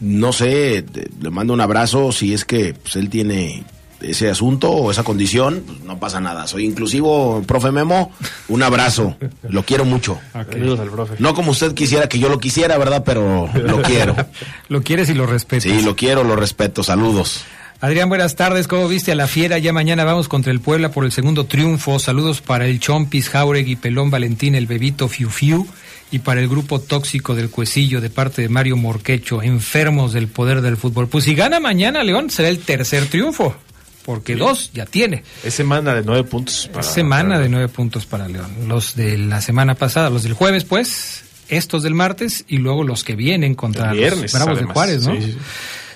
No 0.00 0.32
sé, 0.32 0.82
te- 0.82 1.08
le 1.20 1.30
mando 1.30 1.52
un 1.52 1.60
abrazo 1.60 2.10
si 2.12 2.32
es 2.32 2.44
que 2.46 2.72
pues, 2.74 2.96
él 2.96 3.10
tiene 3.10 3.62
ese 4.02 4.30
asunto 4.30 4.70
o 4.70 4.90
esa 4.90 5.04
condición, 5.04 5.62
pues, 5.66 5.80
no 5.80 5.98
pasa 5.98 6.20
nada. 6.20 6.46
Soy 6.46 6.64
inclusivo, 6.64 7.42
profe 7.46 7.70
Memo, 7.70 8.12
un 8.48 8.62
abrazo. 8.62 9.16
Lo 9.48 9.64
quiero 9.64 9.84
mucho. 9.84 10.18
Saludos 10.32 10.80
al 10.80 10.90
profe. 10.90 11.14
No 11.18 11.34
como 11.34 11.52
usted 11.52 11.74
quisiera 11.74 12.08
que 12.08 12.18
yo 12.18 12.28
lo 12.28 12.38
quisiera, 12.38 12.78
¿verdad? 12.78 13.02
Pero 13.04 13.48
lo 13.54 13.82
quiero. 13.82 14.16
Lo 14.68 14.82
quieres 14.82 15.08
y 15.10 15.14
lo 15.14 15.26
respetas. 15.26 15.64
Sí, 15.64 15.82
lo 15.82 15.96
quiero, 15.96 16.24
lo 16.24 16.34
respeto. 16.34 16.82
Saludos. 16.82 17.44
Adrián, 17.82 18.08
buenas 18.08 18.36
tardes. 18.36 18.68
¿Cómo 18.68 18.88
viste 18.88 19.12
a 19.12 19.16
la 19.16 19.26
fiera? 19.26 19.58
Ya 19.58 19.72
mañana 19.72 20.04
vamos 20.04 20.28
contra 20.28 20.52
el 20.52 20.60
Puebla 20.60 20.92
por 20.92 21.04
el 21.04 21.12
segundo 21.12 21.46
triunfo. 21.46 21.98
Saludos 21.98 22.40
para 22.40 22.66
el 22.66 22.78
Chompis, 22.78 23.28
Jauregui, 23.28 23.76
Pelón 23.76 24.08
Valentín, 24.08 24.54
el 24.54 24.66
Bebito 24.66 25.08
Fiu 25.08 25.28
Fiu. 25.28 25.66
Y 26.12 26.20
para 26.20 26.40
el 26.40 26.48
grupo 26.48 26.78
tóxico 26.78 27.34
del 27.34 27.50
Cuecillo 27.50 28.00
de 28.00 28.08
parte 28.08 28.42
de 28.42 28.48
Mario 28.48 28.76
Morquecho, 28.76 29.42
enfermos 29.42 30.12
del 30.12 30.28
poder 30.28 30.60
del 30.60 30.76
fútbol. 30.76 31.08
Pues 31.08 31.24
si 31.24 31.34
gana 31.34 31.58
mañana 31.58 32.04
León, 32.04 32.30
será 32.30 32.48
el 32.48 32.60
tercer 32.60 33.06
triunfo. 33.06 33.56
Porque 34.04 34.36
dos 34.36 34.70
ya 34.72 34.86
tiene. 34.86 35.22
Es 35.44 35.54
semana 35.54 35.94
de 35.94 36.02
nueve 36.02 36.24
puntos. 36.24 36.68
Para, 36.72 36.82
semana 36.82 37.38
de 37.38 37.48
nueve 37.48 37.68
puntos 37.68 38.06
para 38.06 38.28
León. 38.28 38.68
Los 38.68 38.96
de 38.96 39.16
la 39.16 39.40
semana 39.40 39.74
pasada, 39.74 40.10
los 40.10 40.22
del 40.24 40.32
jueves, 40.32 40.64
pues, 40.64 41.24
estos 41.48 41.82
del 41.82 41.94
martes 41.94 42.44
y 42.48 42.58
luego 42.58 42.84
los 42.84 43.04
que 43.04 43.14
vienen 43.14 43.54
contra 43.54 43.92
viernes, 43.92 44.32
los 44.32 44.42
Bravos 44.42 44.58
de. 44.60 44.64
Juárez, 44.66 45.06
¿no? 45.06 45.14
Sí, 45.14 45.22
sí, 45.22 45.32
sí. 45.32 45.38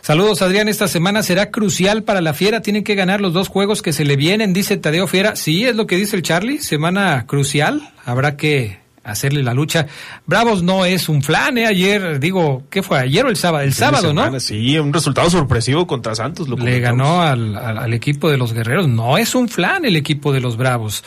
Saludos, 0.07 0.41
Adrián. 0.41 0.69
Esta 0.69 0.87
semana 0.87 1.25
será 1.25 1.51
crucial 1.51 2.05
para 2.05 2.21
la 2.21 2.33
Fiera. 2.33 2.63
Tienen 2.63 2.85
que 2.85 2.95
ganar 2.95 3.21
los 3.21 3.33
dos 3.33 3.49
juegos 3.49 3.83
que 3.83 3.93
se 3.93 4.05
le 4.05 4.15
vienen, 4.15 4.53
dice 4.53 4.77
Tadeo 4.77 5.09
Fiera. 5.09 5.35
Sí, 5.35 5.65
es 5.65 5.75
lo 5.75 5.89
que 5.89 5.97
dice 5.97 6.15
el 6.15 6.23
Charlie. 6.23 6.61
Semana 6.61 7.27
crucial. 7.27 7.93
Habrá 8.05 8.37
que 8.37 8.79
hacerle 9.07 9.43
la 9.43 9.55
lucha. 9.55 9.87
Bravos 10.27 10.63
no 10.63 10.85
es 10.85 11.09
un 11.09 11.23
flan, 11.23 11.59
¿eh? 11.59 11.67
Ayer, 11.67 12.19
digo, 12.21 12.65
¿qué 12.71 12.83
fue? 12.83 12.99
Ayer 12.99 13.25
o 13.25 13.29
el 13.31 13.37
sábado? 13.37 13.65
El 13.65 13.73
sábado, 13.73 14.13
¿no? 14.13 14.41
Sí, 14.41 14.79
un 14.79 14.93
resultado 14.93 15.31
sorpresivo 15.31 15.87
contra 15.87 16.15
Santos. 16.15 16.49
Lo 16.49 16.57
Le 16.57 16.81
ganó 16.81 17.23
al, 17.23 17.57
al- 17.57 17.79
al 17.79 17.95
equipo 17.95 18.31
de 18.31 18.37
los 18.39 18.53
guerreros. 18.53 18.89
No 18.89 19.19
es 19.19 19.35
un 19.35 19.49
flan 19.49 19.85
el 19.85 19.97
equipo 19.97 20.33
de 20.33 20.41
los 20.41 20.57
bravos. 20.57 21.05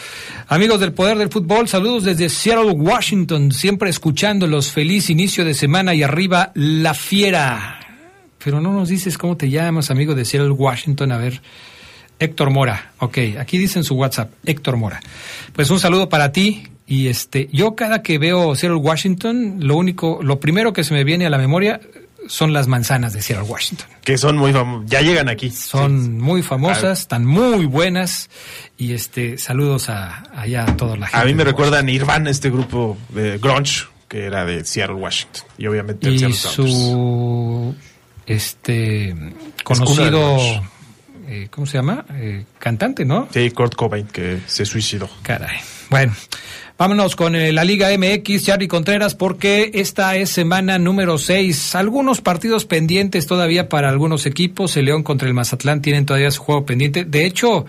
Amigos 0.48 0.80
del 0.80 0.94
poder 0.94 1.18
del 1.18 1.30
fútbol, 1.30 1.68
saludos 1.68 2.04
desde 2.04 2.30
Seattle, 2.30 2.72
Washington. 2.72 3.52
Siempre 3.52 3.90
escuchándolos. 3.90 4.72
Feliz 4.72 5.10
inicio 5.10 5.46
de 5.46 5.54
semana 5.54 5.94
y 5.94 6.04
arriba 6.04 6.52
la 6.56 6.94
fiera. 6.94 7.80
Pero 8.44 8.62
no 8.62 8.72
nos 8.72 8.90
dices 8.90 9.18
cómo 9.18 9.36
te 9.36 9.50
llamas, 9.50 9.92
amigo 9.92 10.16
de 10.16 10.24
Seattle, 10.26 10.52
Washington. 10.52 11.12
A 11.12 11.18
ver. 11.18 11.42
Héctor 12.22 12.50
Mora. 12.50 12.92
Ok, 13.00 13.18
aquí 13.40 13.58
dice 13.58 13.80
en 13.80 13.86
su 13.86 13.96
WhatsApp, 13.96 14.30
Héctor 14.46 14.76
Mora. 14.76 15.00
Pues 15.54 15.70
un 15.70 15.80
saludo 15.80 16.10
para 16.10 16.34
ti. 16.34 16.64
Y 16.90 17.08
este, 17.08 17.48
yo 17.54 17.76
cada 17.76 18.02
que 18.02 18.18
veo 18.18 18.56
Seattle, 18.56 18.80
Washington, 18.80 19.60
lo 19.60 19.78
único, 19.78 20.22
lo 20.24 20.40
primero 20.40 20.74
que 20.74 20.84
se 20.84 20.92
me 20.96 21.04
viene 21.04 21.28
a 21.28 21.30
la 21.30 21.38
memoria 21.38 21.80
son 22.28 22.52
las 22.52 22.68
manzanas 22.68 23.14
de 23.14 23.22
Seattle, 23.22 23.48
Washington. 23.48 23.88
Que 24.04 24.18
son 24.18 24.38
muy 24.38 24.52
famosos. 24.52 24.90
Ya 24.90 25.02
llegan 25.02 25.30
aquí. 25.30 25.52
Son 25.52 26.18
muy 26.18 26.42
famosas, 26.42 27.02
están 27.02 27.28
muy 27.28 27.68
buenas. 27.68 28.32
Y 28.76 28.94
este, 28.94 29.38
saludos 29.38 29.90
a, 29.90 30.24
allá 30.36 30.64
a 30.64 30.78
toda 30.78 30.98
la 30.98 31.06
gente. 31.06 31.22
A 31.22 31.26
mí 31.26 31.36
me 31.36 31.44
de 31.44 31.52
recuerda 31.52 31.78
a 31.78 31.84
Nirvana, 31.84 32.32
este 32.32 32.50
grupo 32.50 32.98
de 33.10 33.38
grunge 33.38 33.86
que 34.08 34.26
era 34.26 34.44
de 34.44 34.66
Seattle, 34.66 34.96
Washington. 34.96 35.44
Y 35.60 35.68
obviamente 35.68 36.08
el 36.08 36.16
y 36.16 36.20
Seattle 36.20 36.38
Sounders. 36.38 36.76
su 36.76 37.76
este 38.26 39.16
conocido 39.64 40.38
eh, 41.32 41.48
¿cómo 41.52 41.68
se 41.68 41.78
llama? 41.78 42.06
Eh, 42.14 42.46
cantante, 42.58 43.06
¿no? 43.06 43.28
Sí, 43.32 43.52
Kurt 43.52 43.76
Cobain, 43.76 44.08
que 44.08 44.40
se 44.48 44.66
suicidó. 44.66 45.08
Caray. 45.22 45.60
Bueno, 45.92 46.12
vámonos 46.80 47.18
con 47.18 47.36
eh, 47.36 47.52
la 47.52 47.66
Liga 47.66 47.90
MX, 47.96 48.46
Charlie 48.46 48.70
Contreras, 48.70 49.14
porque 49.14 49.70
esta 49.74 50.16
es 50.16 50.30
semana 50.30 50.80
número 50.80 51.18
6. 51.18 51.76
Algunos 51.76 52.22
partidos 52.22 52.66
pendientes 52.66 53.28
todavía 53.28 53.68
para 53.68 53.90
algunos 53.90 54.26
equipos. 54.26 54.78
El 54.78 54.86
León 54.86 55.04
contra 55.04 55.28
el 55.28 55.34
Mazatlán 55.34 55.82
tienen 55.82 56.06
todavía 56.06 56.32
su 56.32 56.42
juego 56.42 56.66
pendiente. 56.66 57.04
De 57.04 57.26
hecho, 57.26 57.66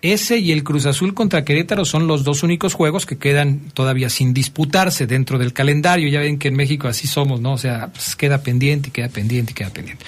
Ese 0.00 0.38
y 0.38 0.50
el 0.50 0.64
Cruz 0.64 0.86
Azul 0.86 1.12
contra 1.14 1.44
Querétaro 1.44 1.84
son 1.84 2.06
los 2.06 2.24
dos 2.24 2.42
únicos 2.42 2.74
juegos 2.74 3.04
que 3.04 3.18
quedan 3.18 3.60
todavía 3.72 4.08
sin 4.10 4.32
disputarse 4.32 5.06
dentro 5.06 5.38
del 5.38 5.52
calendario. 5.52 6.08
Ya 6.08 6.20
ven 6.20 6.38
que 6.38 6.48
en 6.48 6.54
México 6.54 6.86
así 6.86 7.08
somos, 7.08 7.40
¿no? 7.40 7.52
O 7.52 7.58
sea, 7.58 7.88
pues 7.92 8.14
queda 8.14 8.42
pendiente 8.42 8.88
y 8.88 8.92
queda 8.92 9.08
pendiente 9.08 9.52
y 9.52 9.54
queda 9.54 9.70
pendiente. 9.70 10.04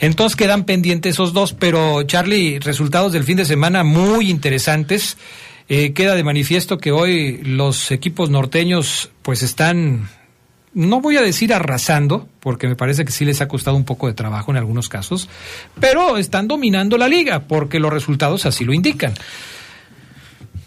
Entonces 0.00 0.36
quedan 0.36 0.64
pendientes 0.64 1.14
esos 1.14 1.32
dos, 1.32 1.54
pero 1.54 2.02
Charlie, 2.04 2.58
resultados 2.58 3.12
del 3.12 3.24
fin 3.24 3.38
de 3.38 3.44
semana 3.44 3.82
muy 3.82 4.30
interesantes. 4.30 5.16
Eh, 5.68 5.92
queda 5.94 6.14
de 6.14 6.24
manifiesto 6.24 6.78
que 6.78 6.92
hoy 6.92 7.38
los 7.42 7.90
equipos 7.90 8.28
norteños 8.28 9.10
pues 9.22 9.42
están 9.42 10.08
no 10.74 11.00
voy 11.00 11.16
a 11.16 11.22
decir 11.22 11.54
arrasando, 11.54 12.28
porque 12.40 12.66
me 12.66 12.74
parece 12.76 13.04
que 13.04 13.12
sí 13.12 13.24
les 13.24 13.40
ha 13.40 13.48
costado 13.48 13.76
un 13.76 13.84
poco 13.84 14.08
de 14.08 14.12
trabajo 14.12 14.50
en 14.50 14.56
algunos 14.56 14.88
casos, 14.88 15.28
pero 15.80 16.16
están 16.16 16.48
dominando 16.48 16.98
la 16.98 17.08
liga, 17.08 17.44
porque 17.44 17.78
los 17.78 17.92
resultados 17.92 18.44
así 18.44 18.64
lo 18.64 18.72
indican. 18.72 19.14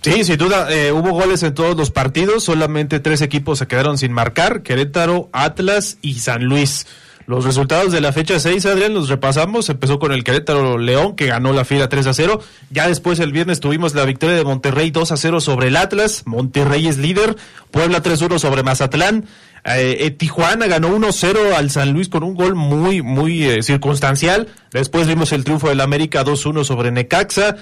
Sí, 0.01 0.23
sin 0.23 0.37
duda, 0.37 0.71
eh, 0.71 0.91
hubo 0.93 1.11
goles 1.11 1.43
en 1.43 1.53
todos 1.53 1.75
los 1.75 1.91
partidos, 1.91 2.45
solamente 2.45 3.01
tres 3.01 3.21
equipos 3.21 3.59
se 3.59 3.67
quedaron 3.67 3.97
sin 3.97 4.13
marcar, 4.13 4.63
Querétaro, 4.63 5.29
Atlas 5.33 5.97
y 6.01 6.15
San 6.19 6.45
Luis. 6.45 6.87
Los 7.27 7.43
resultados 7.43 7.91
de 7.91 7.99
la 7.99 8.13
fecha 8.13 8.39
6, 8.39 8.65
Adrián, 8.67 8.93
los 8.93 9.09
repasamos. 9.09 9.67
Empezó 9.67 9.99
con 9.99 10.13
el 10.13 10.23
Querétaro 10.23 10.77
León, 10.77 11.13
que 11.17 11.25
ganó 11.25 11.51
la 11.51 11.65
fila 11.65 11.89
3 11.89 12.07
a 12.07 12.13
0. 12.13 12.39
Ya 12.69 12.87
después, 12.87 13.19
el 13.19 13.33
viernes, 13.33 13.59
tuvimos 13.59 13.93
la 13.93 14.05
victoria 14.05 14.37
de 14.37 14.45
Monterrey 14.45 14.91
2 14.91 15.11
a 15.11 15.17
0 15.17 15.41
sobre 15.41 15.67
el 15.67 15.75
Atlas. 15.75 16.23
Monterrey 16.25 16.87
es 16.87 16.97
líder. 16.97 17.35
Puebla 17.69 18.01
3-1 18.01 18.39
sobre 18.39 18.63
Mazatlán. 18.63 19.25
Eh, 19.65 19.97
eh, 20.05 20.11
Tijuana 20.11 20.67
ganó 20.67 20.95
1-0 20.95 21.53
al 21.53 21.69
San 21.69 21.91
Luis 21.91 22.07
con 22.07 22.23
un 22.23 22.33
gol 22.33 22.55
muy, 22.55 23.01
muy 23.01 23.43
eh, 23.43 23.61
circunstancial. 23.61 24.47
Después 24.71 25.05
vimos 25.07 25.33
el 25.33 25.43
triunfo 25.43 25.67
del 25.67 25.81
América 25.81 26.23
2-1 26.23 26.63
sobre 26.63 26.91
Necaxa. 26.91 27.57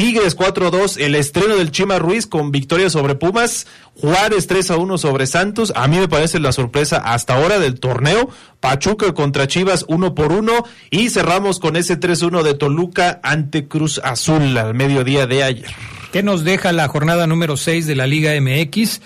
Tigres 0.00 0.34
4-2, 0.34 0.96
el 0.98 1.14
estreno 1.14 1.56
del 1.56 1.72
Chima 1.72 1.98
Ruiz 1.98 2.26
con 2.26 2.50
victoria 2.50 2.88
sobre 2.88 3.16
Pumas, 3.16 3.66
Juárez 3.96 4.48
3-1 4.48 4.96
sobre 4.96 5.26
Santos, 5.26 5.74
a 5.76 5.88
mí 5.88 5.98
me 5.98 6.08
parece 6.08 6.40
la 6.40 6.52
sorpresa 6.52 6.96
hasta 6.96 7.34
ahora 7.34 7.58
del 7.58 7.78
torneo, 7.78 8.30
Pachuca 8.60 9.12
contra 9.12 9.46
Chivas 9.46 9.84
1 9.88 10.14
por 10.14 10.32
1 10.32 10.64
y 10.88 11.10
cerramos 11.10 11.60
con 11.60 11.76
ese 11.76 12.00
3-1 12.00 12.42
de 12.42 12.54
Toluca 12.54 13.20
ante 13.22 13.68
Cruz 13.68 14.00
Azul 14.02 14.56
al 14.56 14.72
mediodía 14.72 15.26
de 15.26 15.42
ayer. 15.42 15.70
¿Qué 16.14 16.22
nos 16.22 16.44
deja 16.44 16.72
la 16.72 16.88
jornada 16.88 17.26
número 17.26 17.58
6 17.58 17.86
de 17.86 17.94
la 17.94 18.06
Liga 18.06 18.32
MX? 18.40 19.02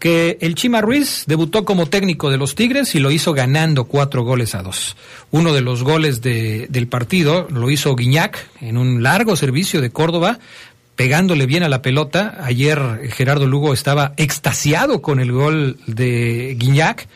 Que 0.00 0.38
el 0.40 0.56
Chima 0.56 0.80
Ruiz 0.80 1.24
debutó 1.26 1.64
como 1.64 1.86
técnico 1.86 2.30
de 2.30 2.38
los 2.38 2.56
Tigres 2.56 2.94
y 2.94 2.98
lo 2.98 3.12
hizo 3.12 3.34
ganando 3.34 3.84
cuatro 3.84 4.24
goles 4.24 4.56
a 4.56 4.62
dos. 4.62 4.96
Uno 5.30 5.52
de 5.52 5.60
los 5.60 5.84
goles 5.84 6.22
de, 6.22 6.66
del 6.70 6.88
partido 6.88 7.46
lo 7.50 7.70
hizo 7.70 7.94
Guiñac 7.94 8.48
en 8.60 8.78
un 8.78 9.02
largo 9.02 9.36
servicio 9.36 9.82
de 9.82 9.90
Córdoba, 9.90 10.38
pegándole 10.96 11.44
bien 11.46 11.62
a 11.62 11.68
la 11.68 11.82
pelota. 11.82 12.38
Ayer 12.42 13.10
Gerardo 13.12 13.46
Lugo 13.46 13.74
estaba 13.74 14.14
extasiado 14.16 15.02
con 15.02 15.20
el 15.20 15.32
gol 15.32 15.76
de 15.86 16.56
Guiñac 16.58 17.06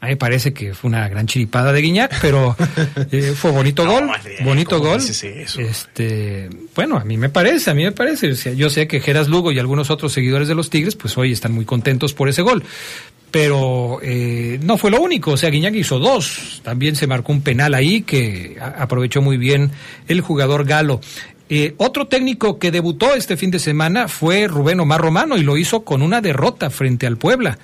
a 0.00 0.06
mí 0.06 0.12
me 0.12 0.16
parece 0.16 0.52
que 0.52 0.74
fue 0.74 0.88
una 0.88 1.08
gran 1.08 1.26
chiripada 1.26 1.72
de 1.72 1.80
Guiñac, 1.80 2.20
pero 2.20 2.54
eh, 3.10 3.32
fue 3.34 3.50
bonito 3.50 3.86
gol, 3.86 4.10
bonito 4.44 4.78
gol. 4.78 5.00
Este, 5.00 6.50
bueno, 6.74 6.98
a 6.98 7.04
mí 7.04 7.16
me 7.16 7.30
parece, 7.30 7.70
a 7.70 7.74
mí 7.74 7.82
me 7.82 7.92
parece. 7.92 8.56
yo 8.56 8.68
sé 8.68 8.86
que 8.86 9.00
Geras 9.00 9.28
Lugo 9.28 9.52
y 9.52 9.58
algunos 9.58 9.90
otros 9.90 10.12
seguidores 10.12 10.48
de 10.48 10.54
los 10.54 10.68
Tigres, 10.68 10.96
pues 10.96 11.16
hoy 11.16 11.32
están 11.32 11.52
muy 11.52 11.64
contentos 11.64 12.12
por 12.12 12.28
ese 12.28 12.42
gol. 12.42 12.62
Pero 13.30 13.98
eh, 14.02 14.60
no 14.62 14.78
fue 14.78 14.90
lo 14.90 15.00
único, 15.00 15.32
o 15.32 15.36
sea, 15.36 15.50
Guiñac 15.50 15.74
hizo 15.74 15.98
dos. 15.98 16.60
También 16.62 16.94
se 16.94 17.06
marcó 17.06 17.32
un 17.32 17.40
penal 17.40 17.74
ahí 17.74 18.02
que 18.02 18.58
aprovechó 18.60 19.22
muy 19.22 19.38
bien 19.38 19.70
el 20.08 20.20
jugador 20.20 20.64
galo. 20.64 21.00
Eh, 21.48 21.74
otro 21.78 22.06
técnico 22.06 22.58
que 22.58 22.70
debutó 22.70 23.14
este 23.14 23.36
fin 23.36 23.50
de 23.50 23.60
semana 23.60 24.08
fue 24.08 24.48
Rubén 24.48 24.80
Omar 24.80 25.00
Romano 25.00 25.36
y 25.36 25.42
lo 25.42 25.56
hizo 25.56 25.84
con 25.84 26.02
una 26.02 26.20
derrota 26.20 26.70
frente 26.70 27.06
al 27.06 27.16
Puebla. 27.16 27.58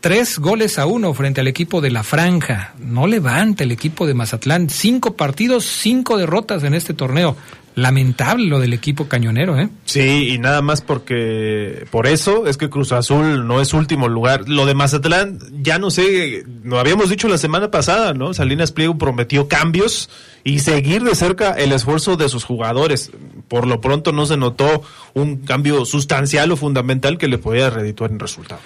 Tres 0.00 0.38
goles 0.38 0.78
a 0.78 0.86
uno 0.86 1.12
frente 1.12 1.40
al 1.40 1.48
equipo 1.48 1.80
de 1.80 1.90
la 1.90 2.04
Franja. 2.04 2.72
No 2.78 3.08
levanta 3.08 3.64
el 3.64 3.72
equipo 3.72 4.06
de 4.06 4.14
Mazatlán. 4.14 4.70
Cinco 4.70 5.16
partidos, 5.16 5.64
cinco 5.64 6.16
derrotas 6.16 6.62
en 6.62 6.74
este 6.74 6.94
torneo. 6.94 7.36
Lamentable 7.74 8.46
lo 8.46 8.60
del 8.60 8.72
equipo 8.74 9.08
cañonero, 9.08 9.58
¿eh? 9.58 9.68
Sí, 9.86 10.30
y 10.30 10.38
nada 10.38 10.62
más 10.62 10.82
porque 10.82 11.84
por 11.90 12.06
eso 12.06 12.46
es 12.46 12.56
que 12.56 12.70
Cruz 12.70 12.92
Azul 12.92 13.46
no 13.48 13.60
es 13.60 13.74
último 13.74 14.08
lugar. 14.08 14.48
Lo 14.48 14.66
de 14.66 14.74
Mazatlán, 14.74 15.40
ya 15.62 15.80
no 15.80 15.90
sé, 15.90 16.44
lo 16.62 16.78
habíamos 16.78 17.10
dicho 17.10 17.26
la 17.26 17.38
semana 17.38 17.72
pasada, 17.72 18.14
¿no? 18.14 18.34
Salinas 18.34 18.70
Pliego 18.70 18.98
prometió 18.98 19.48
cambios 19.48 20.10
y 20.44 20.60
seguir 20.60 21.02
de 21.02 21.16
cerca 21.16 21.52
el 21.52 21.72
esfuerzo 21.72 22.16
de 22.16 22.28
sus 22.28 22.44
jugadores. 22.44 23.10
Por 23.48 23.66
lo 23.66 23.80
pronto 23.80 24.12
no 24.12 24.26
se 24.26 24.36
notó 24.36 24.82
un 25.14 25.38
cambio 25.38 25.84
sustancial 25.84 26.52
o 26.52 26.56
fundamental 26.56 27.18
que 27.18 27.26
le 27.26 27.38
podía 27.38 27.70
redituar 27.70 28.12
en 28.12 28.20
resultado. 28.20 28.60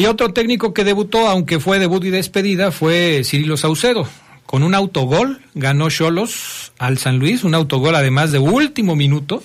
Y 0.00 0.06
otro 0.06 0.32
técnico 0.32 0.72
que 0.72 0.82
debutó, 0.82 1.28
aunque 1.28 1.60
fue 1.60 1.78
debut 1.78 2.02
y 2.04 2.08
despedida, 2.08 2.72
fue 2.72 3.20
Cirilo 3.22 3.58
Saucedo. 3.58 4.08
Con 4.46 4.62
un 4.62 4.74
autogol 4.74 5.42
ganó 5.52 5.90
Cholos 5.90 6.72
al 6.78 6.96
San 6.96 7.18
Luis, 7.18 7.44
un 7.44 7.54
autogol 7.54 7.94
además 7.94 8.32
de 8.32 8.38
último 8.38 8.96
minuto 8.96 9.42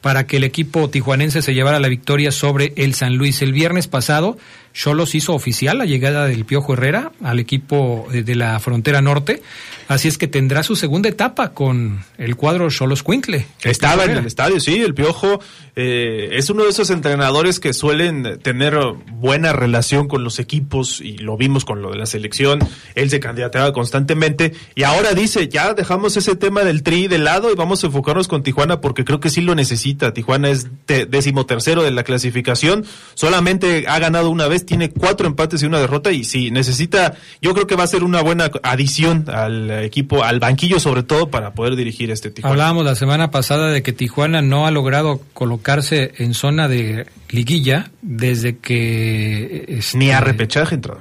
para 0.00 0.26
que 0.26 0.38
el 0.38 0.44
equipo 0.44 0.88
tijuanense 0.88 1.42
se 1.42 1.52
llevara 1.52 1.80
la 1.80 1.88
victoria 1.88 2.32
sobre 2.32 2.72
el 2.76 2.94
San 2.94 3.16
Luis. 3.16 3.42
El 3.42 3.52
viernes 3.52 3.88
pasado, 3.88 4.38
Cholos 4.72 5.14
hizo 5.14 5.34
oficial 5.34 5.78
la 5.78 5.84
llegada 5.84 6.26
del 6.26 6.44
Piojo 6.44 6.74
Herrera 6.74 7.12
al 7.22 7.38
equipo 7.38 8.06
eh, 8.12 8.22
de 8.22 8.34
la 8.34 8.58
frontera 8.60 9.00
norte. 9.00 9.42
Así 9.88 10.06
es 10.06 10.18
que 10.18 10.28
tendrá 10.28 10.62
su 10.62 10.76
segunda 10.76 11.08
etapa 11.08 11.52
con 11.52 12.04
el 12.16 12.36
cuadro 12.36 12.70
Cholos 12.70 13.02
Quintle. 13.02 13.46
Estaba 13.62 14.04
en 14.04 14.12
el 14.12 14.26
estadio, 14.26 14.60
sí, 14.60 14.80
el 14.80 14.94
Piojo 14.94 15.40
eh, 15.74 16.30
es 16.32 16.48
uno 16.48 16.62
de 16.62 16.70
esos 16.70 16.90
entrenadores 16.90 17.58
que 17.58 17.72
suelen 17.72 18.38
tener 18.40 18.78
buena 19.12 19.52
relación 19.52 20.06
con 20.06 20.22
los 20.22 20.38
equipos 20.38 21.00
y 21.00 21.18
lo 21.18 21.36
vimos 21.36 21.64
con 21.64 21.82
lo 21.82 21.90
de 21.90 21.98
la 21.98 22.06
selección. 22.06 22.60
Él 22.94 23.10
se 23.10 23.18
candidateaba 23.18 23.72
constantemente 23.72 24.52
y 24.76 24.84
ahora 24.84 25.12
dice, 25.14 25.48
ya 25.48 25.74
dejamos 25.74 26.16
ese 26.16 26.36
tema 26.36 26.62
del 26.62 26.82
tri 26.82 27.08
de 27.08 27.18
lado 27.18 27.50
y 27.50 27.56
vamos 27.56 27.82
a 27.82 27.88
enfocarnos 27.88 28.28
con 28.28 28.42
Tijuana 28.42 28.80
porque 28.80 29.04
creo 29.04 29.20
que 29.20 29.30
sí 29.30 29.40
lo 29.40 29.54
necesita. 29.54 30.12
Tijuana 30.12 30.50
es 30.50 30.68
decimotercero 30.86 31.82
de 31.82 31.90
la 31.90 32.04
clasificación, 32.04 32.84
solamente 33.14 33.86
ha 33.88 33.98
ganado 33.98 34.30
una 34.30 34.46
vez, 34.48 34.59
tiene 34.66 34.90
cuatro 34.90 35.26
empates 35.26 35.62
y 35.62 35.66
una 35.66 35.78
derrota 35.78 36.12
y 36.12 36.24
sí, 36.24 36.50
necesita, 36.50 37.14
yo 37.40 37.52
creo 37.54 37.66
que 37.66 37.76
va 37.76 37.84
a 37.84 37.86
ser 37.86 38.04
una 38.04 38.22
buena 38.22 38.50
adición 38.62 39.24
al 39.28 39.70
equipo, 39.84 40.22
al 40.22 40.40
banquillo 40.40 40.80
sobre 40.80 41.02
todo 41.02 41.30
para 41.30 41.52
poder 41.52 41.76
dirigir 41.76 42.10
este 42.10 42.30
Tijuana. 42.30 42.52
Hablábamos 42.52 42.84
la 42.84 42.94
semana 42.94 43.30
pasada 43.30 43.70
de 43.70 43.82
que 43.82 43.92
Tijuana 43.92 44.42
no 44.42 44.66
ha 44.66 44.70
logrado 44.70 45.20
colocarse 45.32 46.12
en 46.18 46.34
zona 46.34 46.68
de 46.68 47.06
liguilla 47.30 47.90
desde 48.02 48.58
que... 48.58 49.64
Este, 49.68 49.98
Ni 49.98 50.10
a 50.10 50.20
repechaje 50.20 50.74
entrado. 50.74 51.00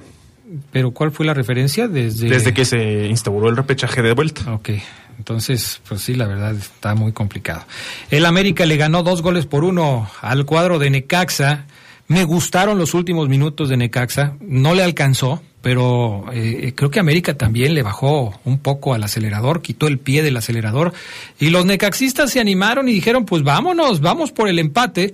¿Pero 0.72 0.91
cuál 0.91 1.12
fue 1.12 1.26
la 1.26 1.34
referencia? 1.34 1.88
Desde... 1.88 2.28
Desde 2.28 2.54
que 2.54 2.65
se 2.65 3.08
instauró 3.08 3.50
el 3.50 3.56
repechaje 3.56 4.02
de 4.02 4.13
vuelta. 4.13 4.52
Ok, 4.54 4.72
entonces, 5.19 5.82
pues 5.88 6.02
sí, 6.02 6.15
la 6.15 6.28
verdad 6.28 6.56
está 6.56 6.95
muy 6.95 7.12
complicado. 7.12 7.65
El 8.10 8.26
América 8.26 8.65
le 8.65 8.78
ganó 8.78 9.04
dos 9.04 9.22
goles 9.22 9.45
por 9.45 9.63
uno 9.63 10.10
al 10.22 10.45
cuadro 10.45 10.80
de 10.80 10.89
Necaxa. 10.89 11.65
Me 12.10 12.24
gustaron 12.24 12.80
los 12.80 12.95
últimos 12.95 13.30
minutos 13.30 13.69
de 13.69 13.78
Necaxa. 13.78 14.34
No 14.41 14.74
le 14.74 14.82
alcanzó, 14.82 15.43
pero 15.62 16.26
eh, 16.34 16.74
creo 16.76 16.89
que 16.89 17.00
América 17.00 17.36
también 17.36 17.76
le 17.76 17.84
bajó 17.84 18.39
un 18.45 18.58
poco 18.58 18.95
al 18.95 19.04
acelerador, 19.04 19.62
quitó 19.62 19.86
el 19.88 20.00
pie 20.00 20.24
del 20.24 20.36
acelerador 20.36 20.91
y 21.39 21.52
los 21.52 21.67
necaxistas 21.67 22.32
se 22.32 22.39
animaron 22.39 22.89
y 22.89 22.93
dijeron 22.93 23.26
pues 23.26 23.43
vámonos, 23.43 24.02
vamos 24.02 24.32
por 24.32 24.50
el 24.50 24.58
empate. 24.58 25.13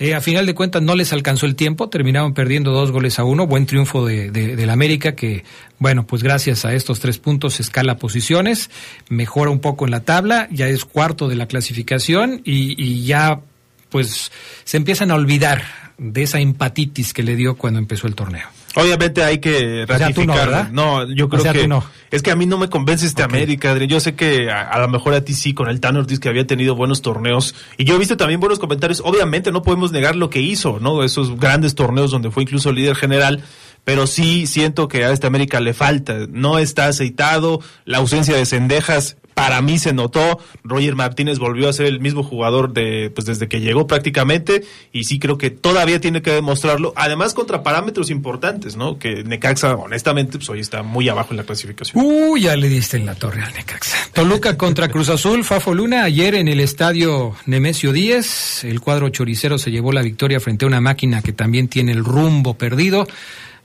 Eh, 0.00 0.14
a 0.14 0.20
final 0.20 0.44
de 0.44 0.54
cuentas 0.56 0.82
no 0.82 0.96
les 0.96 1.12
alcanzó 1.12 1.46
el 1.46 1.54
tiempo, 1.54 1.88
terminaron 1.88 2.34
perdiendo 2.34 2.72
dos 2.72 2.90
goles 2.90 3.20
a 3.20 3.24
uno, 3.24 3.46
buen 3.46 3.66
triunfo 3.66 4.04
de, 4.04 4.32
de, 4.32 4.56
del 4.56 4.70
América 4.70 5.14
que, 5.14 5.44
bueno, 5.78 6.08
pues 6.08 6.24
gracias 6.24 6.64
a 6.64 6.74
estos 6.74 6.98
tres 6.98 7.18
puntos 7.18 7.60
escala 7.60 7.98
posiciones, 7.98 8.68
mejora 9.08 9.52
un 9.52 9.60
poco 9.60 9.84
en 9.84 9.92
la 9.92 10.00
tabla, 10.00 10.48
ya 10.50 10.66
es 10.66 10.84
cuarto 10.84 11.28
de 11.28 11.36
la 11.36 11.46
clasificación 11.46 12.40
y 12.44 13.04
ya 13.04 13.42
pues 13.90 14.32
se 14.64 14.78
empiezan 14.78 15.12
a 15.12 15.14
olvidar 15.14 15.81
de 15.98 16.22
esa 16.22 16.40
empatitis 16.40 17.12
que 17.12 17.22
le 17.22 17.36
dio 17.36 17.56
cuando 17.56 17.78
empezó 17.78 18.06
el 18.06 18.14
torneo. 18.14 18.46
Obviamente 18.74 19.22
hay 19.22 19.38
que 19.38 19.84
ratificar. 19.86 20.72
no, 20.72 21.10
yo 21.12 21.28
creo 21.28 21.44
que 21.52 21.68
es 22.10 22.22
que 22.22 22.30
a 22.30 22.36
mí 22.36 22.46
no 22.46 22.58
me 22.58 22.68
convence 22.68 23.06
este 23.06 23.22
América, 23.22 23.70
Adrián. 23.70 23.90
Yo 23.90 24.00
sé 24.00 24.14
que 24.14 24.50
a, 24.50 24.78
lo 24.78 24.88
mejor 24.88 25.14
a 25.14 25.22
ti 25.22 25.34
sí 25.34 25.52
con 25.52 25.68
el 25.68 25.80
Tano 25.80 26.00
Ortiz 26.00 26.20
que 26.20 26.28
había 26.28 26.46
tenido 26.46 26.74
buenos 26.74 27.02
torneos 27.02 27.54
y 27.76 27.84
yo 27.84 27.96
he 27.96 27.98
visto 27.98 28.16
también 28.16 28.40
buenos 28.40 28.58
comentarios. 28.58 29.02
Obviamente 29.04 29.52
no 29.52 29.62
podemos 29.62 29.92
negar 29.92 30.16
lo 30.16 30.30
que 30.30 30.40
hizo, 30.40 30.78
¿no? 30.80 31.02
Esos 31.02 31.38
grandes 31.38 31.74
torneos 31.74 32.10
donde 32.10 32.30
fue 32.30 32.44
incluso 32.44 32.72
líder 32.72 32.96
general, 32.96 33.42
pero 33.84 34.06
sí 34.06 34.46
siento 34.46 34.88
que 34.88 35.04
a 35.04 35.12
este 35.12 35.26
América 35.26 35.60
le 35.60 35.74
falta, 35.74 36.26
no 36.30 36.58
está 36.58 36.86
aceitado, 36.86 37.60
la 37.84 37.98
ausencia 37.98 38.36
de 38.36 38.46
Cendejas 38.46 39.16
para 39.34 39.60
mí 39.62 39.78
se 39.78 39.92
notó. 39.92 40.40
Roger 40.64 40.94
Martínez 40.94 41.38
volvió 41.38 41.68
a 41.68 41.72
ser 41.72 41.86
el 41.86 42.00
mismo 42.00 42.22
jugador 42.22 42.72
de, 42.72 43.10
pues 43.14 43.26
desde 43.26 43.48
que 43.48 43.60
llegó 43.60 43.86
prácticamente, 43.86 44.64
y 44.92 45.04
sí 45.04 45.18
creo 45.18 45.38
que 45.38 45.50
todavía 45.50 46.00
tiene 46.00 46.22
que 46.22 46.32
demostrarlo. 46.32 46.92
Además, 46.96 47.34
contra 47.34 47.62
parámetros 47.62 48.10
importantes, 48.10 48.76
¿no? 48.76 48.98
Que 48.98 49.24
Necaxa, 49.24 49.74
honestamente, 49.74 50.38
pues 50.38 50.48
hoy 50.50 50.60
está 50.60 50.82
muy 50.82 51.08
abajo 51.08 51.28
en 51.32 51.38
la 51.38 51.44
clasificación. 51.44 52.04
Uy, 52.04 52.42
ya 52.42 52.56
le 52.56 52.68
diste 52.68 52.96
en 52.96 53.06
la 53.06 53.14
torre 53.14 53.42
al 53.42 53.52
Necaxa. 53.52 53.96
Toluca 54.12 54.56
contra 54.56 54.88
Cruz 54.88 55.08
Azul, 55.08 55.44
Fafo 55.52 55.74
Luna, 55.74 56.04
ayer 56.04 56.34
en 56.34 56.48
el 56.48 56.60
estadio 56.60 57.34
Nemesio 57.46 57.92
Díez, 57.92 58.64
el 58.64 58.80
cuadro 58.80 59.08
choricero 59.08 59.58
se 59.58 59.70
llevó 59.70 59.92
la 59.92 60.02
victoria 60.02 60.40
frente 60.40 60.64
a 60.64 60.68
una 60.68 60.80
máquina 60.80 61.22
que 61.22 61.32
también 61.32 61.68
tiene 61.68 61.92
el 61.92 62.04
rumbo 62.04 62.54
perdido 62.54 63.06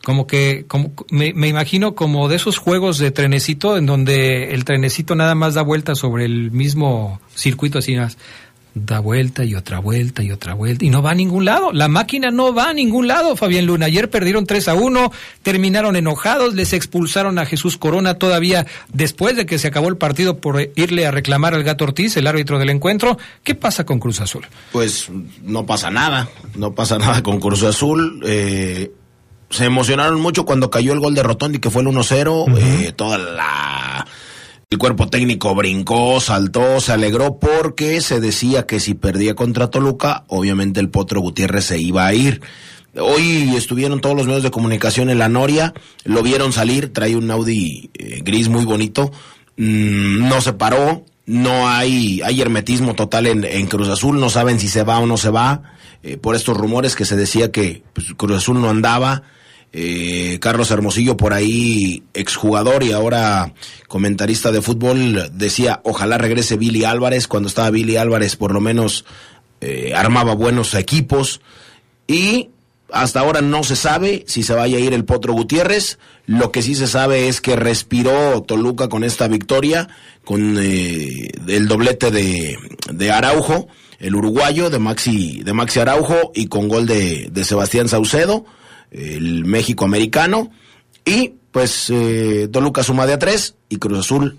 como 0.04 0.28
que 0.28 0.66
como 0.68 0.94
me, 1.10 1.34
me, 1.34 1.48
imagino 1.48 1.96
como 1.96 2.30
de 2.30 2.38
esos 2.38 2.58
juegos 2.58 2.98
de 2.98 3.12
trenecito 3.12 3.78
en 3.78 3.86
donde 3.86 4.54
el 4.54 4.64
trenecito 4.64 5.16
nada 5.16 5.36
más 5.36 5.54
da 5.54 5.62
vuelta 5.62 5.96
sobre 5.96 6.26
el 6.26 6.52
mismo 6.52 7.20
circuito 7.36 7.80
así 7.80 7.96
más 7.96 8.18
da 8.86 9.00
vuelta 9.00 9.44
y 9.44 9.56
otra 9.56 9.80
vuelta 9.80 10.24
y 10.24 10.32
otra 10.32 10.54
vuelta 10.54 10.86
y 10.86 10.90
no 10.90 11.02
va 11.02 11.12
a 11.12 11.16
ningún 11.16 11.46
lado. 11.46 11.72
La 11.72 11.88
máquina 11.88 12.30
no 12.30 12.54
va 12.54 12.70
a 12.70 12.74
ningún 12.74 13.08
lado, 13.08 13.36
Fabián 13.36 13.66
Luna. 13.66 13.88
Ayer 13.88 14.10
perdieron 14.10 14.46
3 14.46 14.68
a 14.68 14.74
1, 14.76 15.12
terminaron 15.42 15.96
enojados, 15.96 16.54
les 16.54 16.74
expulsaron 16.74 17.40
a 17.40 17.46
Jesús 17.46 17.78
Corona 17.78 18.16
todavía 18.16 18.66
después 18.94 19.36
de 19.36 19.46
que 19.46 19.58
se 19.58 19.68
acabó 19.68 19.90
el 19.90 19.98
partido 19.98 20.38
por 20.38 20.62
irle 20.76 21.06
a 21.06 21.12
reclamar 21.12 21.54
al 21.54 21.64
Gato 21.64 21.86
Ortiz, 21.86 22.18
el 22.18 22.28
árbitro 22.28 22.60
del 22.60 22.70
encuentro. 22.70 23.18
¿Qué 23.44 23.56
pasa 23.56 23.86
con 23.86 24.00
Cruz 24.00 24.22
Azul? 24.22 24.46
Pues 24.72 25.10
no 25.44 25.66
pasa 25.66 25.90
nada, 25.90 26.30
no 26.56 26.74
pasa 26.74 26.98
nada 26.98 27.24
con 27.24 27.40
Cruz 27.40 27.64
Azul. 27.64 28.22
Eh, 28.26 28.92
se 29.50 29.66
emocionaron 29.66 30.20
mucho 30.20 30.46
cuando 30.46 30.70
cayó 30.70 30.94
el 30.94 31.00
gol 31.00 31.16
de 31.16 31.24
Rotondi, 31.24 31.60
que 31.60 31.70
fue 31.70 31.82
el 31.82 31.88
1-0. 31.88 32.44
Uh 32.44 32.48
-huh. 32.48 32.88
eh, 32.88 32.92
toda 32.92 33.18
la. 33.18 34.08
El 34.70 34.78
cuerpo 34.80 35.08
técnico 35.08 35.56
brincó, 35.56 36.20
saltó, 36.20 36.82
se 36.82 36.92
alegró 36.92 37.40
porque 37.40 38.02
se 38.02 38.20
decía 38.20 38.66
que 38.66 38.82
si 38.82 38.96
perdía 38.96 39.34
contra 39.34 39.70
Toluca, 39.70 40.26
obviamente 40.28 40.82
el 40.82 40.90
Potro 40.90 41.22
Gutiérrez 41.22 41.64
se 41.64 41.80
iba 41.80 42.06
a 42.06 42.14
ir. 42.14 42.42
Hoy 43.00 43.56
estuvieron 43.56 44.02
todos 44.02 44.16
los 44.16 44.26
medios 44.26 44.44
de 44.44 44.52
comunicación 44.52 45.10
en 45.10 45.20
la 45.20 45.30
Noria, 45.30 45.74
lo 46.04 46.22
vieron 46.22 46.52
salir, 46.52 46.92
trae 46.92 47.16
un 47.16 47.32
Audi 47.32 47.92
eh, 47.94 48.22
gris 48.26 48.50
muy 48.50 48.66
bonito, 48.66 49.12
mm, 49.56 50.28
no 50.28 50.42
se 50.42 50.52
paró, 50.52 51.06
no 51.26 51.70
hay, 51.70 52.22
hay 52.24 52.42
hermetismo 52.42 52.94
total 52.94 53.28
en, 53.28 53.44
en, 53.46 53.68
Cruz 53.68 53.88
Azul, 53.88 54.20
no 54.20 54.30
saben 54.30 54.60
si 54.60 54.68
se 54.68 54.84
va 54.84 55.00
o 55.00 55.06
no 55.06 55.16
se 55.16 55.30
va, 55.30 55.62
eh, 56.04 56.18
por 56.18 56.36
estos 56.36 56.58
rumores 56.58 56.96
que 56.96 57.06
se 57.06 57.16
decía 57.16 57.52
que 57.52 57.84
pues, 57.94 58.08
Cruz 58.18 58.38
Azul 58.38 58.60
no 58.60 58.70
andaba, 58.70 59.24
eh, 59.74 60.38
Carlos 60.40 60.72
Hermosillo 60.72 61.18
por 61.18 61.34
ahí, 61.34 62.04
exjugador 62.14 62.84
y 62.84 62.94
ahora 62.94 63.54
comentarista 63.88 64.52
de 64.52 64.62
fútbol, 64.62 65.30
decía 65.34 65.82
ojalá 65.84 66.18
regrese 66.18 66.58
Billy 66.58 66.84
Álvarez, 66.84 67.28
cuando 67.28 67.50
estaba 67.50 67.70
Billy 67.70 67.98
Álvarez 67.98 68.36
por 68.36 68.54
lo 68.54 68.62
menos 68.62 69.06
eh, 69.62 69.94
armaba 69.96 70.36
buenos 70.36 70.74
equipos. 70.76 71.42
Y 72.08 72.50
hasta 72.92 73.20
ahora 73.20 73.42
no 73.42 73.64
se 73.64 73.76
sabe 73.76 74.24
si 74.28 74.44
se 74.44 74.54
vaya 74.54 74.78
a 74.78 74.80
ir 74.80 74.94
el 74.94 75.06
Potro 75.06 75.34
Gutiérrez. 75.34 76.00
Lo 76.26 76.52
que 76.52 76.62
sí 76.62 76.76
se 76.76 76.88
sabe 76.88 77.28
es 77.28 77.42
que 77.42 77.56
respiró 77.56 78.42
Toluca 78.44 78.88
con 78.90 79.04
esta 79.04 79.28
victoria, 79.28 79.90
con 80.24 80.58
eh, 80.60 81.30
el 81.48 81.68
doblete 81.68 82.12
de, 82.12 82.58
de, 82.92 83.12
Araujo, 83.12 83.68
el 84.00 84.16
uruguayo 84.16 84.70
de 84.70 84.80
Maxi, 84.80 85.42
de 85.44 85.54
Maxi 85.54 85.80
Araujo, 85.80 86.32
y 86.36 86.48
con 86.48 86.68
gol 86.68 86.86
de, 86.86 87.30
de 87.32 87.46
Sebastián 87.46 87.90
Saucedo, 87.90 88.46
el 88.98 89.46
México 89.46 89.86
americano. 89.86 90.52
Y 91.06 91.34
pues 91.52 91.90
eh, 91.90 92.50
Toluca 92.52 92.84
suma 92.84 93.06
de 93.06 93.14
a 93.14 93.20
tres 93.20 93.56
y 93.70 93.78
Cruz 93.78 94.00
Azul 94.00 94.38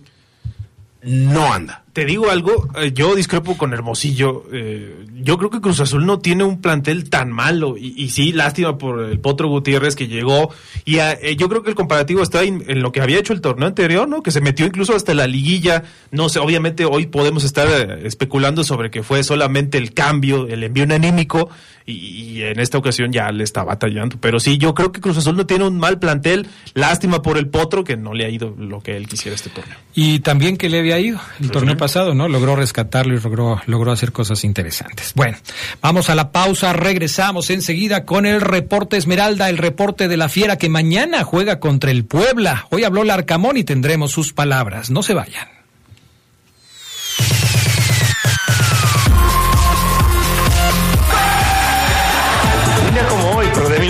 no 1.03 1.53
anda. 1.53 1.85
Te 1.99 2.05
digo 2.05 2.31
algo, 2.31 2.69
eh, 2.77 2.93
yo 2.95 3.17
discrepo 3.17 3.57
con 3.57 3.73
Hermosillo. 3.73 4.45
Eh, 4.53 5.05
yo 5.21 5.37
creo 5.37 5.51
que 5.51 5.61
Cruz 5.61 5.81
Azul 5.81 6.07
no 6.07 6.21
tiene 6.21 6.45
un 6.45 6.61
plantel 6.61 7.11
tan 7.11 7.33
malo. 7.33 7.77
Y, 7.77 7.93
y 7.97 8.11
sí, 8.11 8.31
lástima 8.31 8.79
por 8.79 9.01
el 9.01 9.19
Potro 9.19 9.49
Gutiérrez 9.49 9.97
que 9.97 10.07
llegó. 10.07 10.51
Y 10.85 11.01
a, 11.01 11.13
eh, 11.13 11.35
yo 11.37 11.49
creo 11.49 11.65
que 11.65 11.71
el 11.71 11.75
comparativo 11.75 12.23
está 12.23 12.45
en, 12.45 12.65
en, 12.69 12.83
lo 12.83 12.93
que 12.93 13.01
había 13.01 13.19
hecho 13.19 13.33
el 13.33 13.41
torneo 13.41 13.67
anterior, 13.67 14.09
¿no? 14.09 14.23
Que 14.23 14.31
se 14.31 14.41
metió 14.41 14.65
incluso 14.65 14.95
hasta 14.95 15.13
la 15.13 15.27
liguilla. 15.27 15.83
No 16.13 16.29
sé, 16.29 16.39
obviamente 16.39 16.85
hoy 16.85 17.07
podemos 17.07 17.43
estar 17.43 17.67
eh, 17.69 18.07
especulando 18.07 18.63
sobre 18.63 18.91
que 18.91 19.03
fue 19.03 19.25
solamente 19.25 19.77
el 19.77 19.93
cambio, 19.93 20.47
el 20.47 20.63
envío 20.63 20.85
anímico. 20.85 21.51
Y, 21.85 21.93
y, 21.93 22.43
en 22.43 22.61
esta 22.61 22.77
ocasión 22.77 23.13
ya 23.13 23.33
le 23.33 23.43
está 23.45 23.65
batallando. 23.65 24.19
Pero 24.21 24.41
sí, 24.41 24.59
yo 24.59 24.75
creo 24.75 24.93
que 24.93 25.01
Cruz 25.01 25.17
Azul 25.17 25.37
no 25.37 25.47
tiene 25.47 25.67
un 25.67 25.79
mal 25.79 25.99
plantel. 25.99 26.47
Lástima 26.75 27.23
por 27.23 27.39
el 27.39 27.49
Potro 27.49 27.83
que 27.83 27.97
no 27.97 28.13
le 28.13 28.27
ha 28.27 28.29
ido 28.29 28.55
lo 28.59 28.81
que 28.81 28.95
él 28.95 29.09
quisiera 29.09 29.35
este 29.35 29.49
torneo. 29.49 29.79
Y 29.95 30.21
también 30.21 30.59
que 30.59 30.69
le 30.69 30.81
había 30.81 31.01
ido 31.01 31.19
el 31.41 31.51
torneo 31.51 31.77
pasado, 31.79 31.88
¿no? 32.14 32.29
Logró 32.29 32.57
rescatarlo 32.57 33.14
y 33.14 33.20
logró, 33.20 33.61
logró 33.66 33.92
hacer 33.92 34.12
cosas 34.12 34.44
interesantes. 34.44 35.12
Bueno, 35.14 35.37
vamos 35.81 36.11
a 36.11 36.14
la 36.14 36.31
pausa, 36.33 36.72
regresamos 36.72 37.51
enseguida 37.51 38.05
con 38.05 38.27
el 38.27 38.40
reporte 38.40 38.96
Esmeralda, 38.96 39.48
el 39.48 39.59
reporte 39.59 40.09
de 40.09 40.16
la 40.16 40.29
fiera 40.29 40.57
que 40.57 40.68
mañana 40.68 41.24
juega 41.24 41.61
contra 41.61 41.90
el 41.90 42.05
Puebla. 42.05 42.66
Hoy 42.70 42.85
habló 42.85 43.05
Larcamón 43.05 43.57
y 43.57 43.64
tendremos 43.64 44.12
sus 44.12 44.33
palabras. 44.33 44.90
No 44.90 45.03
se 45.03 45.14
vayan. 45.14 45.58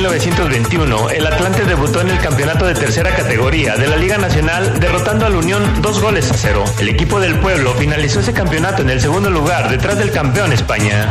1921, 0.09 1.11
el 1.11 1.27
Atlante 1.27 1.65
debutó 1.67 2.01
en 2.01 2.09
el 2.09 2.19
campeonato 2.19 2.65
de 2.65 2.75
tercera 2.75 3.15
categoría 3.15 3.77
de 3.77 3.87
la 3.87 3.97
Liga 3.97 4.17
Nacional 4.17 4.81
derrotando 4.81 5.27
al 5.27 5.37
Unión 5.37 5.83
dos 5.83 6.01
goles 6.01 6.31
a 6.31 6.35
cero. 6.35 6.65
El 6.79 6.89
equipo 6.89 7.21
del 7.21 7.39
pueblo 7.39 7.75
finalizó 7.75 8.21
ese 8.21 8.33
campeonato 8.33 8.81
en 8.81 8.89
el 8.89 9.03
segundo 9.03 9.29
lugar 9.29 9.69
detrás 9.69 9.99
del 9.99 10.11
campeón 10.11 10.53
España. 10.53 11.11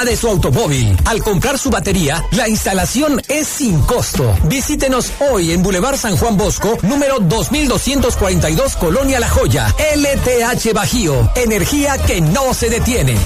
de 0.00 0.16
su 0.16 0.26
automóvil. 0.26 0.96
Al 1.04 1.22
comprar 1.22 1.58
su 1.58 1.68
batería, 1.68 2.24
la 2.32 2.48
instalación 2.48 3.20
es 3.28 3.46
sin 3.46 3.78
costo. 3.82 4.34
Visítenos 4.44 5.12
hoy 5.30 5.52
en 5.52 5.62
Boulevard 5.62 5.98
San 5.98 6.16
Juan 6.16 6.36
Bosco, 6.36 6.78
número 6.82 7.20
2242, 7.20 8.76
Colonia 8.76 9.20
La 9.20 9.28
Joya. 9.28 9.72
LTH 9.94 10.72
Bajío, 10.72 11.30
energía 11.36 11.98
que 11.98 12.22
no 12.22 12.54
se 12.54 12.70
detiene. 12.70 13.16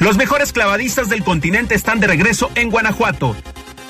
Los 0.00 0.16
mejores 0.16 0.52
clavadistas 0.52 1.08
del 1.08 1.22
continente 1.22 1.76
están 1.76 2.00
de 2.00 2.08
regreso 2.08 2.50
en 2.56 2.70
Guanajuato. 2.70 3.36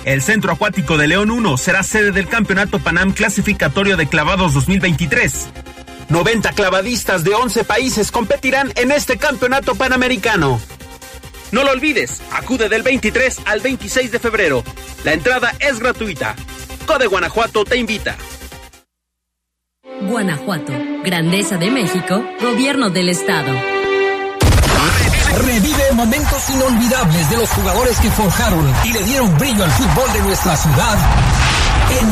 El 0.05 0.23
Centro 0.23 0.53
Acuático 0.53 0.99
de 0.99 1.09
León 1.09 1.31
1 1.31 1.57
será 1.57 1.83
sede 1.83 2.13
del 2.13 2.29
Campeonato 2.29 2.79
Panam 2.79 3.13
Clasificatorio 3.13 3.97
de 3.97 4.07
Clavados 4.07 4.55
2023. 4.55 5.49
90 6.09 6.53
clavadistas 6.53 7.23
de 7.23 7.35
11 7.35 7.65
países 7.65 8.11
competirán 8.11 8.73
en 8.77 8.93
este 8.93 9.19
campeonato 9.19 9.75
panamericano. 9.75 10.61
No 11.53 11.65
lo 11.65 11.71
olvides, 11.71 12.23
acude 12.33 12.69
del 12.69 12.83
23 12.83 13.41
al 13.47 13.61
26 13.61 14.13
de 14.13 14.19
febrero. 14.19 14.65
La 15.05 15.13
entrada 15.13 15.55
es 15.61 15.79
gratuita. 15.79 16.35
Code 16.87 17.07
Guanajuato 17.07 17.65
te 17.65 17.77
invita. 17.77 18.17
Guanajuato, 20.03 20.73
Grandeza 21.05 21.57
de 21.57 21.71
México, 21.71 22.25
Gobierno 22.41 22.91
del 22.91 23.09
Estado. 23.09 23.53
Revive 25.45 25.93
momentos 25.93 26.51
inolvidables 26.51 27.31
de 27.31 27.37
los 27.37 27.49
jugadores 27.51 27.99
que 27.99 28.11
forjaron 28.11 28.73
y 28.85 28.93
le 28.93 29.03
dieron 29.05 29.37
brillo 29.39 29.65
al 29.65 29.71
fútbol 29.71 30.13
de 30.13 30.21
nuestra 30.21 30.57
ciudad 30.57 31.58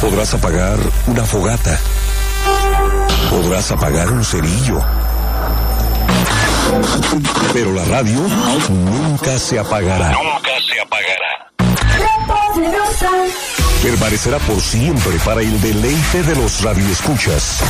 Podrás 0.00 0.34
apagar 0.34 0.78
una 1.06 1.24
fogata 1.24 1.78
Podrás 3.30 3.70
apagar 3.70 4.10
un 4.10 4.24
cerillo. 4.24 4.80
Pero 7.52 7.72
la 7.72 7.84
radio 7.84 8.20
nunca 8.70 9.38
se 9.38 9.58
apagará. 9.58 10.12
Nunca 10.12 10.50
se 10.66 10.80
apagará. 10.80 11.52
Permanecerá 13.82 14.38
por 14.40 14.60
siempre 14.60 15.18
para 15.24 15.40
el 15.40 15.58
deleite 15.60 16.22
de 16.24 16.34
los 16.34 16.62
radioescuchas. 16.62 17.60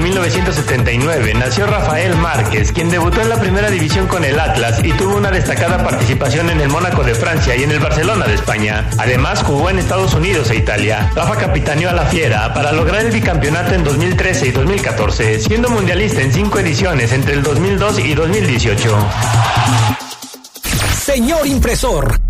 De 0.00 0.04
1979, 0.04 1.34
nació 1.34 1.66
Rafael 1.66 2.16
Márquez, 2.16 2.72
quien 2.72 2.88
debutó 2.88 3.20
en 3.20 3.28
la 3.28 3.38
primera 3.38 3.68
división 3.70 4.06
con 4.06 4.24
el 4.24 4.38
Atlas 4.38 4.80
y 4.82 4.92
tuvo 4.92 5.16
una 5.16 5.30
destacada 5.30 5.82
participación 5.84 6.48
en 6.48 6.60
el 6.60 6.68
Mónaco 6.68 7.02
de 7.02 7.14
Francia 7.14 7.54
y 7.54 7.64
en 7.64 7.70
el 7.70 7.80
Barcelona 7.80 8.26
de 8.26 8.34
España. 8.34 8.88
Además, 8.96 9.42
jugó 9.42 9.68
en 9.68 9.78
Estados 9.78 10.14
Unidos 10.14 10.50
e 10.50 10.56
Italia. 10.56 11.10
Rafa 11.14 11.36
capitaneó 11.36 11.90
a 11.90 11.92
la 11.92 12.06
Fiera 12.06 12.54
para 12.54 12.72
lograr 12.72 13.04
el 13.04 13.12
bicampeonato 13.12 13.74
en 13.74 13.84
2013 13.84 14.46
y 14.46 14.50
2014, 14.52 15.40
siendo 15.40 15.68
mundialista 15.68 16.22
en 16.22 16.32
cinco 16.32 16.58
ediciones 16.58 17.12
entre 17.12 17.34
el 17.34 17.42
2002 17.42 17.98
y 17.98 18.14
2018. 18.14 18.96
Señor 21.04 21.46
impresor. 21.46 22.29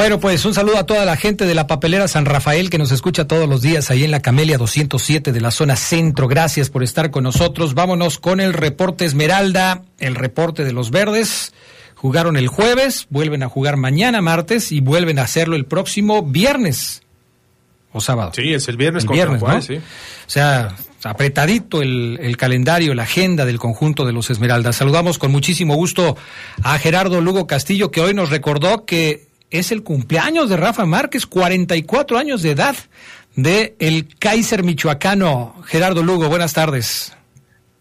Bueno, 0.00 0.18
pues 0.18 0.46
un 0.46 0.54
saludo 0.54 0.78
a 0.78 0.86
toda 0.86 1.04
la 1.04 1.14
gente 1.14 1.44
de 1.44 1.54
la 1.54 1.66
papelera 1.66 2.08
San 2.08 2.24
Rafael 2.24 2.70
que 2.70 2.78
nos 2.78 2.90
escucha 2.90 3.28
todos 3.28 3.46
los 3.46 3.60
días 3.60 3.90
ahí 3.90 4.02
en 4.02 4.10
la 4.10 4.22
Camelia 4.22 4.56
207 4.56 5.30
de 5.30 5.40
la 5.42 5.50
zona 5.50 5.76
centro. 5.76 6.26
Gracias 6.26 6.70
por 6.70 6.82
estar 6.82 7.10
con 7.10 7.24
nosotros. 7.24 7.74
Vámonos 7.74 8.18
con 8.18 8.40
el 8.40 8.54
reporte 8.54 9.04
Esmeralda, 9.04 9.82
el 9.98 10.14
reporte 10.14 10.64
de 10.64 10.72
los 10.72 10.90
verdes. 10.90 11.52
Jugaron 11.96 12.38
el 12.38 12.48
jueves, 12.48 13.08
vuelven 13.10 13.42
a 13.42 13.50
jugar 13.50 13.76
mañana 13.76 14.22
martes 14.22 14.72
y 14.72 14.80
vuelven 14.80 15.18
a 15.18 15.24
hacerlo 15.24 15.54
el 15.54 15.66
próximo 15.66 16.22
viernes 16.22 17.02
o 17.92 18.00
sábado. 18.00 18.32
Sí, 18.34 18.54
es 18.54 18.68
el 18.68 18.78
viernes 18.78 19.02
El 19.02 19.08
contra 19.08 19.24
viernes, 19.26 19.40
Juárez, 19.42 19.68
¿no? 19.68 19.76
sí. 19.76 19.82
O 19.82 20.30
sea, 20.30 20.76
apretadito 21.04 21.82
el, 21.82 22.18
el 22.22 22.38
calendario, 22.38 22.94
la 22.94 23.02
agenda 23.02 23.44
del 23.44 23.58
conjunto 23.58 24.06
de 24.06 24.14
los 24.14 24.30
Esmeraldas. 24.30 24.76
Saludamos 24.76 25.18
con 25.18 25.30
muchísimo 25.30 25.74
gusto 25.74 26.16
a 26.62 26.78
Gerardo 26.78 27.20
Lugo 27.20 27.46
Castillo, 27.46 27.90
que 27.90 28.00
hoy 28.00 28.14
nos 28.14 28.30
recordó 28.30 28.86
que 28.86 29.28
es 29.50 29.72
el 29.72 29.82
cumpleaños 29.82 30.48
de 30.48 30.56
Rafa 30.56 30.86
Márquez, 30.86 31.26
44 31.26 32.18
años 32.18 32.42
de 32.42 32.50
edad, 32.52 32.76
de 33.36 33.74
el 33.78 34.08
Kaiser 34.18 34.62
michoacano. 34.62 35.54
Gerardo 35.66 36.02
Lugo, 36.02 36.28
buenas 36.28 36.52
tardes. 36.52 37.16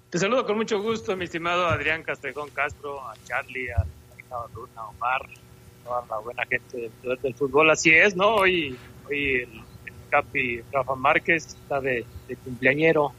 Te 0.10 0.18
saludo 0.18 0.46
con 0.46 0.58
mucho 0.58 0.82
gusto, 0.82 1.16
mi 1.16 1.26
estimado 1.26 1.68
Adrián 1.68 2.02
Castrejón 2.04 2.50
Castro, 2.52 3.00
a 3.08 3.14
Charlie, 3.28 3.70
a 3.72 3.84
Luna, 4.56 4.72
a 4.78 4.88
Omar, 4.90 5.22
toda 5.84 6.04
la 6.10 6.18
buena 6.20 6.44
gente 6.48 6.90
del 7.22 7.34
fútbol. 7.36 7.70
Así 7.70 7.92
es, 7.92 8.16
¿no? 8.16 8.36
Hoy, 8.36 8.76
hoy 9.08 9.26
el, 9.36 9.50
el 9.86 9.94
Capi 10.10 10.62
Rafa 10.72 10.96
Márquez 10.96 11.46
está 11.48 11.80
de, 11.80 12.06
de 12.28 12.36
cumpleañero. 12.38 13.14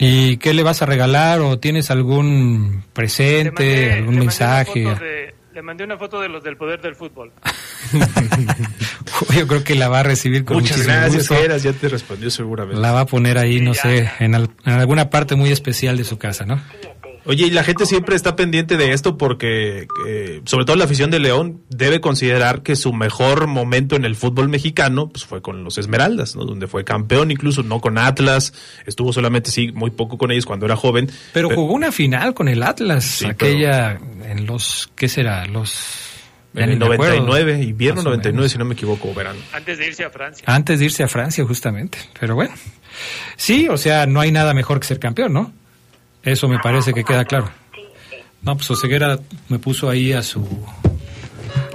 ¿Y 0.00 0.36
qué 0.36 0.54
le 0.54 0.62
vas 0.62 0.80
a 0.82 0.86
regalar 0.86 1.40
o 1.40 1.58
tienes 1.58 1.90
algún 1.90 2.84
presente, 2.92 3.92
algún 3.92 4.06
mandé 4.14 4.20
mensaje? 4.20 4.84
foto 4.84 5.04
de- 5.04 5.34
le 5.58 5.62
mandé 5.62 5.82
una 5.82 5.98
foto 5.98 6.20
de 6.20 6.28
los 6.28 6.44
del 6.44 6.56
poder 6.56 6.80
del 6.80 6.94
fútbol. 6.94 7.32
Yo 9.36 9.48
creo 9.48 9.64
que 9.64 9.74
la 9.74 9.88
va 9.88 10.00
a 10.00 10.02
recibir 10.04 10.44
con 10.44 10.58
Muchas 10.58 10.82
gracias, 10.86 11.16
gusto. 11.28 11.34
Geras, 11.34 11.64
ya 11.64 11.72
te 11.72 11.88
respondió 11.88 12.30
seguramente. 12.30 12.80
La 12.80 12.92
va 12.92 13.00
a 13.00 13.06
poner 13.06 13.38
ahí, 13.38 13.60
no 13.60 13.74
sé, 13.74 14.08
en, 14.20 14.36
al- 14.36 14.50
en 14.64 14.72
alguna 14.74 15.10
parte 15.10 15.34
muy 15.34 15.50
especial 15.50 15.96
de 15.96 16.04
su 16.04 16.16
casa, 16.16 16.46
¿no? 16.46 16.62
Oye, 17.24 17.46
y 17.46 17.50
la 17.50 17.62
gente 17.64 17.86
siempre 17.86 18.16
está 18.16 18.36
pendiente 18.36 18.76
de 18.76 18.92
esto 18.92 19.18
porque, 19.18 19.86
eh, 20.06 20.40
sobre 20.44 20.64
todo 20.64 20.76
la 20.76 20.84
afición 20.84 21.10
de 21.10 21.18
León, 21.18 21.62
debe 21.68 22.00
considerar 22.00 22.62
que 22.62 22.76
su 22.76 22.92
mejor 22.92 23.46
momento 23.46 23.96
en 23.96 24.04
el 24.04 24.16
fútbol 24.16 24.48
mexicano 24.48 25.08
pues, 25.08 25.24
fue 25.24 25.42
con 25.42 25.64
los 25.64 25.78
Esmeraldas, 25.78 26.36
¿no? 26.36 26.44
donde 26.44 26.66
fue 26.66 26.84
campeón, 26.84 27.30
incluso 27.30 27.62
no 27.62 27.80
con 27.80 27.98
Atlas, 27.98 28.52
estuvo 28.86 29.12
solamente, 29.12 29.50
sí, 29.50 29.72
muy 29.72 29.90
poco 29.90 30.18
con 30.18 30.30
ellos 30.30 30.46
cuando 30.46 30.66
era 30.66 30.76
joven. 30.76 31.10
Pero 31.32 31.50
jugó 31.50 31.74
una 31.74 31.92
final 31.92 32.34
con 32.34 32.48
el 32.48 32.62
Atlas, 32.62 33.22
aquella 33.24 33.98
en 34.24 34.46
los, 34.46 34.90
¿qué 34.96 35.08
será? 35.08 35.46
Los... 35.46 36.04
En 36.54 36.70
el 36.70 36.78
me 36.78 36.94
acuerdo. 36.94 37.24
99, 37.26 37.62
invierno 37.62 37.96
Más 37.96 38.06
o 38.06 38.08
99, 38.08 38.36
menos. 38.36 38.52
si 38.52 38.58
no 38.58 38.64
me 38.64 38.74
equivoco, 38.74 39.10
o 39.10 39.14
verano. 39.14 39.38
Antes 39.52 39.78
de 39.78 39.86
irse 39.86 40.04
a 40.04 40.10
Francia. 40.10 40.44
Antes 40.46 40.78
de 40.78 40.86
irse 40.86 41.04
a 41.04 41.08
Francia, 41.08 41.44
justamente. 41.44 41.98
Pero 42.18 42.34
bueno. 42.34 42.54
Sí, 43.36 43.68
o 43.68 43.76
sea, 43.76 44.06
no 44.06 44.20
hay 44.20 44.32
nada 44.32 44.54
mejor 44.54 44.80
que 44.80 44.86
ser 44.86 44.98
campeón, 44.98 45.32
¿no? 45.32 45.52
Eso 46.22 46.48
me 46.48 46.58
parece 46.58 46.92
que 46.92 47.04
queda 47.04 47.24
claro. 47.24 47.50
No, 48.42 48.56
pues 48.56 48.70
Oseguera 48.70 49.18
me 49.48 49.58
puso 49.58 49.90
ahí 49.90 50.12
a 50.12 50.22
su 50.22 50.46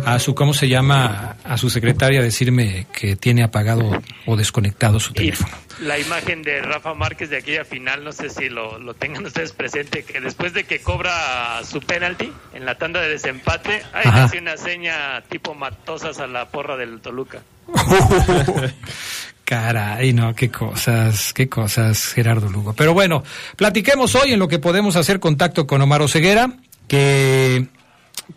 a 0.05 0.19
su 0.19 0.35
¿cómo 0.35 0.53
se 0.53 0.67
llama? 0.67 1.37
a 1.43 1.57
su 1.57 1.69
secretaria 1.69 2.19
a 2.19 2.23
decirme 2.23 2.87
que 2.93 3.15
tiene 3.15 3.43
apagado 3.43 4.01
o 4.25 4.35
desconectado 4.35 4.99
su 4.99 5.13
teléfono. 5.13 5.53
La 5.81 5.99
imagen 5.99 6.41
de 6.41 6.61
Rafa 6.61 6.93
Márquez 6.93 7.29
de 7.29 7.37
aquella 7.37 7.65
final, 7.65 8.03
no 8.03 8.11
sé 8.11 8.29
si 8.29 8.47
lo, 8.49 8.79
lo 8.79 8.93
tengan 8.93 9.25
ustedes 9.25 9.51
presente, 9.51 10.03
que 10.03 10.21
después 10.21 10.53
de 10.53 10.63
que 10.63 10.79
cobra 10.79 11.61
su 11.65 11.81
penalti 11.81 12.31
en 12.53 12.65
la 12.65 12.77
tanda 12.77 13.01
de 13.01 13.09
desempate, 13.09 13.83
ahí 13.93 14.03
hace 14.05 14.39
una 14.39 14.55
seña 14.55 15.21
tipo 15.29 15.53
matosas 15.53 16.19
a 16.19 16.27
la 16.27 16.47
porra 16.49 16.77
del 16.77 17.01
Toluca. 17.01 17.41
Caray, 19.45 20.13
no, 20.13 20.33
qué 20.33 20.49
cosas, 20.49 21.33
qué 21.33 21.49
cosas, 21.49 22.13
Gerardo 22.13 22.49
Lugo. 22.49 22.73
Pero 22.73 22.93
bueno, 22.93 23.23
platiquemos 23.57 24.15
hoy 24.15 24.31
en 24.33 24.39
lo 24.39 24.47
que 24.47 24.59
podemos 24.59 24.95
hacer 24.95 25.19
contacto 25.19 25.67
con 25.67 25.81
Omar 25.81 26.01
Oseguera, 26.01 26.53
que 26.87 27.67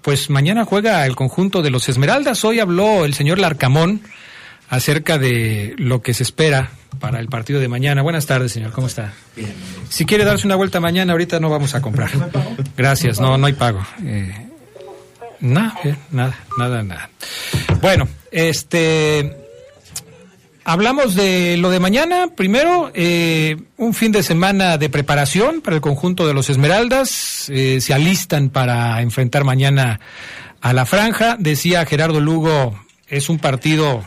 pues 0.03 0.31
mañana 0.31 0.65
juega 0.65 1.07
el 1.07 1.15
conjunto 1.15 1.63
de 1.63 1.71
los 1.71 1.89
Esmeraldas. 1.89 2.45
Hoy 2.45 2.59
habló 2.59 3.05
el 3.05 3.15
señor 3.15 3.39
Larcamón 3.39 4.03
acerca 4.69 5.17
de 5.17 5.75
lo 5.79 6.03
que 6.03 6.13
se 6.13 6.25
espera 6.25 6.71
para 6.99 7.21
el 7.21 7.29
partido 7.29 7.61
de 7.61 7.69
mañana. 7.69 8.03
Buenas 8.03 8.27
tardes, 8.27 8.51
señor, 8.51 8.73
¿cómo 8.73 8.89
está? 8.89 9.13
Si 9.89 10.07
quiere 10.07 10.25
darse 10.25 10.47
una 10.47 10.57
vuelta 10.57 10.81
mañana, 10.81 11.13
ahorita 11.13 11.39
no 11.39 11.51
vamos 11.51 11.75
a 11.77 11.81
comprar. 11.81 12.11
Gracias, 12.77 13.21
no, 13.21 13.39
no 13.39 13.47
hay 13.47 13.53
pago. 13.53 13.81
Eh, 14.05 14.35
nada, 15.41 15.79
bien, 15.85 15.99
nada, 16.11 16.37
nada, 16.59 16.83
nada. 16.83 17.11
Bueno, 17.81 18.09
este... 18.33 19.46
Hablamos 20.69 21.15
de 21.15 21.57
lo 21.59 21.71
de 21.71 21.79
mañana. 21.79 22.27
Primero, 22.35 22.91
eh, 22.93 23.57
un 23.77 23.95
fin 23.95 24.11
de 24.11 24.25
semana 24.25 24.79
de 24.79 24.91
preparación 24.91 25.61
para 25.61 25.77
el 25.77 25.81
conjunto 25.81 26.27
de 26.27 26.35
los 26.35 26.51
Esmeraldas. 26.51 27.49
Eh, 27.51 27.81
se 27.81 27.95
alistan 27.95 28.51
para 28.51 29.01
enfrentar 29.01 29.45
mañana 29.45 30.01
a 30.61 30.73
la 30.73 30.85
franja. 30.85 31.37
Decía 31.39 31.87
Gerardo 31.87 32.19
Lugo, 32.19 32.77
es 33.07 33.29
un 33.29 33.39
partido 33.39 34.05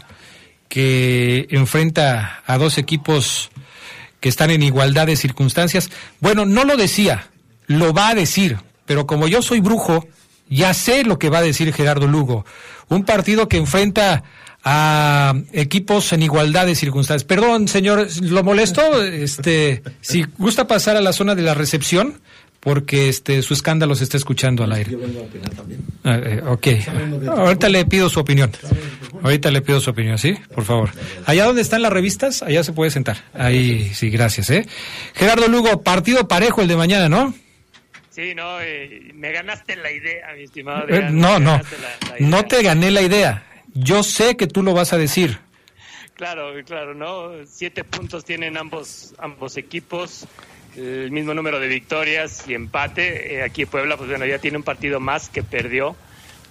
que 0.67 1.47
enfrenta 1.49 2.43
a 2.45 2.57
dos 2.57 2.77
equipos 2.77 3.51
que 4.19 4.27
están 4.27 4.51
en 4.51 4.61
igualdad 4.61 5.07
de 5.07 5.15
circunstancias. 5.15 5.89
Bueno, 6.19 6.45
no 6.45 6.65
lo 6.65 6.75
decía, 6.75 7.29
lo 7.67 7.93
va 7.93 8.09
a 8.09 8.15
decir, 8.15 8.57
pero 8.85 9.07
como 9.07 9.29
yo 9.29 9.41
soy 9.41 9.61
brujo, 9.61 10.09
ya 10.49 10.73
sé 10.73 11.05
lo 11.05 11.19
que 11.19 11.29
va 11.29 11.37
a 11.37 11.41
decir 11.41 11.73
Gerardo 11.73 12.05
Lugo. 12.05 12.45
Un 12.89 13.05
partido 13.05 13.47
que 13.47 13.55
enfrenta 13.55 14.25
a 14.63 15.33
equipos 15.53 16.11
en 16.13 16.23
igualdad 16.23 16.65
de 16.65 16.75
circunstancias. 16.75 17.23
Perdón, 17.23 17.67
señor, 17.67 18.07
¿lo 18.21 18.43
molesto? 18.43 19.01
Este, 19.03 19.81
si 20.01 20.25
gusta 20.37 20.67
pasar 20.67 20.97
a 20.97 21.01
la 21.01 21.13
zona 21.13 21.35
de 21.35 21.41
la 21.43 21.53
recepción, 21.53 22.19
porque 22.59 23.07
este 23.07 23.41
su 23.41 23.53
escándalo 23.53 23.95
se 23.95 24.03
está 24.03 24.17
escuchando 24.17 24.65
al 24.65 24.73
aire. 24.73 24.97
Ah, 26.03 26.19
eh, 26.21 26.41
ok. 26.45 26.67
Ahorita 27.29 27.69
le 27.69 27.85
pido 27.85 28.09
su 28.09 28.19
opinión. 28.19 28.51
Ahorita 29.23 29.49
le 29.49 29.61
pido 29.61 29.79
su 29.79 29.89
opinión, 29.91 30.17
¿sí? 30.17 30.35
Por 30.53 30.65
favor. 30.65 30.89
Allá 31.25 31.45
donde 31.45 31.61
están 31.61 31.81
las 31.81 31.91
revistas, 31.93 32.43
allá 32.43 32.63
se 32.63 32.73
puede 32.73 32.91
sentar. 32.91 33.17
Ahí, 33.33 33.91
sí, 33.93 34.09
gracias, 34.09 34.49
¿eh? 34.49 34.65
Gerardo 35.13 35.47
Lugo, 35.47 35.83
partido 35.83 36.27
parejo 36.27 36.61
el 36.61 36.67
de 36.67 36.75
mañana, 36.75 37.07
¿no? 37.07 37.33
Sí, 38.11 38.33
no, 38.35 38.59
eh, 38.59 39.11
me 39.13 39.31
ganaste 39.31 39.77
la 39.77 39.91
idea, 39.91 40.27
mi 40.35 40.43
estimado. 40.43 40.89
Eh, 40.89 41.07
no, 41.11 41.39
no, 41.39 41.51
ganaste 41.51 41.77
la- 41.77 42.09
la 42.11 42.17
idea. 42.19 42.27
no 42.29 42.45
te 42.45 42.61
gané 42.63 42.91
la 42.91 43.01
idea. 43.01 43.45
Yo 43.81 44.03
sé 44.03 44.35
que 44.35 44.47
tú 44.47 44.61
lo 44.61 44.73
vas 44.73 44.91
a 44.91 44.97
decir. 44.97 45.39
Claro, 46.15 46.51
claro, 46.65 46.93
¿no? 46.93 47.31
Siete 47.45 47.85
puntos 47.85 48.25
tienen 48.25 48.57
ambos, 48.57 49.13
ambos 49.19 49.55
equipos, 49.55 50.27
el 50.75 51.11
mismo 51.11 51.33
número 51.33 51.61
de 51.61 51.67
victorias 51.67 52.43
y 52.45 52.55
empate. 52.55 53.35
Eh, 53.35 53.41
aquí 53.41 53.65
Puebla, 53.65 53.95
pues 53.95 54.09
bueno, 54.09 54.25
ya 54.25 54.37
tiene 54.37 54.57
un 54.57 54.63
partido 54.63 54.99
más 54.99 55.29
que 55.29 55.43
perdió. 55.43 55.95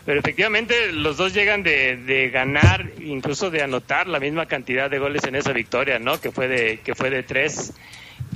Pero 0.07 0.20
efectivamente 0.20 0.91
los 0.91 1.18
dos 1.18 1.35
llegan 1.35 1.62
de, 1.62 1.99
de 1.99 2.31
ganar, 2.31 2.93
incluso 2.99 3.51
de 3.51 3.61
anotar 3.62 4.07
la 4.07 4.20
misma 4.20 4.47
cantidad 4.47 4.89
de 4.89 4.99
goles 4.99 5.24
en 5.24 5.35
esa 5.35 5.53
victoria, 5.53 5.99
¿no? 5.99 6.18
Que 6.18 6.33
fue 6.33 6.49
de, 6.49 6.81
que 6.81 6.95
fue 6.95 7.11
de 7.11 7.22
tres. 7.22 7.74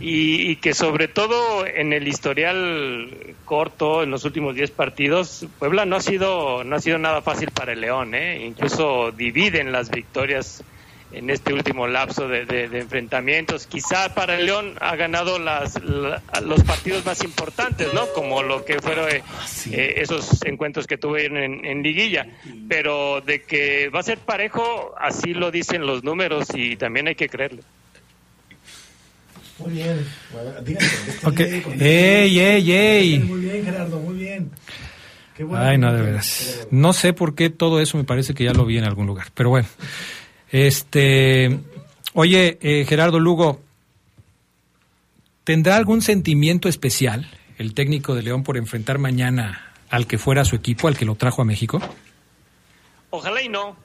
Y, 0.00 0.50
y 0.50 0.56
que 0.56 0.74
sobre 0.74 1.06
todo 1.06 1.66
en 1.66 1.92
el 1.92 2.08
historial 2.08 3.34
corto, 3.44 4.02
en 4.02 4.10
los 4.10 4.24
últimos 4.24 4.54
10 4.54 4.70
partidos, 4.72 5.46
Puebla 5.58 5.84
no 5.84 5.96
ha 5.96 6.00
sido 6.00 6.64
no 6.64 6.76
ha 6.76 6.80
sido 6.80 6.98
nada 6.98 7.22
fácil 7.22 7.50
para 7.50 7.72
el 7.72 7.80
León, 7.82 8.14
¿eh? 8.14 8.44
incluso 8.44 9.12
dividen 9.12 9.70
las 9.70 9.90
victorias 9.90 10.64
en 11.12 11.28
este 11.28 11.52
último 11.52 11.86
lapso 11.86 12.26
de, 12.26 12.46
de- 12.46 12.70
de 12.70 12.78
enfrentamientos. 12.80 13.66
Quizá 13.66 14.14
para 14.14 14.38
el 14.38 14.46
León 14.46 14.72
ha 14.80 14.96
ganado 14.96 15.38
las, 15.38 15.80
la- 15.84 16.22
los 16.42 16.64
partidos 16.64 17.04
más 17.04 17.22
importantes, 17.22 17.92
¿no? 17.92 18.06
Como 18.14 18.42
lo 18.42 18.64
que 18.64 18.80
fueron 18.80 19.10
eh, 19.10 19.22
eh, 19.72 19.94
esos 19.98 20.42
encuentros 20.46 20.86
que 20.86 20.96
tuvieron 20.96 21.36
en, 21.36 21.64
en 21.66 21.82
liguilla. 21.82 22.26
Pero 22.66 23.20
de 23.20 23.42
que 23.42 23.90
va 23.90 24.00
a 24.00 24.04
ser 24.04 24.18
parejo, 24.18 24.94
así 24.98 25.34
lo 25.34 25.50
dicen 25.50 25.84
los 25.86 26.02
números 26.02 26.48
y 26.54 26.76
también 26.76 27.08
hay 27.08 27.14
que 27.14 27.28
creerle. 27.28 27.60
Muy 29.64 29.72
bien. 29.74 30.06
Bueno, 30.32 30.50
dígame, 30.62 30.86
está 31.08 31.28
Ok. 31.28 31.36
bien, 31.36 31.62
con- 31.62 31.72
Ey, 31.82 32.40
ey, 32.40 32.72
ey. 32.72 33.18
Muy 33.20 33.40
bien, 33.40 33.64
Gerardo, 33.64 33.98
muy 34.00 34.14
bien. 34.16 34.50
Qué 35.36 35.44
bueno 35.44 35.64
Ay, 35.64 35.78
no, 35.78 35.92
de 35.92 36.02
veras. 36.02 36.66
No 36.70 36.92
sé 36.92 37.12
por 37.12 37.34
qué 37.34 37.48
todo 37.50 37.80
eso 37.80 37.96
me 37.96 38.04
parece 38.04 38.34
que 38.34 38.44
ya 38.44 38.52
lo 38.52 38.64
vi 38.66 38.78
en 38.78 38.84
algún 38.84 39.06
lugar. 39.06 39.28
Pero 39.34 39.50
bueno. 39.50 39.68
Este. 40.50 41.58
Oye, 42.14 42.58
eh, 42.60 42.84
Gerardo 42.86 43.18
Lugo, 43.18 43.60
¿tendrá 45.44 45.76
algún 45.76 46.02
sentimiento 46.02 46.68
especial 46.68 47.26
el 47.58 47.74
técnico 47.74 48.14
de 48.14 48.22
León 48.22 48.42
por 48.42 48.56
enfrentar 48.56 48.98
mañana 48.98 49.72
al 49.88 50.06
que 50.06 50.18
fuera 50.18 50.44
su 50.44 50.56
equipo, 50.56 50.88
al 50.88 50.96
que 50.96 51.04
lo 51.04 51.14
trajo 51.14 51.42
a 51.42 51.44
México? 51.44 51.80
Ojalá 53.10 53.42
y 53.42 53.48
no. 53.48 53.76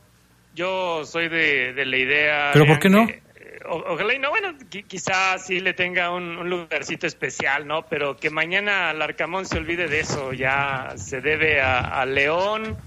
Yo 0.55 1.03
soy 1.05 1.29
de, 1.29 1.73
de 1.73 1.85
la 1.85 1.97
idea. 1.97 2.49
¿Pero 2.53 2.65
por 2.65 2.79
qué 2.79 2.89
no? 2.89 3.07
que, 3.07 3.21
ojalá 3.69 4.13
y 4.13 4.19
no. 4.19 4.29
Bueno, 4.29 4.53
qui- 4.69 4.85
quizás 4.85 5.45
sí 5.45 5.59
le 5.59 5.73
tenga 5.73 6.11
un, 6.11 6.49
lugarcito 6.49 7.07
especial, 7.07 7.67
¿no? 7.67 7.83
Pero 7.83 8.17
que 8.17 8.29
mañana 8.29 8.91
el 8.91 9.01
Arcamón 9.01 9.45
se 9.45 9.57
olvide 9.57 9.87
de 9.87 9.99
eso. 9.99 10.33
Ya 10.33 10.93
se 10.95 11.21
debe 11.21 11.61
a, 11.61 12.05
León. 12.05 12.77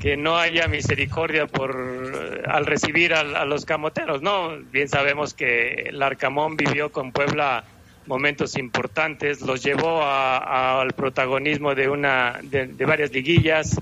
Que 0.00 0.16
no 0.16 0.36
haya 0.36 0.68
misericordia 0.68 1.46
por 1.46 1.74
eh, 2.14 2.42
al 2.46 2.66
recibir 2.66 3.14
a, 3.14 3.44
los 3.44 3.64
camoteros, 3.64 4.22
¿no? 4.22 4.56
Bien 4.70 4.88
sabemos 4.88 5.34
que 5.34 5.86
el 5.88 6.02
Arcamón 6.02 6.56
vivió 6.56 6.92
con 6.92 7.12
Puebla 7.12 7.64
momentos 8.06 8.56
importantes, 8.56 9.40
los 9.40 9.64
llevó 9.64 10.02
al 10.04 10.92
protagonismo 10.92 11.74
de 11.74 11.88
una 11.88 12.38
de 12.42 12.84
varias 12.84 13.10
liguillas 13.10 13.80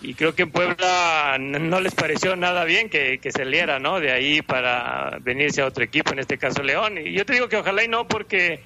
y 0.00 0.14
creo 0.14 0.34
que 0.34 0.42
en 0.42 0.50
Puebla 0.50 1.36
no 1.38 1.80
les 1.80 1.94
pareció 1.94 2.36
nada 2.36 2.64
bien 2.64 2.88
que, 2.88 3.18
que 3.18 3.32
se 3.32 3.44
liera, 3.44 3.78
¿no? 3.78 4.00
De 4.00 4.12
ahí 4.12 4.42
para 4.42 5.18
venirse 5.20 5.60
a 5.60 5.66
otro 5.66 5.82
equipo, 5.82 6.12
en 6.12 6.20
este 6.20 6.38
caso 6.38 6.62
León. 6.62 6.98
Y 6.98 7.12
yo 7.12 7.26
te 7.26 7.32
digo 7.32 7.48
que 7.48 7.56
ojalá 7.56 7.82
y 7.82 7.88
no, 7.88 8.06
porque 8.06 8.60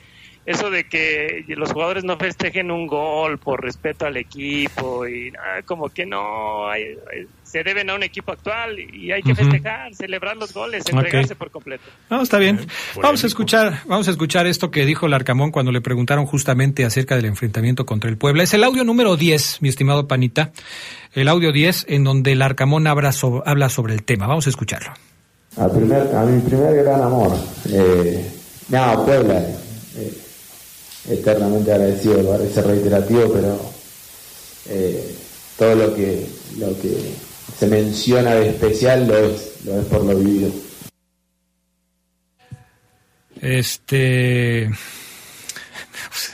eso 0.44 0.70
de 0.70 0.84
que 0.88 1.44
los 1.48 1.72
jugadores 1.72 2.02
no 2.04 2.16
festejen 2.16 2.70
un 2.70 2.86
gol 2.86 3.38
por 3.38 3.62
respeto 3.62 4.06
al 4.06 4.16
equipo 4.16 5.06
y 5.06 5.32
ah, 5.38 5.62
como 5.64 5.88
que 5.88 6.04
no, 6.06 6.68
hay- 6.68 6.96
hay- 7.12 7.26
se 7.44 7.62
deben 7.62 7.90
a 7.90 7.94
un 7.94 8.02
equipo 8.02 8.32
actual 8.32 8.78
y 8.80 9.12
hay 9.12 9.22
que 9.22 9.34
festejar, 9.34 9.94
celebrar 9.94 10.36
los 10.38 10.54
goles, 10.54 10.84
entregarse 10.88 11.36
por 11.36 11.50
completo. 11.50 11.84
No, 12.08 12.22
está 12.22 12.38
bien. 12.38 12.66
Vamos 13.02 13.22
a 13.24 13.26
escuchar, 13.26 13.80
vamos 13.86 14.08
a 14.08 14.10
escuchar 14.10 14.46
esto 14.46 14.70
que 14.70 14.86
dijo 14.86 15.04
el 15.04 15.12
Arcamón 15.12 15.50
cuando 15.50 15.70
le 15.70 15.82
preguntaron 15.82 16.24
justamente 16.24 16.86
acerca 16.86 17.14
del 17.14 17.26
enfrentamiento 17.26 17.84
contra 17.84 18.08
el 18.08 18.16
Puebla. 18.16 18.42
Es 18.42 18.54
el 18.54 18.64
audio 18.64 18.84
número 18.84 19.16
10, 19.16 19.60
mi 19.60 19.68
estimado 19.68 20.08
Panita. 20.08 20.50
El 21.12 21.28
audio 21.28 21.52
10 21.52 21.84
en 21.90 22.04
donde 22.04 22.32
el 22.32 22.40
Arcamón 22.40 22.86
habla 22.86 23.12
sobre, 23.12 23.42
habla 23.44 23.68
sobre 23.68 23.92
el 23.92 24.02
tema. 24.02 24.26
Vamos 24.26 24.46
a 24.46 24.50
escucharlo. 24.50 24.94
A, 25.58 25.68
primer, 25.68 26.16
a 26.16 26.24
mi 26.24 26.40
primer 26.40 26.74
gran 26.82 27.02
amor. 27.02 27.32
Eh, 27.70 28.30
no, 28.70 29.04
Puebla. 29.04 29.40
eh, 29.96 30.14
eternamente 31.08 31.72
agradecido, 31.72 32.28
parece 32.30 32.62
reiterativo, 32.62 33.32
pero 33.32 33.60
eh, 34.68 35.14
todo 35.58 35.74
lo 35.74 35.94
que, 35.94 36.26
lo 36.58 36.78
que 36.80 36.94
se 37.58 37.66
menciona 37.66 38.34
de 38.34 38.50
especial 38.50 39.06
lo 39.06 39.16
es, 39.18 39.52
lo 39.64 39.80
es 39.80 39.86
por 39.86 40.04
lo 40.04 40.16
vivido. 40.18 40.50
Este. 43.40 44.70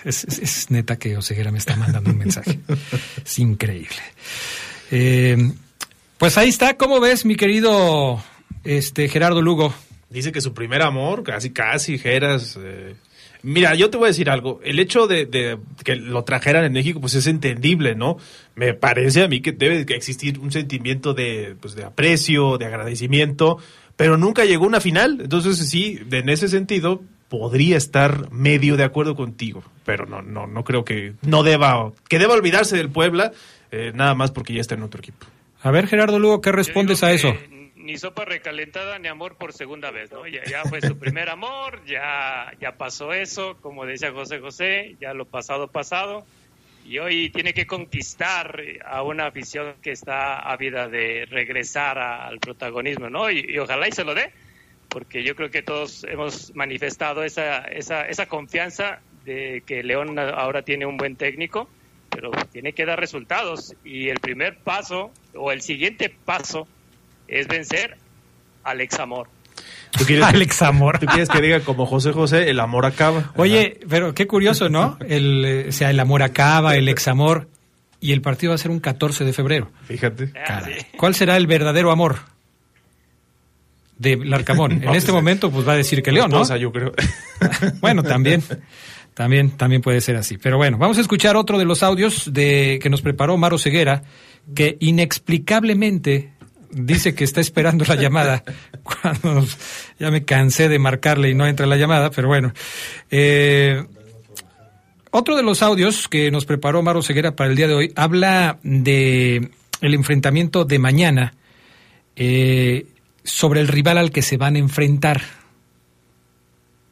Es, 0.05 0.25
es- 0.25 0.39
es 0.39 0.71
neta 0.71 0.97
que 0.97 1.16
Oseguera 1.16 1.51
me 1.51 1.59
está 1.59 1.77
mandando 1.77 2.11
un 2.11 2.19
mensaje. 2.19 2.59
Es 3.25 3.39
increíble. 3.39 3.97
Eh, 4.91 5.37
pues 6.19 6.37
ahí 6.39 6.49
está, 6.49 6.77
¿cómo 6.77 7.01
ves, 7.01 7.25
mi 7.25 7.37
querido 7.37 8.23
este 8.64 9.09
Gerardo 9.09 9.43
Lugo? 9.43 9.75
Dice 10.09 10.33
que 10.33 10.41
su 10.41 10.55
primer 10.55 10.83
amor, 10.83 11.23
casi, 11.23 11.51
casi, 11.51 11.99
Geras. 11.99 12.57
eh. 12.61 12.95
Mira, 13.43 13.74
yo 13.74 13.91
te 13.91 13.97
voy 13.97 14.07
a 14.07 14.09
decir 14.09 14.30
algo. 14.30 14.61
El 14.64 14.78
hecho 14.78 15.07
de, 15.07 15.26
de 15.26 15.59
que 15.84 15.97
lo 15.97 16.24
trajeran 16.24 16.64
en 16.64 16.72
México, 16.72 17.01
pues 17.01 17.14
es 17.14 17.26
entendible, 17.26 17.95
¿no? 17.95 18.16
Me 18.55 18.74
parece 18.74 19.22
a 19.22 19.28
mí 19.28 19.41
que 19.41 19.53
debe 19.53 19.84
de 19.84 19.95
existir 19.95 20.39
un 20.39 20.51
sentimiento 20.51 21.14
de, 21.14 21.57
pues, 21.61 21.74
de 21.74 21.84
aprecio, 21.84 22.59
de 22.59 22.66
agradecimiento, 22.66 23.59
pero 23.97 24.16
nunca 24.16 24.45
llegó 24.45 24.64
a 24.64 24.68
una 24.68 24.80
final. 24.80 25.18
Entonces, 25.20 25.57
sí, 25.68 26.01
en 26.11 26.28
ese 26.28 26.49
sentido, 26.49 27.03
podría 27.28 27.76
estar 27.76 28.30
medio 28.32 28.76
de 28.76 28.84
acuerdo 28.84 29.14
contigo, 29.14 29.62
pero 29.84 30.07
no, 30.07 30.22
no, 30.22 30.47
no 30.47 30.64
creo 30.64 30.84
que 30.84 31.12
no 31.22 31.43
deba, 31.43 31.93
que 32.09 32.18
deba 32.18 32.34
olvidarse 32.34 32.76
del 32.76 32.91
Puebla, 32.91 33.32
eh, 33.70 33.93
nada 33.95 34.14
más 34.14 34.30
porque 34.30 34.55
ya 34.55 34.61
está 34.61 34.74
en 34.74 34.82
otro 34.82 35.01
equipo. 35.01 35.26
A 35.62 35.70
ver, 35.70 35.86
Gerardo 35.86 36.18
Lugo, 36.18 36.41
¿qué 36.41 36.53
respondes 36.53 37.03
a 37.03 37.12
eso? 37.12 37.34
Ni 37.89 37.97
sopa 37.97 38.26
recalentada 38.26 38.99
ni 38.99 39.09
amor 39.09 39.36
por 39.36 39.55
segunda 39.55 39.91
vez, 39.91 40.12
¿no? 40.12 40.26
Ya, 40.26 40.62
fue 40.64 40.82
su 40.82 40.99
primer 40.99 41.30
amor, 41.30 41.82
ya, 41.86 42.53
ya 42.61 42.76
pasó 42.76 43.14
eso, 43.14 43.57
como 43.62 43.86
decía 43.86 44.12
José 44.12 44.41
José, 44.41 44.97
ya 45.01 45.14
lo 45.14 45.24
pasado 45.24 45.68
pasado, 45.68 46.26
y 46.84 46.99
hoy 46.99 47.30
tiene 47.30 47.55
que 47.55 47.66
conquistar 47.66 48.62
a 48.84 49.03
una 49.03 49.28
afición 49.28 49.76
que 49.80 49.93
está 49.93 50.39
ávida 50.39 50.89
de 50.89 51.24
regresar 51.30 51.99
al 51.99 52.39
protagonismo, 52.41 53.09
¿no? 53.09 53.30
Y, 53.30 53.47
y 53.49 53.57
ojalá 53.59 53.89
y 53.89 53.93
se 53.93 54.05
lo 54.05 54.14
dé, 54.14 54.32
porque 54.91 55.24
yo 55.24 55.34
creo 55.34 55.51
que 55.51 55.62
todos 55.62 56.05
hemos 56.05 56.55
manifestado 56.55 57.24
esa, 57.24 57.61
esa, 57.61 58.07
esa 58.07 58.26
confianza 58.26 59.01
de 59.24 59.62
que 59.64 59.82
León 59.82 60.18
ahora 60.18 60.61
tiene 60.61 60.84
un 60.84 60.99
buen 60.99 61.16
técnico, 61.16 61.70
pero 62.11 62.32
tiene 62.53 62.74
que 62.74 62.84
dar 62.84 63.01
resultados. 63.01 63.74
Y 63.82 64.11
el 64.11 64.20
primer 64.20 64.59
paso, 64.59 65.11
o 65.34 65.53
el 65.53 65.62
siguiente 65.62 66.14
paso, 66.26 66.68
es 67.29 67.47
vencer 67.47 67.97
al 68.64 68.81
ex 68.81 68.99
amor. 68.99 69.29
¿Tú 69.91 70.05
quieres 70.05 70.26
que- 70.26 70.37
Alex 70.37 70.62
Amor. 70.62 70.99
¿Tú 70.99 71.07
quieres 71.07 71.29
que 71.29 71.41
diga 71.41 71.61
como 71.61 71.87
José 71.87 72.12
José, 72.12 72.51
el 72.51 72.61
amor 72.61 72.87
acaba? 72.87 73.33
Oye, 73.37 73.81
pero 73.89 74.14
qué 74.14 74.26
curioso, 74.26 74.68
¿no? 74.68 74.99
El, 75.07 75.66
o 75.68 75.72
sea, 75.72 75.91
el 75.91 75.99
amor 75.99 76.22
acaba, 76.22 76.76
el 76.76 76.89
examor, 76.89 77.49
y 78.01 78.12
el 78.12 78.20
partido 78.20 78.51
va 78.51 78.55
a 78.55 78.59
ser 78.59 78.70
un 78.70 78.81
14 78.81 79.24
de 79.24 79.33
febrero. 79.33 79.70
Fíjate. 79.85 80.31
Caray. 80.33 80.87
¿Cuál 80.97 81.14
será 81.14 81.37
el 81.37 81.47
verdadero 81.47 81.91
amor 81.91 82.16
de 83.97 84.16
Larcamón? 84.16 84.72
En 84.83 84.95
este 84.95 85.11
pues, 85.11 85.14
momento, 85.14 85.51
pues 85.51 85.66
va 85.66 85.72
a 85.72 85.76
decir 85.76 86.03
que 86.03 86.12
León, 86.12 86.31
¿no? 86.31 86.37
esposa, 86.37 86.57
yo 86.57 86.70
creo. 86.70 86.93
Bueno, 87.81 88.03
también, 88.03 88.43
también, 89.14 89.51
también 89.53 89.83
puede 89.83 90.01
ser 90.01 90.16
así. 90.16 90.39
Pero 90.39 90.59
bueno, 90.59 90.79
vamos 90.79 90.99
a 90.99 91.01
escuchar 91.01 91.35
otro 91.37 91.59
de 91.59 91.64
los 91.64 91.83
audios 91.83 92.33
de 92.33 92.79
que 92.83 92.91
nos 92.91 93.01
preparó 93.03 93.37
Maro 93.37 93.59
Ceguera, 93.59 94.03
que 94.55 94.76
inexplicablemente 94.81 96.33
dice 96.71 97.14
que 97.14 97.25
está 97.25 97.41
esperando 97.41 97.85
la 97.85 97.95
llamada. 97.95 98.45
Cuando 98.83 99.47
ya 99.99 100.11
me 100.11 100.25
cansé 100.25 100.69
de 100.69 100.79
marcarle 100.79 101.31
y 101.31 101.35
no 101.35 101.47
entra 101.47 101.66
la 101.66 101.77
llamada, 101.77 102.11
pero 102.11 102.29
bueno. 102.29 102.53
Eh, 103.11 103.85
otro 105.11 105.37
de 105.37 105.43
los 105.43 105.62
audios 105.62 106.09
que 106.09 106.31
nos 106.31 106.45
preparó 106.45 106.83
Maro 106.83 107.03
Ceguera 107.03 107.35
para 107.35 107.51
el 107.51 107.57
día 107.57 107.66
de 107.66 107.75
hoy 107.75 107.93
habla 107.97 108.59
de 108.62 109.51
el 109.81 109.95
enfrentamiento 109.95 110.64
de 110.64 110.79
mañana 110.79 111.35
eh, 112.16 112.87
sobre 113.25 113.61
el 113.61 113.69
rival 113.69 113.99
al 113.99 114.11
que 114.11 114.23
se 114.23 114.37
van 114.37 114.57
a 114.57 114.59
enfrentar. 114.59 115.23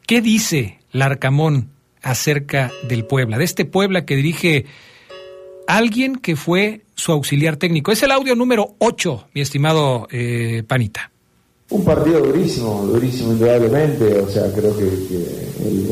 ¿Qué 0.07 0.21
dice 0.21 0.79
Larcamón 0.91 1.69
acerca 2.01 2.71
del 2.87 3.05
Puebla? 3.05 3.37
De 3.37 3.43
este 3.43 3.65
Puebla 3.65 4.05
que 4.05 4.15
dirige 4.15 4.65
alguien 5.67 6.15
que 6.15 6.35
fue 6.35 6.81
su 6.95 7.11
auxiliar 7.11 7.57
técnico. 7.57 7.91
Es 7.91 8.01
el 8.03 8.11
audio 8.11 8.35
número 8.35 8.75
8, 8.79 9.27
mi 9.33 9.41
estimado 9.41 10.07
eh, 10.11 10.63
Panita. 10.65 11.11
Un 11.69 11.83
partido 11.83 12.21
durísimo, 12.21 12.85
durísimo 12.85 13.33
indudablemente, 13.33 14.19
o 14.19 14.29
sea, 14.29 14.51
creo 14.53 14.75
que, 14.75 14.85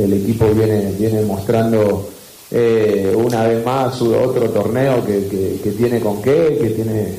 el, 0.04 0.14
equipo 0.14 0.48
viene, 0.54 0.94
viene 0.98 1.22
mostrando 1.24 2.10
eh, 2.50 3.14
una 3.14 3.46
vez 3.46 3.66
más 3.66 4.02
otro 4.02 4.50
torneo 4.52 5.06
que, 5.06 5.60
tiene 5.78 6.00
con 6.00 6.22
qué, 6.22 6.58
que 6.62 6.70
tiene 6.70 7.14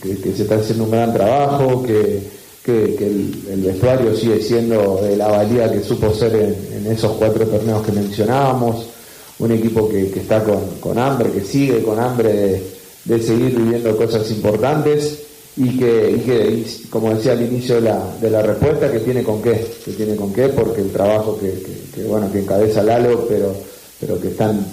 que, 0.00 0.32
se 0.34 0.42
está 0.42 0.54
haciendo 0.54 0.84
un 0.84 0.90
gran 0.90 1.12
trabajo, 1.12 1.82
que, 1.82 2.38
el, 2.66 3.62
vestuario 3.62 4.14
sigue 4.14 4.42
siendo 4.42 5.00
de 5.02 5.16
la 5.16 5.28
valía 5.28 5.70
que 5.72 5.80
supo 5.82 6.12
ser 6.12 6.34
en 6.34 6.86
esos 6.86 7.12
cuatro 7.12 7.46
torneos 7.46 7.84
que 7.84 7.92
mencionábamos, 7.92 8.86
un 9.38 9.52
equipo 9.52 9.88
que, 9.88 10.06
está 10.06 10.42
con, 10.44 10.60
con 10.80 10.98
hambre, 10.98 11.30
que 11.30 11.40
sigue 11.42 11.82
con 11.82 11.98
hambre 11.98 12.32
de, 12.32 12.62
de 13.04 13.22
seguir 13.22 13.56
viviendo 13.56 13.96
cosas 13.96 14.28
importantes 14.30 15.20
y 15.56 15.76
que, 15.78 16.64
como 16.90 17.14
decía 17.14 17.32
al 17.32 17.42
inicio 17.42 17.76
de 17.76 17.80
la, 17.82 18.16
de 18.20 18.30
la 18.30 18.42
respuesta, 18.42 18.90
que 18.90 19.00
tiene 19.00 19.22
con 19.22 19.40
qué, 19.42 19.66
que 19.84 19.92
tiene 19.92 20.14
con 20.16 20.32
qué, 20.32 20.48
porque 20.48 20.80
el 20.82 20.90
trabajo 20.90 21.38
que, 21.38 21.52
que, 21.94 22.02
bueno 22.04 22.30
que 22.32 22.40
encabeza 22.40 22.82
Lalo, 22.82 23.26
pero 23.28 23.52
pero 24.00 24.20
que 24.20 24.28
están 24.28 24.64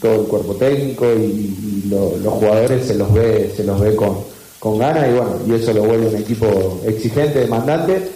todo 0.00 0.20
el 0.22 0.26
cuerpo 0.28 0.54
técnico 0.54 1.06
y, 1.12 1.22
y 1.24 1.88
lo- 1.90 2.16
los 2.22 2.34
jugadores 2.34 2.86
se 2.86 2.94
los 2.94 3.12
ve 3.12 3.52
se 3.56 3.64
los 3.64 3.80
ve 3.80 3.96
con, 3.96 4.18
con 4.60 4.78
ganas 4.78 5.08
y 5.08 5.12
bueno 5.14 5.32
y 5.48 5.54
eso 5.60 5.72
lo 5.72 5.82
vuelve 5.82 6.06
un 6.06 6.16
equipo 6.16 6.80
exigente, 6.86 7.40
demandante. 7.40 8.08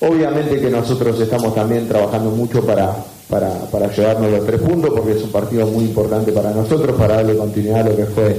Obviamente 0.00 0.58
que 0.60 0.68
nosotros 0.70 1.20
estamos 1.20 1.54
también 1.54 1.86
trabajando 1.86 2.30
mucho 2.30 2.64
para, 2.66 2.96
para, 3.30 3.70
para 3.70 3.90
llevarnos 3.94 4.30
los 4.30 4.46
tres 4.46 4.60
puntos 4.60 4.90
porque 4.94 5.12
es 5.12 5.22
un 5.22 5.30
partido 5.30 5.66
muy 5.68 5.84
importante 5.84 6.32
para 6.32 6.50
nosotros, 6.50 6.98
para 6.98 7.16
darle 7.16 7.36
continuidad 7.36 7.80
a 7.80 7.90
lo 7.90 7.96
que 7.96 8.04
fue 8.06 8.36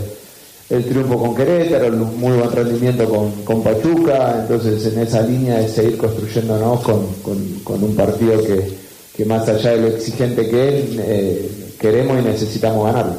el 0.69 0.85
triunfo 0.85 1.17
con 1.17 1.35
Querétaro, 1.35 1.87
el 1.87 1.95
muy 1.95 2.37
buen 2.37 2.51
rendimiento 2.51 3.09
con, 3.09 3.43
con 3.43 3.63
Pachuca, 3.63 4.41
entonces 4.41 4.85
en 4.93 5.01
esa 5.01 5.21
línea 5.21 5.59
es 5.59 5.73
seguir 5.73 5.97
construyéndonos 5.97 6.81
con, 6.81 7.13
con, 7.15 7.59
con 7.63 7.83
un 7.83 7.95
partido 7.95 8.41
que, 8.41 8.77
que 9.15 9.25
más 9.25 9.47
allá 9.49 9.71
de 9.71 9.81
lo 9.81 9.87
exigente 9.87 10.49
que 10.49 10.79
es, 10.79 10.85
eh, 10.97 11.51
queremos 11.79 12.19
y 12.21 12.23
necesitamos 12.23 12.85
ganarlo. 12.85 13.17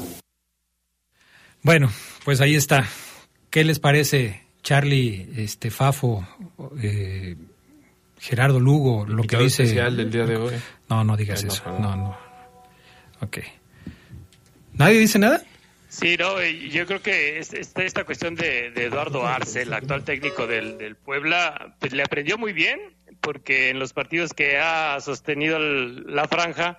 Bueno, 1.63 1.91
pues 2.25 2.41
ahí 2.41 2.55
está. 2.55 2.87
¿Qué 3.51 3.65
les 3.65 3.79
parece, 3.79 4.41
Charlie, 4.63 5.29
este 5.37 5.71
Fafo, 5.71 6.27
eh, 6.83 7.37
Gerardo 8.23 8.61
Lugo, 8.61 9.05
lo 9.07 9.25
que 9.25 9.37
dice? 9.37 9.65
especial 9.65 9.97
del 9.97 10.11
día 10.11 10.25
de 10.27 10.37
hoy. 10.37 10.55
No, 10.89 11.03
no 11.03 11.17
digas 11.17 11.43
no, 11.45 11.53
eso. 11.53 11.65
no. 11.81 11.97
No. 11.97 12.17
Ok. 13.21 13.39
¿Nadie 14.75 14.99
dice 15.01 15.19
nada? 15.19 15.43
Sí, 15.89 16.17
no, 16.19 16.41
yo 16.43 16.87
creo 16.87 17.03
que 17.03 17.39
es- 17.39 17.53
esta, 17.53 17.83
esta 17.83 18.05
cuestión 18.05 18.35
de, 18.37 18.71
de 18.71 18.85
Eduardo 18.85 19.27
Arce, 19.27 19.63
el 19.63 19.73
actual 19.73 20.05
técnico 20.05 20.47
del, 20.47 20.79
del 20.79 20.95
Puebla, 20.97 21.75
pues 21.81 21.93
le 21.93 22.03
aprendió 22.03 22.39
muy 22.39 22.53
bien, 22.53 22.79
porque 23.21 23.69
en 23.71 23.79
los 23.79 23.93
partidos 23.93 24.33
que 24.33 24.57
ha 24.59 24.99
sostenido 25.01 25.57
el- 25.59 26.05
la 26.15 26.29
franja, 26.29 26.79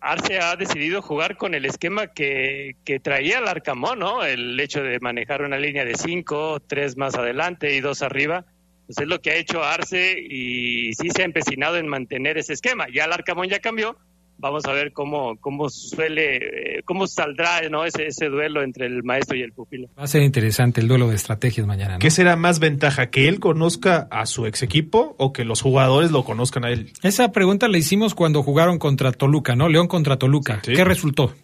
Arce 0.00 0.40
ha 0.40 0.56
decidido 0.56 1.02
jugar 1.02 1.36
con 1.36 1.54
el 1.54 1.64
esquema 1.66 2.08
que, 2.08 2.76
que 2.84 2.98
traía 3.00 3.38
el 3.38 3.46
Arcamón, 3.48 4.00
¿no? 4.00 4.24
El 4.24 4.58
hecho 4.58 4.82
de 4.82 4.98
manejar 5.00 5.42
una 5.42 5.56
línea 5.58 5.84
de 5.84 5.94
cinco, 5.94 6.60
tres 6.60 6.96
más 6.96 7.14
adelante 7.14 7.74
y 7.74 7.80
dos 7.80 8.02
arriba. 8.02 8.44
Pues 8.86 8.98
es 8.98 9.08
lo 9.08 9.20
que 9.20 9.30
ha 9.30 9.36
hecho 9.36 9.62
Arce 9.62 10.18
y 10.20 10.92
sí 10.94 11.08
se 11.14 11.22
ha 11.22 11.24
empecinado 11.24 11.76
en 11.76 11.88
mantener 11.88 12.36
ese 12.38 12.52
esquema. 12.52 12.86
Ya 12.92 13.04
el 13.04 13.12
Arcamón 13.12 13.48
ya 13.48 13.60
cambió, 13.60 13.96
vamos 14.38 14.64
a 14.66 14.72
ver 14.72 14.92
cómo, 14.92 15.36
cómo 15.40 15.68
suele, 15.70 16.36
eh, 16.36 16.82
cómo 16.84 17.06
saldrá 17.06 17.66
¿no? 17.70 17.84
ese, 17.84 18.06
ese 18.08 18.26
duelo 18.26 18.62
entre 18.62 18.86
el 18.86 19.02
maestro 19.02 19.36
y 19.36 19.42
el 19.42 19.52
pupilo. 19.52 19.88
Va 19.98 20.04
a 20.04 20.06
ser 20.06 20.22
interesante 20.22 20.80
el 20.80 20.88
duelo 20.88 21.08
de 21.08 21.16
estrategias 21.16 21.66
mañana. 21.66 21.94
¿no? 21.94 21.98
¿Qué 21.98 22.10
será 22.10 22.36
más 22.36 22.58
ventaja? 22.58 23.06
¿Que 23.06 23.28
él 23.28 23.40
conozca 23.40 24.06
a 24.10 24.26
su 24.26 24.46
ex 24.46 24.62
equipo 24.62 25.14
o 25.18 25.32
que 25.32 25.44
los 25.44 25.62
jugadores 25.62 26.10
lo 26.10 26.24
conozcan 26.24 26.64
a 26.64 26.70
él? 26.70 26.92
Esa 27.02 27.32
pregunta 27.32 27.68
la 27.68 27.78
hicimos 27.78 28.14
cuando 28.14 28.42
jugaron 28.42 28.78
contra 28.78 29.12
Toluca, 29.12 29.56
¿no? 29.56 29.68
León 29.68 29.88
contra 29.88 30.18
Toluca. 30.18 30.60
Sí. 30.62 30.74
¿Qué 30.74 30.84
resultó? 30.84 31.34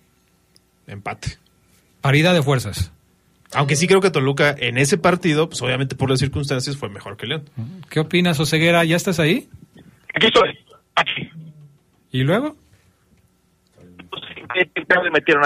Empate. 0.86 1.38
Paridad 2.00 2.34
de 2.34 2.42
fuerzas. 2.42 2.92
Aunque 3.52 3.76
sí 3.76 3.86
creo 3.86 4.00
que 4.00 4.10
Toluca 4.10 4.54
en 4.56 4.78
ese 4.78 4.96
partido, 4.96 5.48
pues 5.48 5.60
obviamente 5.62 5.96
por 5.96 6.08
las 6.08 6.20
circunstancias 6.20 6.76
fue 6.76 6.88
mejor 6.88 7.16
que 7.16 7.26
León. 7.26 7.44
¿Qué 7.88 8.00
opinas, 8.00 8.38
Oseguera? 8.38 8.84
¿Ya 8.84 8.96
estás 8.96 9.18
ahí? 9.18 9.48
Aquí 10.14 10.26
estoy. 10.26 10.58
Aquí. 10.94 11.28
¿Y 12.12 12.22
luego? 12.22 12.56
No 14.88 15.02
me 15.02 15.10
metieron 15.10 15.42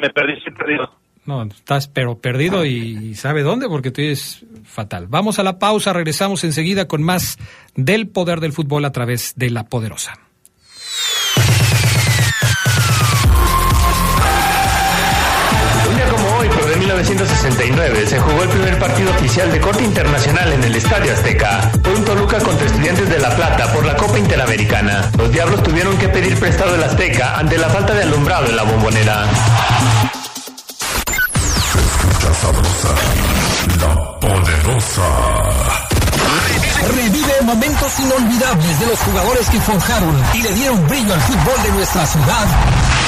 me 0.00 0.10
perdí, 0.10 0.32
estoy 0.34 0.52
perdido. 0.54 0.94
No, 1.26 1.42
estás 1.42 1.88
pero 1.88 2.18
perdido 2.18 2.64
y 2.64 3.14
sabe 3.14 3.42
dónde 3.42 3.68
porque 3.68 3.90
tú 3.90 4.00
eres 4.00 4.46
fatal. 4.64 5.06
Vamos 5.08 5.38
a 5.38 5.42
la 5.42 5.58
pausa, 5.58 5.92
regresamos 5.92 6.42
enseguida 6.44 6.88
con 6.88 7.02
más 7.02 7.38
del 7.74 8.08
poder 8.08 8.40
del 8.40 8.52
fútbol 8.52 8.86
a 8.86 8.92
través 8.92 9.34
de 9.36 9.50
la 9.50 9.64
poderosa. 9.64 10.27
1969, 17.08 18.06
se 18.06 18.18
jugó 18.18 18.42
el 18.42 18.48
primer 18.50 18.78
partido 18.78 19.10
oficial 19.12 19.50
de 19.50 19.58
corte 19.60 19.82
internacional 19.82 20.52
en 20.52 20.62
el 20.62 20.74
Estadio 20.74 21.10
Azteca. 21.10 21.70
Fue 21.82 21.94
un 21.94 22.04
Toluca 22.04 22.38
contra 22.38 22.66
Estudiantes 22.66 23.08
de 23.08 23.18
La 23.18 23.34
Plata 23.34 23.72
por 23.72 23.86
la 23.86 23.96
Copa 23.96 24.18
Interamericana. 24.18 25.10
Los 25.16 25.32
Diablos 25.32 25.62
tuvieron 25.62 25.96
que 25.96 26.08
pedir 26.10 26.38
prestado 26.38 26.74
el 26.74 26.82
Azteca 26.82 27.38
ante 27.38 27.56
la 27.56 27.70
falta 27.70 27.94
de 27.94 28.02
alumbrado 28.02 28.46
en 28.48 28.56
la 28.56 28.62
bombonera. 28.62 29.24
Escucha 31.64 32.34
sabrosa, 32.34 32.94
la 33.80 34.20
poderosa. 34.20 35.02
Revive 36.94 37.34
momentos 37.42 38.00
inolvidables 38.00 38.80
de 38.80 38.86
los 38.86 38.98
jugadores 38.98 39.48
que 39.48 39.60
forjaron 39.60 40.22
y 40.34 40.42
le 40.42 40.52
dieron 40.52 40.86
brillo 40.86 41.14
al 41.14 41.20
fútbol 41.22 41.62
de 41.62 41.72
nuestra 41.72 42.06
ciudad 42.06 43.07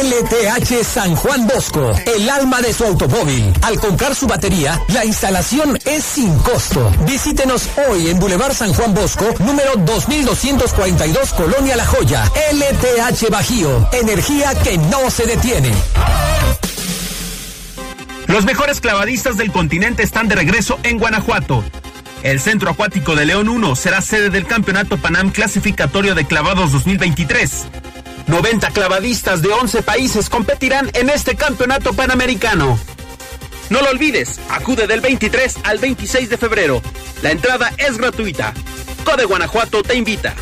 LTH 0.00 0.84
San 0.84 1.16
Juan 1.16 1.48
Bosco, 1.48 1.92
el 2.06 2.30
alma 2.30 2.60
de 2.60 2.72
su 2.72 2.84
automóvil. 2.84 3.52
Al 3.62 3.80
comprar 3.80 4.14
su 4.14 4.28
batería, 4.28 4.80
la 4.94 5.04
instalación 5.04 5.76
es 5.84 6.04
sin 6.04 6.38
costo. 6.38 6.92
Visítenos 7.04 7.68
hoy 7.88 8.08
en 8.08 8.20
Boulevard 8.20 8.54
San 8.54 8.72
Juan 8.74 8.94
Bosco, 8.94 9.34
número 9.40 9.72
2242, 9.74 11.32
Colonia 11.32 11.74
La 11.74 11.84
Joya. 11.84 12.30
LTH 12.52 13.28
Bajío, 13.28 13.88
energía 13.92 14.54
que 14.62 14.78
no 14.78 15.10
se 15.10 15.26
detiene. 15.26 15.72
Los 18.28 18.44
mejores 18.44 18.80
clavadistas 18.80 19.36
del 19.36 19.50
continente 19.50 20.04
están 20.04 20.28
de 20.28 20.36
regreso 20.36 20.78
en 20.84 20.98
Guanajuato. 20.98 21.64
El 22.22 22.38
Centro 22.40 22.70
Acuático 22.70 23.16
de 23.16 23.26
León 23.26 23.48
1 23.48 23.74
será 23.74 24.00
sede 24.00 24.30
del 24.30 24.46
Campeonato 24.46 24.96
Panam 24.98 25.30
Clasificatorio 25.30 26.14
de 26.14 26.24
Clavados 26.24 26.70
2023. 26.70 27.66
90 28.28 28.70
clavadistas 28.70 29.42
de 29.42 29.48
11 29.48 29.82
países 29.82 30.28
competirán 30.28 30.90
en 30.94 31.08
este 31.08 31.34
campeonato 31.34 31.94
panamericano. 31.94 32.78
No 33.70 33.80
lo 33.80 33.90
olvides, 33.90 34.38
acude 34.50 34.86
del 34.86 35.00
23 35.00 35.56
al 35.64 35.78
26 35.78 36.30
de 36.30 36.36
febrero. 36.38 36.82
La 37.22 37.30
entrada 37.30 37.72
es 37.78 37.98
gratuita. 37.98 38.52
Code 39.04 39.24
Guanajuato 39.24 39.82
te 39.82 39.94
invita. 39.94 40.34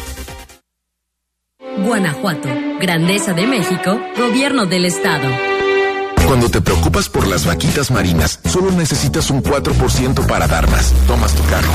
Guanajuato, 1.79 2.49
Grandeza 2.81 3.33
de 3.33 3.47
México, 3.47 4.01
Gobierno 4.17 4.67
del 4.67 4.85
Estado. 4.85 5.29
Cuando 6.27 6.51
te 6.51 6.61
preocupas 6.61 7.09
por 7.09 7.29
las 7.29 7.47
vaquitas 7.47 7.93
marinas, 7.93 8.41
solo 8.47 8.73
necesitas 8.73 9.31
un 9.31 9.45
4% 9.45 10.27
para 10.27 10.49
dar 10.49 10.69
más. 10.69 10.93
Tomas 11.07 11.33
tu 11.35 11.45
carro. 11.45 11.71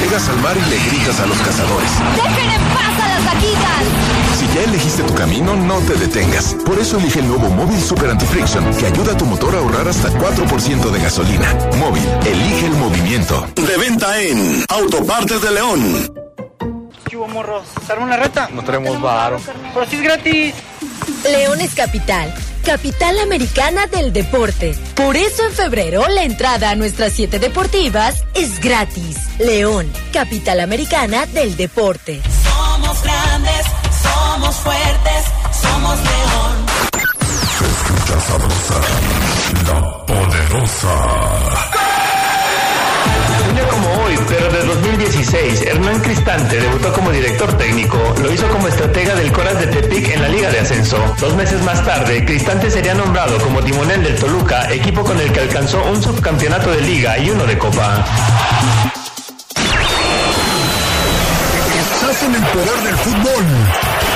Llegas 0.00 0.28
al 0.28 0.40
mar 0.40 0.56
y 0.56 0.70
le 0.70 0.76
gritas 0.88 1.18
a 1.18 1.26
los 1.26 1.38
cazadores. 1.38 1.90
¡Dejen 2.14 2.50
en 2.50 2.62
paz 2.74 3.04
a 3.04 3.08
las 3.08 3.24
vaquitas! 3.24 4.15
Ya 4.56 4.62
elegiste 4.62 5.02
tu 5.02 5.14
camino, 5.14 5.54
no 5.54 5.78
te 5.80 5.92
detengas. 5.96 6.56
Por 6.64 6.78
eso 6.78 6.96
elige 6.96 7.20
el 7.20 7.28
nuevo 7.28 7.50
Móvil 7.50 7.78
Super 7.78 8.08
Anti-Friction, 8.08 8.74
que 8.78 8.86
ayuda 8.86 9.12
a 9.12 9.16
tu 9.18 9.26
motor 9.26 9.54
a 9.54 9.58
ahorrar 9.58 9.86
hasta 9.86 10.08
4% 10.08 10.90
de 10.92 10.98
gasolina. 10.98 11.52
Móvil, 11.76 12.02
elige 12.24 12.64
el 12.64 12.72
movimiento. 12.72 13.46
De 13.54 13.76
venta 13.76 14.18
en 14.18 14.64
Autopartes 14.70 15.42
de 15.42 15.50
León. 15.50 16.10
¿Qué 17.06 17.18
hubo, 17.18 17.28
morros? 17.28 17.66
¿Se 17.86 17.92
arma 17.92 18.06
una 18.06 18.16
reta? 18.16 18.48
No 18.50 18.64
tenemos 18.64 18.98
varo. 18.98 19.38
Pero 19.74 19.86
si 19.90 19.96
es 19.96 20.02
gratis. 20.02 20.54
León 21.24 21.60
es 21.60 21.74
capital, 21.74 22.34
capital 22.64 23.18
americana 23.18 23.86
del 23.88 24.14
deporte. 24.14 24.74
Por 24.94 25.18
eso 25.18 25.44
en 25.44 25.52
febrero 25.52 26.08
la 26.08 26.22
entrada 26.22 26.70
a 26.70 26.76
nuestras 26.76 27.12
siete 27.12 27.38
deportivas 27.38 28.24
es 28.32 28.58
gratis. 28.58 29.18
León, 29.38 29.92
capital 30.14 30.60
americana 30.60 31.26
del 31.26 31.58
deporte. 31.58 32.22
Somos 32.42 33.02
grandes, 33.02 33.66
somos 34.36 34.56
fuertes, 34.56 35.24
somos 35.62 35.96
león. 35.96 36.52
Se 37.56 37.64
escucha 37.64 38.20
sabrosa, 38.20 38.80
la 39.66 40.04
poderosa. 40.04 40.94
Un 43.48 43.54
día 43.54 43.68
como 43.68 43.88
hoy, 44.02 44.18
pero 44.28 44.52
de 44.52 44.62
2016, 44.66 45.62
Hernán 45.62 46.00
Cristante 46.00 46.60
debutó 46.60 46.92
como 46.92 47.10
director 47.12 47.50
técnico. 47.56 47.96
Lo 48.22 48.30
hizo 48.30 48.46
como 48.48 48.68
estratega 48.68 49.14
del 49.14 49.32
Coras 49.32 49.58
de 49.58 49.68
Tepic 49.68 50.10
en 50.10 50.20
la 50.20 50.28
Liga 50.28 50.50
de 50.50 50.60
Ascenso. 50.60 50.98
Dos 51.18 51.34
meses 51.34 51.62
más 51.62 51.82
tarde, 51.86 52.22
Cristante 52.26 52.70
sería 52.70 52.92
nombrado 52.92 53.38
como 53.38 53.62
timonel 53.62 54.04
del 54.04 54.16
Toluca, 54.16 54.70
equipo 54.70 55.02
con 55.02 55.18
el 55.18 55.32
que 55.32 55.40
alcanzó 55.40 55.82
un 55.84 56.02
subcampeonato 56.02 56.70
de 56.72 56.82
Liga 56.82 57.16
y 57.18 57.30
uno 57.30 57.46
de 57.46 57.56
Copa. 57.56 58.04
Estás 61.94 62.22
en 62.22 62.34
el 62.34 62.42
poder 62.42 62.82
del 62.82 62.96
fútbol. 62.96 64.15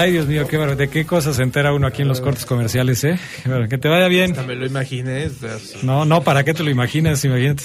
Ay, 0.00 0.12
Dios 0.12 0.26
mío, 0.26 0.48
qué 0.48 0.56
¿de 0.56 0.88
qué 0.88 1.04
cosas 1.04 1.36
se 1.36 1.42
entera 1.42 1.74
uno 1.74 1.86
aquí 1.86 2.00
en 2.00 2.08
los 2.08 2.22
cortes 2.22 2.46
comerciales, 2.46 3.04
eh? 3.04 3.18
Bueno, 3.44 3.68
que 3.68 3.76
te 3.76 3.86
vaya 3.86 4.08
bien. 4.08 4.30
Hasta 4.30 4.44
me 4.44 4.54
lo 4.54 4.64
imaginé. 4.64 5.28
No, 5.82 6.06
no, 6.06 6.22
¿para 6.22 6.42
qué 6.42 6.54
te 6.54 6.62
lo 6.62 6.70
imaginas? 6.70 7.22
Imagínate. 7.26 7.64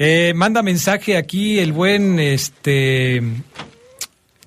Eh, 0.00 0.32
manda 0.34 0.64
mensaje 0.64 1.16
aquí 1.16 1.60
el 1.60 1.72
buen 1.72 2.18
este 2.18 3.22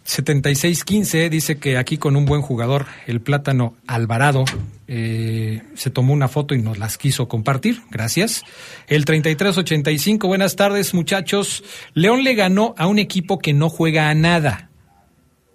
7615 0.04 1.30
dice 1.30 1.60
que 1.60 1.78
aquí 1.78 1.98
con 1.98 2.18
un 2.18 2.26
buen 2.26 2.42
jugador, 2.42 2.88
el 3.08 3.22
plátano 3.22 3.78
Alvarado, 3.88 4.44
eh, 4.90 5.62
se 5.76 5.92
tomó 5.92 6.12
una 6.12 6.28
foto 6.28 6.56
y 6.56 6.62
nos 6.62 6.78
las 6.78 6.98
quiso 6.98 7.30
compartir. 7.30 7.84
Gracias. 7.90 8.44
El 8.88 9.06
3385, 9.06 10.28
buenas 10.28 10.58
tardes 10.58 10.94
muchachos. 10.94 11.64
León 11.94 12.26
le 12.26 12.36
ganó 12.36 12.76
a 12.78 12.88
un 12.88 13.00
equipo 13.00 13.40
que 13.40 13.54
no 13.54 13.70
juega 13.70 14.10
a 14.10 14.14
nada. 14.14 14.71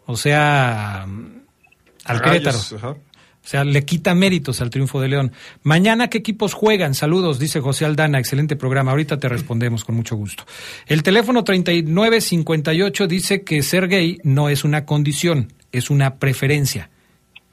O 0.06 0.16
sea, 0.16 1.02
al 1.02 2.18
Rayos, 2.18 2.22
Querétaro. 2.22 2.58
ajá. 2.76 2.88
O 2.90 3.48
sea, 3.48 3.64
le 3.64 3.84
quita 3.84 4.12
méritos 4.16 4.60
al 4.60 4.70
triunfo 4.70 5.00
de 5.00 5.06
León. 5.06 5.30
Mañana, 5.62 6.08
¿qué 6.10 6.18
equipos 6.18 6.52
juegan? 6.52 6.94
Saludos, 6.94 7.38
dice 7.38 7.60
José 7.60 7.84
Aldana. 7.84 8.18
Excelente 8.18 8.56
programa. 8.56 8.90
Ahorita 8.90 9.20
te 9.20 9.28
respondemos 9.28 9.84
con 9.84 9.94
mucho 9.94 10.16
gusto. 10.16 10.44
El 10.88 11.04
teléfono 11.04 11.44
3958 11.44 13.06
dice 13.06 13.42
que 13.44 13.62
ser 13.62 13.86
gay 13.86 14.18
no 14.24 14.48
es 14.48 14.64
una 14.64 14.84
condición, 14.84 15.52
es 15.70 15.90
una 15.90 16.16
preferencia. 16.16 16.90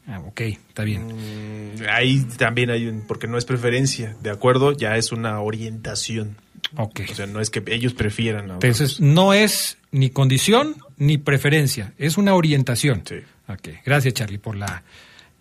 Ah, 0.07 0.19
ok, 0.19 0.41
está 0.41 0.83
bien. 0.83 1.05
Mm, 1.05 1.83
Ahí 1.89 2.25
también 2.37 2.71
hay 2.71 2.87
un, 2.87 3.01
porque 3.07 3.27
no 3.27 3.37
es 3.37 3.45
preferencia, 3.45 4.17
¿de 4.21 4.31
acuerdo? 4.31 4.71
Ya 4.71 4.97
es 4.97 5.11
una 5.11 5.39
orientación. 5.41 6.37
Ok. 6.75 7.01
O 7.11 7.13
sea, 7.13 7.27
no 7.27 7.39
es 7.39 7.51
que 7.51 7.63
ellos 7.67 7.93
prefieran 7.93 8.49
a. 8.49 8.53
Entonces, 8.55 8.99
no 8.99 9.33
es 9.33 9.77
ni 9.93 10.09
condición 10.09 10.75
ni 10.97 11.17
preferencia, 11.17 11.93
es 11.97 12.17
una 12.17 12.35
orientación. 12.35 13.03
Sí. 13.07 13.15
Ok, 13.47 13.69
gracias 13.85 14.13
Charlie 14.13 14.39
por 14.39 14.55
la, 14.55 14.83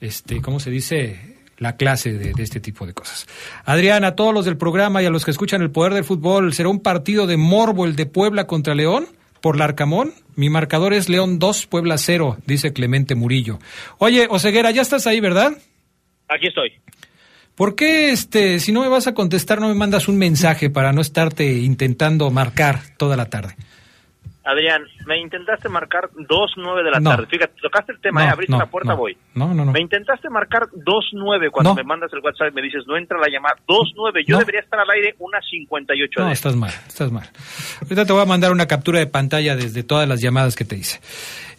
este, 0.00 0.40
¿cómo 0.40 0.60
se 0.60 0.70
dice? 0.70 1.36
La 1.58 1.76
clase 1.76 2.12
de, 2.12 2.32
de 2.32 2.42
este 2.42 2.60
tipo 2.60 2.86
de 2.86 2.92
cosas. 2.92 3.26
Adrián, 3.64 4.04
a 4.04 4.14
todos 4.16 4.34
los 4.34 4.44
del 4.44 4.56
programa 4.56 5.02
y 5.02 5.06
a 5.06 5.10
los 5.10 5.24
que 5.24 5.30
escuchan 5.30 5.62
el 5.62 5.70
poder 5.70 5.94
del 5.94 6.04
fútbol, 6.04 6.52
¿será 6.54 6.68
un 6.68 6.80
partido 6.80 7.26
de 7.26 7.36
morbo 7.36 7.84
el 7.84 7.96
de 7.96 8.06
Puebla 8.06 8.46
contra 8.46 8.74
León? 8.74 9.06
Por 9.40 9.58
Larcamón, 9.58 10.12
mi 10.36 10.50
marcador 10.50 10.92
es 10.92 11.08
León 11.08 11.38
2, 11.38 11.66
Puebla 11.66 11.98
0, 11.98 12.38
dice 12.46 12.72
Clemente 12.72 13.14
Murillo. 13.14 13.58
Oye, 13.98 14.26
Oseguera, 14.30 14.70
ya 14.70 14.82
estás 14.82 15.06
ahí, 15.06 15.20
¿verdad? 15.20 15.52
Aquí 16.28 16.46
estoy. 16.46 16.72
¿Por 17.54 17.74
qué, 17.74 18.10
este, 18.10 18.60
si 18.60 18.72
no 18.72 18.80
me 18.80 18.88
vas 18.88 19.06
a 19.06 19.14
contestar, 19.14 19.60
no 19.60 19.68
me 19.68 19.74
mandas 19.74 20.08
un 20.08 20.16
mensaje 20.16 20.70
para 20.70 20.92
no 20.92 21.00
estarte 21.00 21.52
intentando 21.58 22.30
marcar 22.30 22.80
toda 22.96 23.16
la 23.16 23.26
tarde? 23.26 23.56
Adrián, 24.44 24.82
me 25.06 25.18
intentaste 25.18 25.68
marcar 25.68 26.10
2-9 26.14 26.82
de 26.84 26.90
la 26.90 26.98
No. 27.00 27.10
tarde. 27.10 27.26
Fíjate, 27.30 27.54
tocaste 27.62 27.92
el 27.92 28.00
tema, 28.00 28.22
No, 28.22 28.28
¿eh? 28.28 28.32
abriste 28.32 28.52
no, 28.52 28.58
la 28.58 28.66
puerta, 28.66 28.90
no. 28.92 28.96
voy. 28.96 29.16
No, 29.34 29.54
no, 29.54 29.64
no. 29.64 29.72
Me 29.72 29.80
intentaste 29.80 30.28
marcar 30.30 30.62
2-9 30.72 31.50
cuando 31.50 31.74
me 31.74 31.84
mandas 31.84 32.10
el 32.12 32.18
WhatsApp 32.20 32.48
y 32.50 32.54
me 32.54 32.62
dices, 32.62 32.82
no 32.86 32.96
entra 32.96 33.18
la 33.18 33.28
llamada. 33.28 33.56
2-9, 33.68 34.24
yo 34.26 34.38
debería 34.38 34.60
estar 34.60 34.80
al 34.80 34.90
aire 34.90 35.14
unas 35.18 35.44
58 35.48 36.20
No, 36.20 36.30
estás 36.32 36.56
mal, 36.56 36.72
estás 36.88 37.12
mal. 37.12 37.28
Ahorita 37.82 38.04
te 38.04 38.12
voy 38.12 38.22
a 38.22 38.26
mandar 38.26 38.50
una 38.52 38.66
captura 38.66 38.98
de 38.98 39.06
pantalla 39.06 39.54
desde 39.54 39.82
todas 39.84 40.08
las 40.08 40.20
llamadas 40.20 40.56
que 40.56 40.64
te 40.64 40.76
hice. 40.76 41.00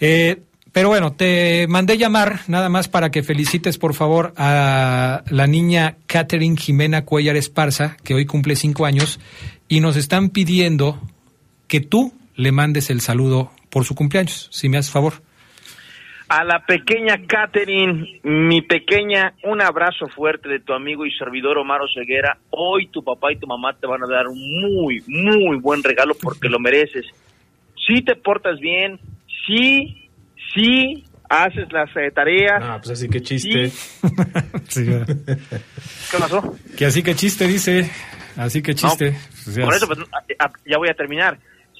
Eh, 0.02 0.42
pero 0.74 0.90
bueno, 0.90 1.14
te 1.14 1.68
mandé 1.70 1.98
llamar 1.98 2.40
nada 2.48 2.68
más 2.68 2.88
para 2.90 3.12
que 3.12 3.22
felicites 3.24 3.78
por 3.78 3.94
favor 3.94 4.34
a 4.38 5.24
la 5.30 5.48
niña 5.48 5.98
Catherine 6.08 6.58
Jimena 6.58 7.06
Cuellar 7.06 7.36
Esparza, 7.36 7.96
que 8.04 8.14
hoy 8.16 8.26
cumple 8.26 8.56
cinco 8.56 8.86
años, 8.86 9.20
y 9.68 9.80
nos 9.82 9.96
están 9.96 10.30
pidiendo 10.30 11.00
que 11.68 11.80
tú 11.80 12.12
le 12.36 12.52
mandes 12.52 12.90
el 12.90 13.02
saludo 13.02 13.52
por 13.70 13.86
su 13.86 13.96
cumpleaños, 13.96 14.50
si 14.52 14.70
me 14.70 14.78
haces 14.78 14.92
favor. 14.92 15.14
A 16.30 16.44
la 16.44 16.66
pequeña 16.66 17.18
Catherine, 17.28 18.20
mi 18.24 18.62
pequeña, 18.62 19.34
un 19.44 19.62
abrazo 19.62 20.08
fuerte 20.08 20.50
de 20.50 20.60
tu 20.60 20.74
amigo 20.74 21.06
y 21.06 21.12
servidor 21.12 21.58
Omar 21.60 21.82
Ceguera. 21.94 22.38
Hoy 22.50 22.88
tu 22.88 23.04
papá 23.04 23.32
y 23.32 23.36
tu 23.38 23.46
mamá 23.46 23.74
te 23.80 23.86
van 23.86 24.02
a 24.04 24.08
dar 24.08 24.28
un 24.28 24.40
muy, 24.40 25.04
muy 25.08 25.58
buen 25.58 25.84
regalo 25.84 26.16
porque 26.20 26.50
lo 26.50 26.60
mereces. 26.60 27.06
Si 27.88 28.02
te 28.02 28.16
portas 28.16 28.60
bien, 28.60 29.00
si, 29.46 30.10
si 30.56 31.04
haces 31.30 31.72
las 31.72 31.90
eh, 31.98 32.10
tareas. 32.12 32.62
Ah, 32.64 32.80
pues 32.82 32.92
así 32.98 33.10
que 33.10 33.22
chiste. 33.22 33.72
Sí. 34.70 34.86
¿Qué 36.10 36.18
pasó? 36.18 36.56
que 36.78 36.86
así 36.86 37.04
que 37.04 37.14
chiste, 37.16 37.48
dice. 37.48 37.92
Así 38.38 38.64
que 38.64 38.74
chiste. 38.74 39.16
Pues 39.44 39.58
Por 39.60 39.70
es- 39.74 39.78
eso, 39.84 39.88
pues, 39.88 40.00
a- 40.40 40.46
a- 40.46 40.52
ya 40.66 40.78
voy 40.78 40.90
a 40.90 40.94
terminar. 40.96 41.38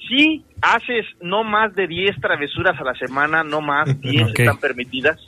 Si 0.08 0.44
haces 0.60 1.06
no 1.20 1.44
más 1.44 1.74
de 1.74 1.86
10 1.86 2.20
travesuras 2.20 2.78
a 2.80 2.84
la 2.84 2.94
semana, 2.94 3.44
no 3.44 3.60
más, 3.60 4.00
10 4.00 4.30
Ok. 4.30 4.38
están 4.40 4.58
permitidas, 4.58 5.18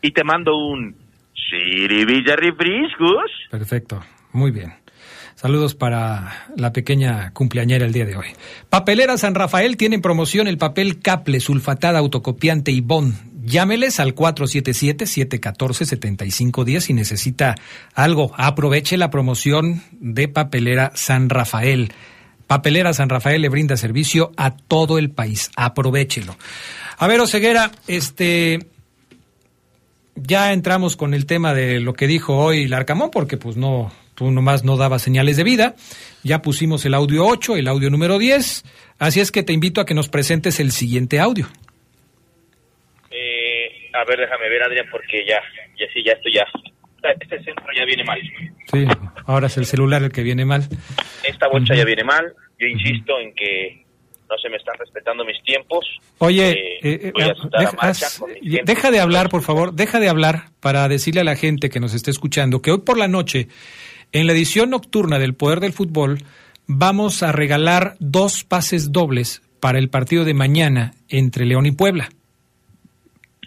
y 0.00 0.12
te 0.12 0.24
mando 0.24 0.56
un. 0.56 0.94
Perfecto, 3.50 4.02
muy 4.32 4.50
bien. 4.50 4.72
Saludos 5.34 5.74
para 5.74 6.46
la 6.56 6.72
pequeña 6.72 7.32
cumpleañera 7.32 7.84
el 7.84 7.92
día 7.92 8.06
de 8.06 8.16
hoy. 8.16 8.26
Papelera 8.70 9.18
San 9.18 9.34
Rafael 9.34 9.76
tiene 9.76 9.96
en 9.96 10.02
promoción 10.02 10.46
el 10.46 10.56
papel 10.56 11.00
Caple, 11.00 11.40
sulfatada, 11.40 11.98
autocopiante 11.98 12.70
y 12.70 12.80
Bon. 12.80 13.12
Llámeles 13.44 13.98
al 13.98 14.14
477-714-7510 14.14 16.80
si 16.80 16.94
necesita 16.94 17.54
algo. 17.94 18.32
Aproveche 18.36 18.96
la 18.96 19.10
promoción 19.10 19.82
de 19.92 20.28
Papelera 20.28 20.92
San 20.94 21.28
Rafael. 21.28 21.92
Papelera 22.52 22.92
San 22.92 23.08
Rafael 23.08 23.40
le 23.40 23.48
brinda 23.48 23.78
servicio 23.78 24.30
a 24.36 24.54
todo 24.54 24.98
el 24.98 25.10
país. 25.10 25.50
Aprovechelo. 25.56 26.36
A 26.98 27.06
ver, 27.06 27.18
Oseguera, 27.18 27.70
este, 27.88 28.58
ya 30.16 30.52
entramos 30.52 30.94
con 30.94 31.14
el 31.14 31.24
tema 31.24 31.54
de 31.54 31.80
lo 31.80 31.94
que 31.94 32.06
dijo 32.06 32.36
hoy 32.36 32.68
Larcamón, 32.68 33.10
porque 33.10 33.38
pues 33.38 33.56
no, 33.56 33.90
tú 34.14 34.30
nomás 34.30 34.64
no 34.64 34.76
dabas 34.76 35.00
señales 35.00 35.38
de 35.38 35.44
vida. 35.44 35.76
Ya 36.24 36.42
pusimos 36.42 36.84
el 36.84 36.92
audio 36.92 37.24
8, 37.24 37.56
el 37.56 37.68
audio 37.68 37.88
número 37.88 38.18
10. 38.18 38.64
Así 38.98 39.20
es 39.20 39.32
que 39.32 39.42
te 39.42 39.54
invito 39.54 39.80
a 39.80 39.86
que 39.86 39.94
nos 39.94 40.10
presentes 40.10 40.60
el 40.60 40.72
siguiente 40.72 41.20
audio. 41.20 41.48
Eh, 43.10 43.88
a 43.94 44.04
ver, 44.04 44.18
déjame 44.18 44.50
ver, 44.50 44.62
Adrián, 44.62 44.88
porque 44.90 45.24
ya, 45.26 45.40
ya 45.80 45.86
sí, 45.94 46.02
ya 46.04 46.12
estoy 46.12 46.34
ya. 46.34 46.44
Este 47.20 47.42
centro 47.42 47.66
ya 47.76 47.84
viene 47.84 48.04
mal. 48.04 48.20
Sí, 48.70 48.86
ahora 49.26 49.46
es 49.46 49.56
el 49.56 49.66
celular 49.66 50.02
el 50.02 50.12
que 50.12 50.22
viene 50.22 50.44
mal. 50.44 50.68
Esta 51.24 51.48
bocha 51.48 51.74
ya 51.74 51.84
viene 51.84 52.04
mal. 52.04 52.32
Yo 52.58 52.66
insisto 52.66 53.18
en 53.18 53.34
que 53.34 53.84
no 54.30 54.38
se 54.38 54.48
me 54.48 54.56
están 54.56 54.74
respetando 54.78 55.24
mis 55.24 55.42
tiempos. 55.42 55.84
Oye, 56.18 56.50
Eh, 56.50 56.78
eh, 56.82 57.00
eh, 57.02 57.12
voy 57.12 57.22
a 57.24 57.32
asustar 57.32 57.74
a 57.78 57.88
deja, 57.88 58.62
deja 58.64 58.90
de 58.90 59.00
hablar, 59.00 59.28
por 59.28 59.42
favor, 59.42 59.74
deja 59.74 60.00
de 60.00 60.08
hablar 60.08 60.46
para 60.60 60.88
decirle 60.88 61.20
a 61.20 61.24
la 61.24 61.36
gente 61.36 61.68
que 61.68 61.80
nos 61.80 61.92
esté 61.92 62.10
escuchando 62.10 62.62
que 62.62 62.70
hoy 62.70 62.78
por 62.78 62.96
la 62.96 63.08
noche, 63.08 63.48
en 64.12 64.26
la 64.26 64.32
edición 64.32 64.70
nocturna 64.70 65.18
del 65.18 65.34
Poder 65.34 65.60
del 65.60 65.72
Fútbol, 65.72 66.18
vamos 66.66 67.22
a 67.22 67.32
regalar 67.32 67.96
dos 67.98 68.44
pases 68.44 68.92
dobles 68.92 69.42
para 69.60 69.78
el 69.78 69.90
partido 69.90 70.24
de 70.24 70.34
mañana 70.34 70.94
entre 71.08 71.44
León 71.44 71.66
y 71.66 71.72
Puebla. 71.72 72.08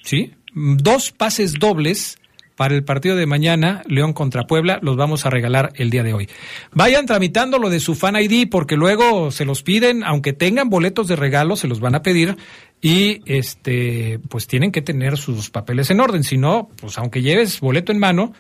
¿Sí? 0.04 0.34
Dos 0.54 1.12
pases 1.12 1.54
dobles 1.54 2.20
para 2.56 2.74
el 2.74 2.84
partido 2.84 3.16
de 3.16 3.26
mañana, 3.26 3.82
León 3.88 4.14
contra 4.14 4.48
Puebla, 4.48 4.80
los 4.82 4.96
vamos 4.96 5.26
a 5.26 5.30
regalar 5.30 5.72
el 5.76 5.90
día 5.90 6.04
de 6.04 6.14
hoy. 6.14 6.30
Vayan 6.72 7.06
tramitando 7.06 7.60
lo 7.60 7.70
de 7.70 7.80
su 7.80 7.96
Fan 7.96 8.16
ID 8.16 8.50
porque 8.50 8.78
luego 8.78 9.32
se 9.32 9.46
los 9.46 9.64
piden, 9.64 10.04
aunque 10.04 10.34
tengan 10.34 10.70
boletos 10.70 11.08
de 11.08 11.16
regalo, 11.16 11.56
se 11.56 11.68
los 11.68 11.80
van 11.80 11.96
a 11.96 12.02
pedir 12.02 12.38
y 12.82 13.22
este 13.26 14.20
pues 14.30 14.48
tienen 14.48 14.72
que 14.72 14.82
tener 14.82 15.18
sus 15.18 15.50
papeles 15.50 15.90
en 15.92 16.00
orden, 16.00 16.24
si 16.24 16.38
no, 16.38 16.70
pues 16.80 16.98
aunque 16.98 17.22
lleves 17.22 17.60
boleto 17.60 17.92
en 17.92 18.00
mano, 18.00 18.34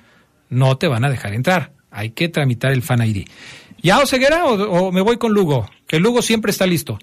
no 0.49 0.77
te 0.77 0.87
van 0.87 1.03
a 1.03 1.09
dejar 1.09 1.33
entrar. 1.33 1.71
Hay 1.91 2.11
que 2.11 2.29
tramitar 2.29 2.71
el 2.71 2.81
Fan 2.81 3.05
ID. 3.05 3.25
¿Ya 3.81 3.99
Oseguera 3.99 4.45
o, 4.45 4.87
o 4.87 4.91
me 4.91 5.01
voy 5.01 5.17
con 5.17 5.33
Lugo? 5.33 5.69
Que 5.87 5.99
Lugo 5.99 6.21
siempre 6.21 6.51
está 6.51 6.65
listo. 6.65 6.97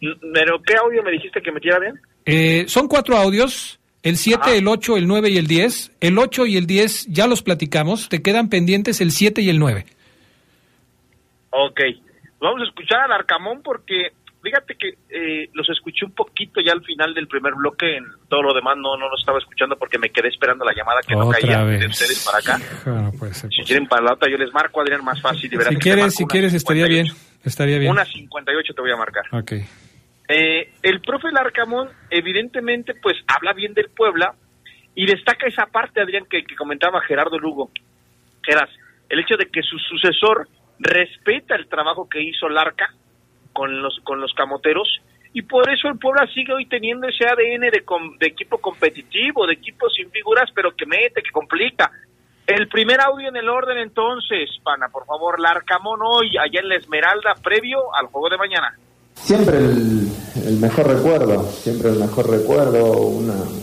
¿Pero 0.00 0.62
qué 0.62 0.74
audio 0.76 1.02
me 1.02 1.10
dijiste 1.10 1.42
que 1.42 1.52
metiera 1.52 1.78
bien? 1.78 2.00
Eh, 2.24 2.64
son 2.68 2.88
cuatro 2.88 3.16
audios, 3.16 3.79
el 4.02 4.16
7, 4.16 4.56
el 4.56 4.66
8, 4.68 4.96
el 4.96 5.06
9 5.06 5.30
y 5.30 5.36
el 5.36 5.46
10. 5.46 5.92
El 6.00 6.18
8 6.18 6.46
y 6.46 6.56
el 6.56 6.66
10 6.66 7.06
ya 7.08 7.26
los 7.26 7.42
platicamos, 7.42 8.08
te 8.08 8.22
quedan 8.22 8.48
pendientes 8.48 9.00
el 9.00 9.10
7 9.10 9.42
y 9.42 9.50
el 9.50 9.58
9. 9.58 9.84
Ok, 11.50 11.80
vamos 12.40 12.62
a 12.62 12.64
escuchar 12.64 13.00
al 13.00 13.12
Arcamón 13.12 13.60
porque 13.62 14.12
fíjate 14.42 14.74
que 14.76 14.94
eh, 15.10 15.50
los 15.52 15.68
escuché 15.68 16.06
un 16.06 16.12
poquito 16.12 16.60
ya 16.64 16.72
al 16.72 16.82
final 16.82 17.12
del 17.12 17.26
primer 17.28 17.54
bloque, 17.54 17.96
en 17.96 18.04
todo 18.28 18.42
lo 18.42 18.54
demás 18.54 18.76
no, 18.78 18.96
no 18.96 19.08
lo 19.08 19.16
estaba 19.18 19.38
escuchando 19.38 19.76
porque 19.76 19.98
me 19.98 20.10
quedé 20.10 20.28
esperando 20.28 20.64
la 20.64 20.72
llamada 20.74 21.00
que 21.06 21.14
no 21.14 21.26
Otra 21.26 21.40
caía 21.40 21.64
vez. 21.64 21.80
de 21.80 21.86
ustedes 21.88 22.24
para 22.24 22.38
acá. 22.38 22.58
Hijo, 22.72 22.90
no 22.90 23.12
puede 23.12 23.34
ser 23.34 23.50
Si 23.52 23.62
quieren 23.64 23.86
para 23.86 24.02
la 24.02 24.12
otra 24.14 24.30
yo 24.30 24.38
les 24.38 24.52
marco, 24.54 24.80
Adrián, 24.80 25.04
más 25.04 25.20
fácil. 25.20 25.50
de 25.50 25.64
Si 25.64 25.76
quieres, 25.76 26.14
si 26.14 26.24
quieres 26.24 26.54
estaría 26.54 26.86
bien, 26.86 27.08
estaría 27.44 27.78
bien. 27.78 27.90
Una 27.90 28.04
58 28.04 28.72
te 28.74 28.80
voy 28.80 28.92
a 28.92 28.96
marcar. 28.96 29.24
Ok. 29.32 29.52
Eh, 30.32 30.74
el 30.84 31.00
profe 31.00 31.32
Larcamón, 31.32 31.88
evidentemente, 32.08 32.94
pues 32.94 33.16
habla 33.26 33.52
bien 33.52 33.74
del 33.74 33.90
Puebla 33.90 34.32
y 34.94 35.04
destaca 35.04 35.48
esa 35.48 35.66
parte, 35.66 36.00
Adrián, 36.00 36.24
que, 36.30 36.44
comentaba 36.56 37.00
Gerardo 37.00 37.36
Lugo. 37.36 37.70
Geras, 38.44 38.70
el 39.08 39.18
hecho 39.18 39.36
de 39.36 39.46
que 39.46 39.60
su 39.62 39.76
sucesor 39.78 40.46
respeta 40.78 41.56
el 41.56 41.68
trabajo 41.68 42.08
que 42.08 42.22
hizo 42.22 42.48
Larca 42.48 42.94
con 43.52 43.82
los, 43.82 43.98
con 44.04 44.20
los 44.20 44.32
camoteros 44.34 45.00
y 45.32 45.42
por 45.42 45.68
eso 45.68 45.88
el 45.88 45.98
Puebla 45.98 46.28
sigue 46.32 46.52
hoy 46.52 46.66
teniendo 46.66 47.08
ese 47.08 47.26
ADN 47.26 47.62
de, 47.62 47.82
de 48.20 48.26
equipo 48.28 48.58
competitivo, 48.58 49.48
de 49.48 49.54
equipo 49.54 49.90
sin 49.90 50.12
figuras, 50.12 50.48
pero 50.54 50.76
que 50.76 50.86
mete, 50.86 51.22
que 51.22 51.32
complica. 51.32 51.90
El 52.46 52.68
primer 52.68 53.00
audio 53.00 53.30
en 53.30 53.36
el 53.36 53.48
orden 53.48 53.78
entonces, 53.78 54.48
pana, 54.62 54.90
por 54.92 55.06
favor, 55.06 55.40
Larcamón 55.40 55.98
hoy, 56.04 56.38
allá 56.38 56.60
en 56.60 56.68
la 56.68 56.76
Esmeralda, 56.76 57.34
previo 57.42 57.92
al 57.96 58.06
juego 58.06 58.28
de 58.28 58.38
mañana. 58.38 58.76
Siempre 59.24 59.58
el, 59.58 60.56
mejor 60.58 60.88
recuerdo, 60.88 61.48
siempre 61.62 61.90
el 61.90 61.98
mejor 61.98 62.30
recuerdo. 62.30 62.80
Eh, 62.80 63.60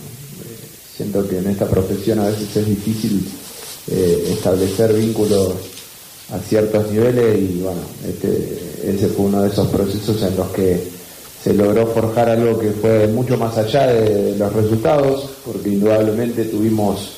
siento 0.96 1.28
que 1.28 1.40
en 1.40 1.48
esta 1.48 1.66
profesión 1.66 2.20
a 2.20 2.28
veces 2.28 2.56
es 2.56 2.68
difícil 2.68 3.28
eh, 3.92 4.30
establecer 4.34 4.94
vínculos 4.94 5.54
a 6.32 6.40
ciertos 6.40 6.92
niveles 6.92 7.40
y 7.40 7.62
bueno, 7.62 7.82
este, 8.08 8.60
ese 8.84 9.08
fue 9.08 9.26
uno 9.26 9.44
de 9.44 9.50
esos 9.50 9.68
procesos 9.68 10.22
en 10.24 10.36
los 10.36 10.48
que 10.50 10.82
se 11.44 11.54
logró 11.54 11.88
forjar 11.88 12.30
algo 12.30 12.60
que 12.60 12.72
fue 12.72 13.08
mucho 13.08 13.38
más 13.38 13.58
allá 13.58 13.88
de 13.88 14.36
los 14.38 14.52
resultados, 14.54 15.30
porque 15.46 15.70
indudablemente 15.70 16.46
tuvimos 16.46 17.17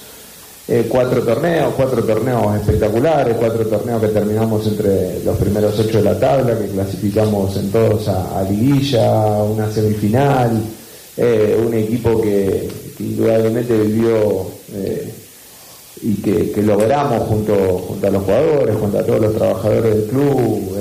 eh, 0.71 0.85
cuatro 0.87 1.23
torneos, 1.23 1.73
cuatro 1.75 2.03
torneos 2.03 2.55
espectaculares, 2.57 3.35
cuatro 3.39 3.65
torneos 3.65 3.99
que 4.01 4.09
terminamos 4.09 4.67
entre 4.67 5.23
los 5.23 5.35
primeros 5.37 5.79
ocho 5.79 5.97
de 5.97 6.03
la 6.03 6.19
tabla, 6.19 6.59
que 6.59 6.67
clasificamos 6.67 7.57
en 7.57 7.71
todos 7.71 8.07
a, 8.07 8.43
liguilla, 8.47 9.41
una 9.41 9.71
semifinal, 9.71 10.61
eh, 11.17 11.59
un 11.65 11.73
equipo 11.73 12.21
que, 12.21 12.69
indudablemente 12.99 13.75
vivió 13.79 14.45
eh, 14.75 15.11
y 16.03 16.13
que, 16.17 16.61
logramos 16.61 17.27
junto, 17.27 17.55
junto 17.87 18.05
a 18.05 18.11
los 18.11 18.23
jugadores, 18.23 18.75
junto 18.75 18.99
a 18.99 19.03
todos 19.03 19.21
los 19.21 19.35
trabajadores 19.35 19.95
del 19.95 20.03
club, 20.05 20.77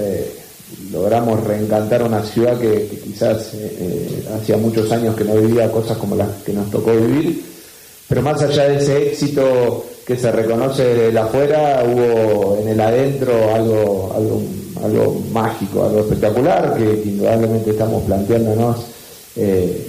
logramos 0.93 1.43
reencantar 1.45 2.03
una 2.03 2.23
ciudad 2.23 2.59
que, 2.59 3.01
quizás 3.03 3.53
hacía 4.35 4.59
muchos 4.59 4.93
años 4.93 5.17
que 5.17 5.25
no 5.25 5.35
vivía 5.37 5.73
cosas 5.73 5.97
como 5.97 6.15
las 6.15 6.29
que 6.45 6.53
nos 6.53 6.71
tocó 6.71 6.93
vivir 6.93 7.49
pero 8.09 8.23
más 8.23 8.41
allá 8.43 8.69
de 8.69 8.77
ese 8.79 9.09
éxito 9.09 9.85
que 10.07 10.17
se 10.17 10.33
reconoce 10.33 10.83
de 10.83 11.13
la 11.13 11.25
afuera, 11.25 11.85
hubo 11.87 12.59
en 12.63 12.69
el 12.69 12.81
adentro 12.81 13.55
algo, 13.55 14.13
algo, 14.17 14.43
algo 14.83 15.23
mágico, 15.33 15.85
algo 15.85 16.01
espectacular, 16.01 16.75
que, 16.79 17.03
que 17.03 17.09
indudablemente 17.11 17.71
estamos 17.71 18.03
planteándonos 18.05 18.87
eh, 19.37 19.87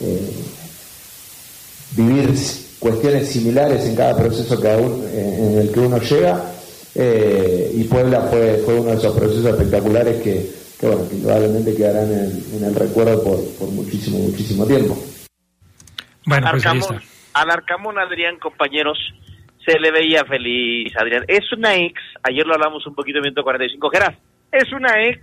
eh, 0.00 0.30
vivir 1.96 2.32
cuestiones 2.78 3.28
similares 3.28 3.84
en 3.86 3.96
cada 3.96 4.16
proceso 4.16 4.60
que 4.60 4.70
aún, 4.70 5.04
en 5.12 5.58
el 5.58 5.70
que 5.72 5.80
uno 5.80 5.98
llega, 6.00 6.52
eh, 6.94 7.72
y 7.74 7.84
Puebla 7.84 8.22
fue, 8.30 8.62
fue 8.64 8.74
uno 8.80 8.90
de 8.90 8.96
esos 8.96 9.16
procesos 9.16 9.44
espectaculares 9.46 10.22
que, 10.22 10.50
que, 10.78 10.86
bueno, 10.86 11.08
que 11.08 11.16
indudablemente 11.16 11.74
quedarán 11.74 12.12
en 12.12 12.18
el, 12.20 12.44
en 12.58 12.64
el 12.64 12.74
recuerdo 12.74 13.22
por, 13.22 13.44
por 13.58 13.68
muchísimo, 13.70 14.18
muchísimo 14.20 14.64
tiempo. 14.66 14.96
Bueno, 16.26 16.46
pues 16.52 16.64
ahí 16.66 16.78
Arcamón- 16.78 16.94
está. 16.94 17.17
Al 17.38 17.50
Arcamón, 17.50 18.00
Adrián, 18.00 18.36
compañeros, 18.38 18.98
se 19.64 19.78
le 19.78 19.92
veía 19.92 20.24
feliz, 20.24 20.92
Adrián. 20.96 21.24
Es 21.28 21.52
una 21.52 21.76
ex, 21.76 22.00
ayer 22.24 22.44
lo 22.44 22.54
hablamos 22.54 22.84
un 22.84 22.96
poquito 22.96 23.18
en 23.18 23.24
145, 23.24 23.90
Geras, 23.90 24.16
es 24.50 24.72
una 24.72 25.04
ex 25.04 25.20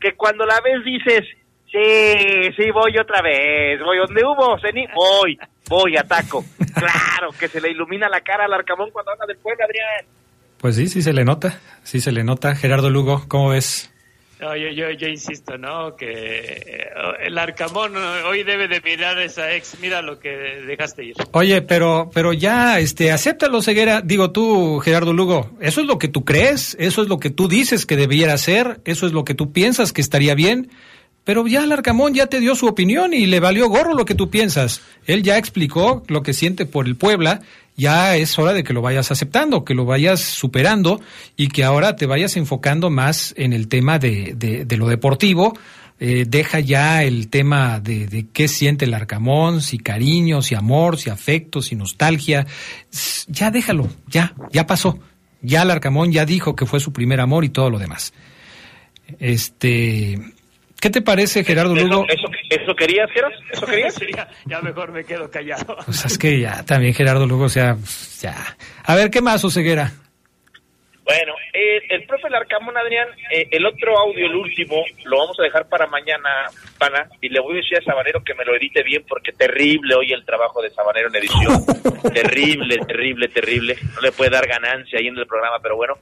que 0.00 0.14
cuando 0.14 0.46
la 0.46 0.60
ves 0.62 0.82
dices, 0.82 1.24
sí, 1.70 2.52
sí, 2.56 2.70
voy 2.70 2.96
otra 2.98 3.20
vez, 3.20 3.80
voy 3.82 3.98
donde 3.98 4.24
hubo, 4.24 4.56
voy, 4.94 5.38
voy, 5.68 5.96
ataco. 5.98 6.42
claro, 6.74 7.32
que 7.38 7.48
se 7.48 7.60
le 7.60 7.70
ilumina 7.70 8.08
la 8.08 8.22
cara 8.22 8.46
al 8.46 8.54
Arcamón 8.54 8.90
cuando 8.90 9.12
habla 9.12 9.26
del 9.26 9.36
pueblo, 9.36 9.62
Adrián. 9.62 10.06
Pues 10.58 10.76
sí, 10.76 10.88
sí 10.88 11.02
se 11.02 11.12
le 11.12 11.26
nota, 11.26 11.60
sí 11.82 12.00
se 12.00 12.12
le 12.12 12.24
nota. 12.24 12.54
Gerardo 12.54 12.88
Lugo, 12.88 13.24
¿cómo 13.28 13.50
ves? 13.50 13.92
No, 14.40 14.56
yo, 14.56 14.68
yo, 14.70 15.08
insisto, 15.08 15.58
¿no? 15.58 15.96
Que 15.96 16.06
eh, 16.06 16.88
el 17.24 17.36
Arcamón 17.36 17.96
hoy 17.96 18.44
debe 18.44 18.68
de 18.68 18.80
mirar 18.80 19.18
esa 19.18 19.52
ex, 19.52 19.76
mira 19.80 20.00
lo 20.00 20.20
que 20.20 20.30
dejaste 20.30 21.04
ir. 21.06 21.14
Oye, 21.32 21.60
pero, 21.62 22.08
pero 22.14 22.32
ya, 22.32 22.78
este, 22.78 23.10
acéptalo, 23.10 23.62
Ceguera. 23.62 24.00
Digo 24.00 24.30
tú, 24.30 24.78
Gerardo 24.78 25.12
Lugo, 25.12 25.50
eso 25.60 25.80
es 25.80 25.88
lo 25.88 25.98
que 25.98 26.06
tú 26.06 26.24
crees, 26.24 26.76
eso 26.78 27.02
es 27.02 27.08
lo 27.08 27.18
que 27.18 27.30
tú 27.30 27.48
dices 27.48 27.84
que 27.84 27.96
debiera 27.96 28.38
ser, 28.38 28.80
eso 28.84 29.06
es 29.06 29.12
lo 29.12 29.24
que 29.24 29.34
tú 29.34 29.52
piensas 29.52 29.92
que 29.92 30.00
estaría 30.00 30.34
bien. 30.34 30.70
Pero 31.24 31.46
ya 31.46 31.64
el 31.64 31.72
Arcamón 31.72 32.14
ya 32.14 32.26
te 32.26 32.40
dio 32.40 32.54
su 32.54 32.66
opinión 32.66 33.12
y 33.12 33.26
le 33.26 33.40
valió 33.40 33.68
gorro 33.68 33.92
lo 33.92 34.06
que 34.06 34.14
tú 34.14 34.30
piensas. 34.30 34.80
Él 35.04 35.22
ya 35.22 35.36
explicó 35.36 36.02
lo 36.06 36.22
que 36.22 36.32
siente 36.32 36.64
por 36.64 36.86
el 36.86 36.96
Puebla. 36.96 37.42
Ya 37.78 38.16
es 38.16 38.36
hora 38.38 38.52
de 38.52 38.64
que 38.64 38.72
lo 38.72 38.82
vayas 38.82 39.10
aceptando, 39.12 39.64
que 39.64 39.72
lo 39.72 39.84
vayas 39.84 40.20
superando 40.20 41.00
y 41.36 41.48
que 41.48 41.62
ahora 41.62 41.94
te 41.94 42.06
vayas 42.06 42.36
enfocando 42.36 42.90
más 42.90 43.32
en 43.36 43.52
el 43.52 43.68
tema 43.68 44.00
de, 44.00 44.34
de, 44.36 44.64
de 44.64 44.76
lo 44.76 44.88
deportivo. 44.88 45.56
Eh, 46.00 46.26
deja 46.28 46.60
ya 46.60 47.02
el 47.04 47.28
tema 47.28 47.80
de, 47.80 48.06
de 48.06 48.26
qué 48.32 48.48
siente 48.48 48.84
el 48.84 48.94
Arcamón, 48.94 49.62
si 49.62 49.78
cariño, 49.78 50.42
si 50.42 50.56
amor, 50.56 50.98
si 50.98 51.08
afecto, 51.08 51.62
si 51.62 51.76
nostalgia. 51.76 52.46
Ya 53.28 53.50
déjalo, 53.52 53.88
ya, 54.08 54.34
ya 54.52 54.66
pasó. 54.66 54.98
Ya 55.40 55.62
el 55.62 55.70
Arcamón 55.70 56.10
ya 56.10 56.26
dijo 56.26 56.56
que 56.56 56.66
fue 56.66 56.80
su 56.80 56.92
primer 56.92 57.20
amor 57.20 57.44
y 57.44 57.48
todo 57.48 57.70
lo 57.70 57.78
demás. 57.78 58.12
Este, 59.20 60.18
¿qué 60.80 60.90
te 60.90 61.02
parece, 61.02 61.44
Gerardo 61.44 61.74
Lugo? 61.74 62.06
¿Eso, 62.08 62.28
eso 62.50 62.74
querías, 62.74 63.10
Geras? 63.12 63.32
¿Eso 63.52 63.66
querías? 63.70 63.94
Sí, 63.94 64.06
ya, 64.14 64.28
ya 64.46 64.60
mejor 64.60 64.92
me 64.92 65.04
quedo 65.04 65.30
callado. 65.30 65.76
Pues 65.84 66.04
es 66.04 66.18
que 66.18 66.40
ya 66.40 66.64
también 66.64 66.94
Gerardo 66.94 67.26
Lugo, 67.26 67.44
o 67.44 67.48
sea, 67.48 67.76
ya. 68.20 68.34
A 68.84 68.94
ver, 68.94 69.10
¿qué 69.10 69.20
más, 69.20 69.44
Oseguera? 69.44 69.92
Bueno, 71.08 71.32
eh, 71.54 71.80
el 71.88 72.04
profe 72.04 72.28
Larcamón, 72.28 72.76
Adrián, 72.76 73.08
eh, 73.32 73.48
el 73.50 73.64
otro 73.64 73.98
audio, 73.98 74.26
el 74.26 74.36
último, 74.36 74.84
lo 75.06 75.16
vamos 75.16 75.40
a 75.40 75.42
dejar 75.42 75.66
para 75.66 75.86
mañana, 75.86 76.28
pana, 76.78 77.08
y 77.22 77.30
le 77.30 77.40
voy 77.40 77.54
a 77.54 77.56
decir 77.62 77.78
a 77.78 77.82
Sabanero 77.82 78.22
que 78.22 78.34
me 78.34 78.44
lo 78.44 78.54
edite 78.54 78.82
bien, 78.82 79.02
porque 79.08 79.32
terrible 79.32 79.94
hoy 79.94 80.12
el 80.12 80.26
trabajo 80.26 80.60
de 80.60 80.68
Sabanero 80.68 81.08
en 81.08 81.16
edición. 81.16 81.64
terrible, 82.12 82.76
terrible, 82.86 83.28
terrible. 83.28 83.78
No 83.94 84.02
le 84.02 84.12
puede 84.12 84.32
dar 84.32 84.46
ganancia 84.46 84.98
ahí 84.98 85.06
en 85.06 85.16
el 85.16 85.26
programa, 85.26 85.58
pero 85.62 85.76
bueno. 85.76 85.94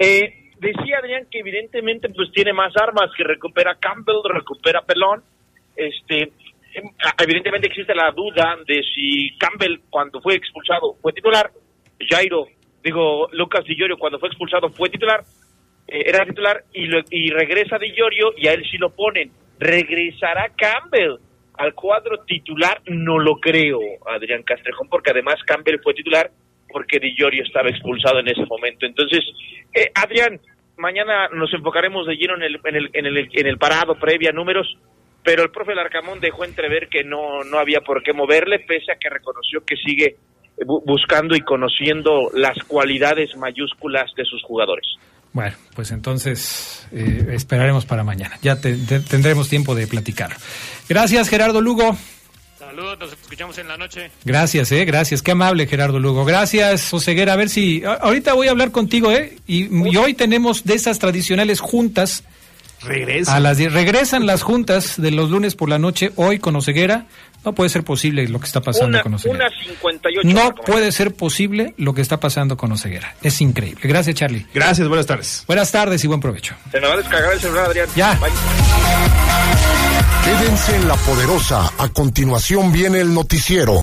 Eh, 0.00 0.39
decía 0.60 0.98
Adrián 0.98 1.26
que 1.30 1.40
evidentemente 1.40 2.08
pues 2.10 2.30
tiene 2.32 2.52
más 2.52 2.72
armas, 2.76 3.10
que 3.16 3.24
recupera 3.24 3.74
Campbell, 3.76 4.22
recupera 4.24 4.82
Pelón. 4.82 5.22
Este, 5.74 6.22
em, 6.74 6.90
evidentemente 7.18 7.68
existe 7.68 7.94
la 7.94 8.10
duda 8.12 8.56
de 8.66 8.82
si 8.94 9.36
Campbell 9.38 9.80
cuando 9.88 10.20
fue 10.20 10.34
expulsado 10.34 10.94
fue 11.00 11.12
titular, 11.12 11.50
Jairo, 12.08 12.46
digo 12.84 13.28
Lucas 13.32 13.64
Di 13.64 13.76
cuando 13.98 14.18
fue 14.18 14.28
expulsado 14.28 14.68
fue 14.70 14.90
titular, 14.90 15.22
eh, 15.88 16.02
era 16.06 16.24
titular 16.24 16.62
y, 16.72 16.86
lo- 16.86 17.02
y 17.10 17.30
regresa 17.30 17.78
Di 17.78 17.92
y 18.36 18.46
a 18.46 18.52
él 18.52 18.64
sí 18.70 18.78
lo 18.78 18.90
ponen. 18.90 19.30
¿Regresará 19.58 20.50
Campbell 20.56 21.16
al 21.54 21.74
cuadro 21.74 22.18
titular? 22.24 22.80
No 22.86 23.18
lo 23.18 23.36
creo, 23.40 23.80
Adrián 24.06 24.42
Castrejón, 24.42 24.88
porque 24.88 25.10
además 25.10 25.36
Campbell 25.44 25.80
fue 25.82 25.94
titular 25.94 26.30
porque 26.72 26.98
Di 26.98 27.14
Llorio 27.16 27.42
estaba 27.44 27.68
expulsado 27.68 28.20
en 28.20 28.28
ese 28.28 28.44
momento. 28.46 28.86
Entonces, 28.86 29.20
eh, 29.74 29.90
Adrián, 29.94 30.40
mañana 30.76 31.28
nos 31.34 31.52
enfocaremos 31.52 32.06
de 32.06 32.14
lleno 32.16 32.36
en 32.36 32.42
el, 32.42 32.60
en 32.64 32.76
el, 32.76 32.90
en 32.92 33.06
el, 33.06 33.28
en 33.32 33.46
el 33.46 33.58
parado 33.58 33.94
previa 33.94 34.32
números, 34.32 34.66
pero 35.22 35.42
el 35.42 35.50
profe 35.50 35.74
Larcamón 35.74 36.20
dejó 36.20 36.44
entrever 36.44 36.88
que 36.88 37.04
no, 37.04 37.44
no 37.44 37.58
había 37.58 37.80
por 37.80 38.02
qué 38.02 38.12
moverle, 38.12 38.60
pese 38.60 38.92
a 38.92 38.96
que 38.96 39.10
reconoció 39.10 39.64
que 39.66 39.76
sigue 39.76 40.16
bu- 40.58 40.82
buscando 40.86 41.36
y 41.36 41.40
conociendo 41.40 42.30
las 42.34 42.56
cualidades 42.64 43.36
mayúsculas 43.36 44.10
de 44.16 44.24
sus 44.24 44.42
jugadores. 44.42 44.86
Bueno, 45.32 45.54
pues 45.76 45.92
entonces 45.92 46.88
eh, 46.92 47.26
esperaremos 47.34 47.84
para 47.86 48.02
mañana. 48.02 48.36
Ya 48.42 48.60
te- 48.60 48.76
te- 48.76 48.98
tendremos 49.00 49.48
tiempo 49.48 49.74
de 49.74 49.86
platicar. 49.86 50.30
Gracias, 50.88 51.28
Gerardo 51.28 51.60
Lugo. 51.60 51.96
Saludos, 52.70 52.98
nos 53.00 53.12
escuchamos 53.12 53.58
en 53.58 53.66
la 53.66 53.76
noche. 53.76 54.12
Gracias, 54.24 54.70
eh, 54.70 54.84
gracias. 54.84 55.22
Qué 55.22 55.32
amable, 55.32 55.66
Gerardo 55.66 55.98
Lugo. 55.98 56.24
Gracias, 56.24 56.94
Oseguera. 56.94 57.32
A 57.32 57.36
ver 57.36 57.48
si. 57.48 57.82
Ahorita 57.84 58.32
voy 58.34 58.46
a 58.46 58.52
hablar 58.52 58.70
contigo, 58.70 59.10
¿eh? 59.10 59.38
Y, 59.48 59.64
y 59.90 59.96
hoy 59.96 60.14
tenemos 60.14 60.62
de 60.62 60.74
esas 60.74 61.00
tradicionales 61.00 61.58
juntas. 61.58 62.22
Regresa. 62.82 63.34
A 63.34 63.40
las 63.40 63.58
die- 63.58 63.68
regresan 63.70 64.24
las 64.24 64.42
juntas 64.42 64.94
de 65.02 65.10
los 65.10 65.30
lunes 65.30 65.56
por 65.56 65.68
la 65.68 65.80
noche, 65.80 66.12
hoy 66.14 66.38
con 66.38 66.54
Oseguera. 66.54 67.06
No 67.44 67.54
puede 67.54 67.70
ser 67.70 67.84
posible 67.84 68.28
lo 68.28 68.38
que 68.38 68.46
está 68.46 68.60
pasando 68.60 68.88
Una, 68.88 69.02
con 69.02 69.14
Oseguera. 69.14 69.46
una 69.46 69.64
58. 69.76 70.28
No 70.28 70.54
puede 70.54 70.92
ser 70.92 71.14
posible 71.14 71.74
lo 71.78 71.94
que 71.94 72.02
está 72.02 72.20
pasando 72.20 72.56
con 72.56 72.70
Oseguera. 72.72 73.14
Es 73.22 73.40
increíble. 73.40 73.80
Gracias, 73.84 74.14
Charlie. 74.16 74.46
Gracias, 74.52 74.86
buenas 74.88 75.06
tardes. 75.06 75.44
Buenas 75.46 75.72
tardes 75.72 76.04
y 76.04 76.06
buen 76.06 76.20
provecho. 76.20 76.54
Se 76.70 76.80
me 76.80 76.86
va 76.86 76.94
a 76.94 76.96
descargar 76.98 77.32
el 77.32 77.40
celular, 77.40 77.64
Adrián. 77.66 77.88
Ya. 77.96 78.14
Bye. 78.16 78.30
Quédense 80.24 80.76
en 80.76 80.86
la 80.86 80.96
poderosa. 80.96 81.72
A 81.78 81.88
continuación 81.88 82.72
viene 82.72 83.00
el 83.00 83.12
noticiero. 83.14 83.78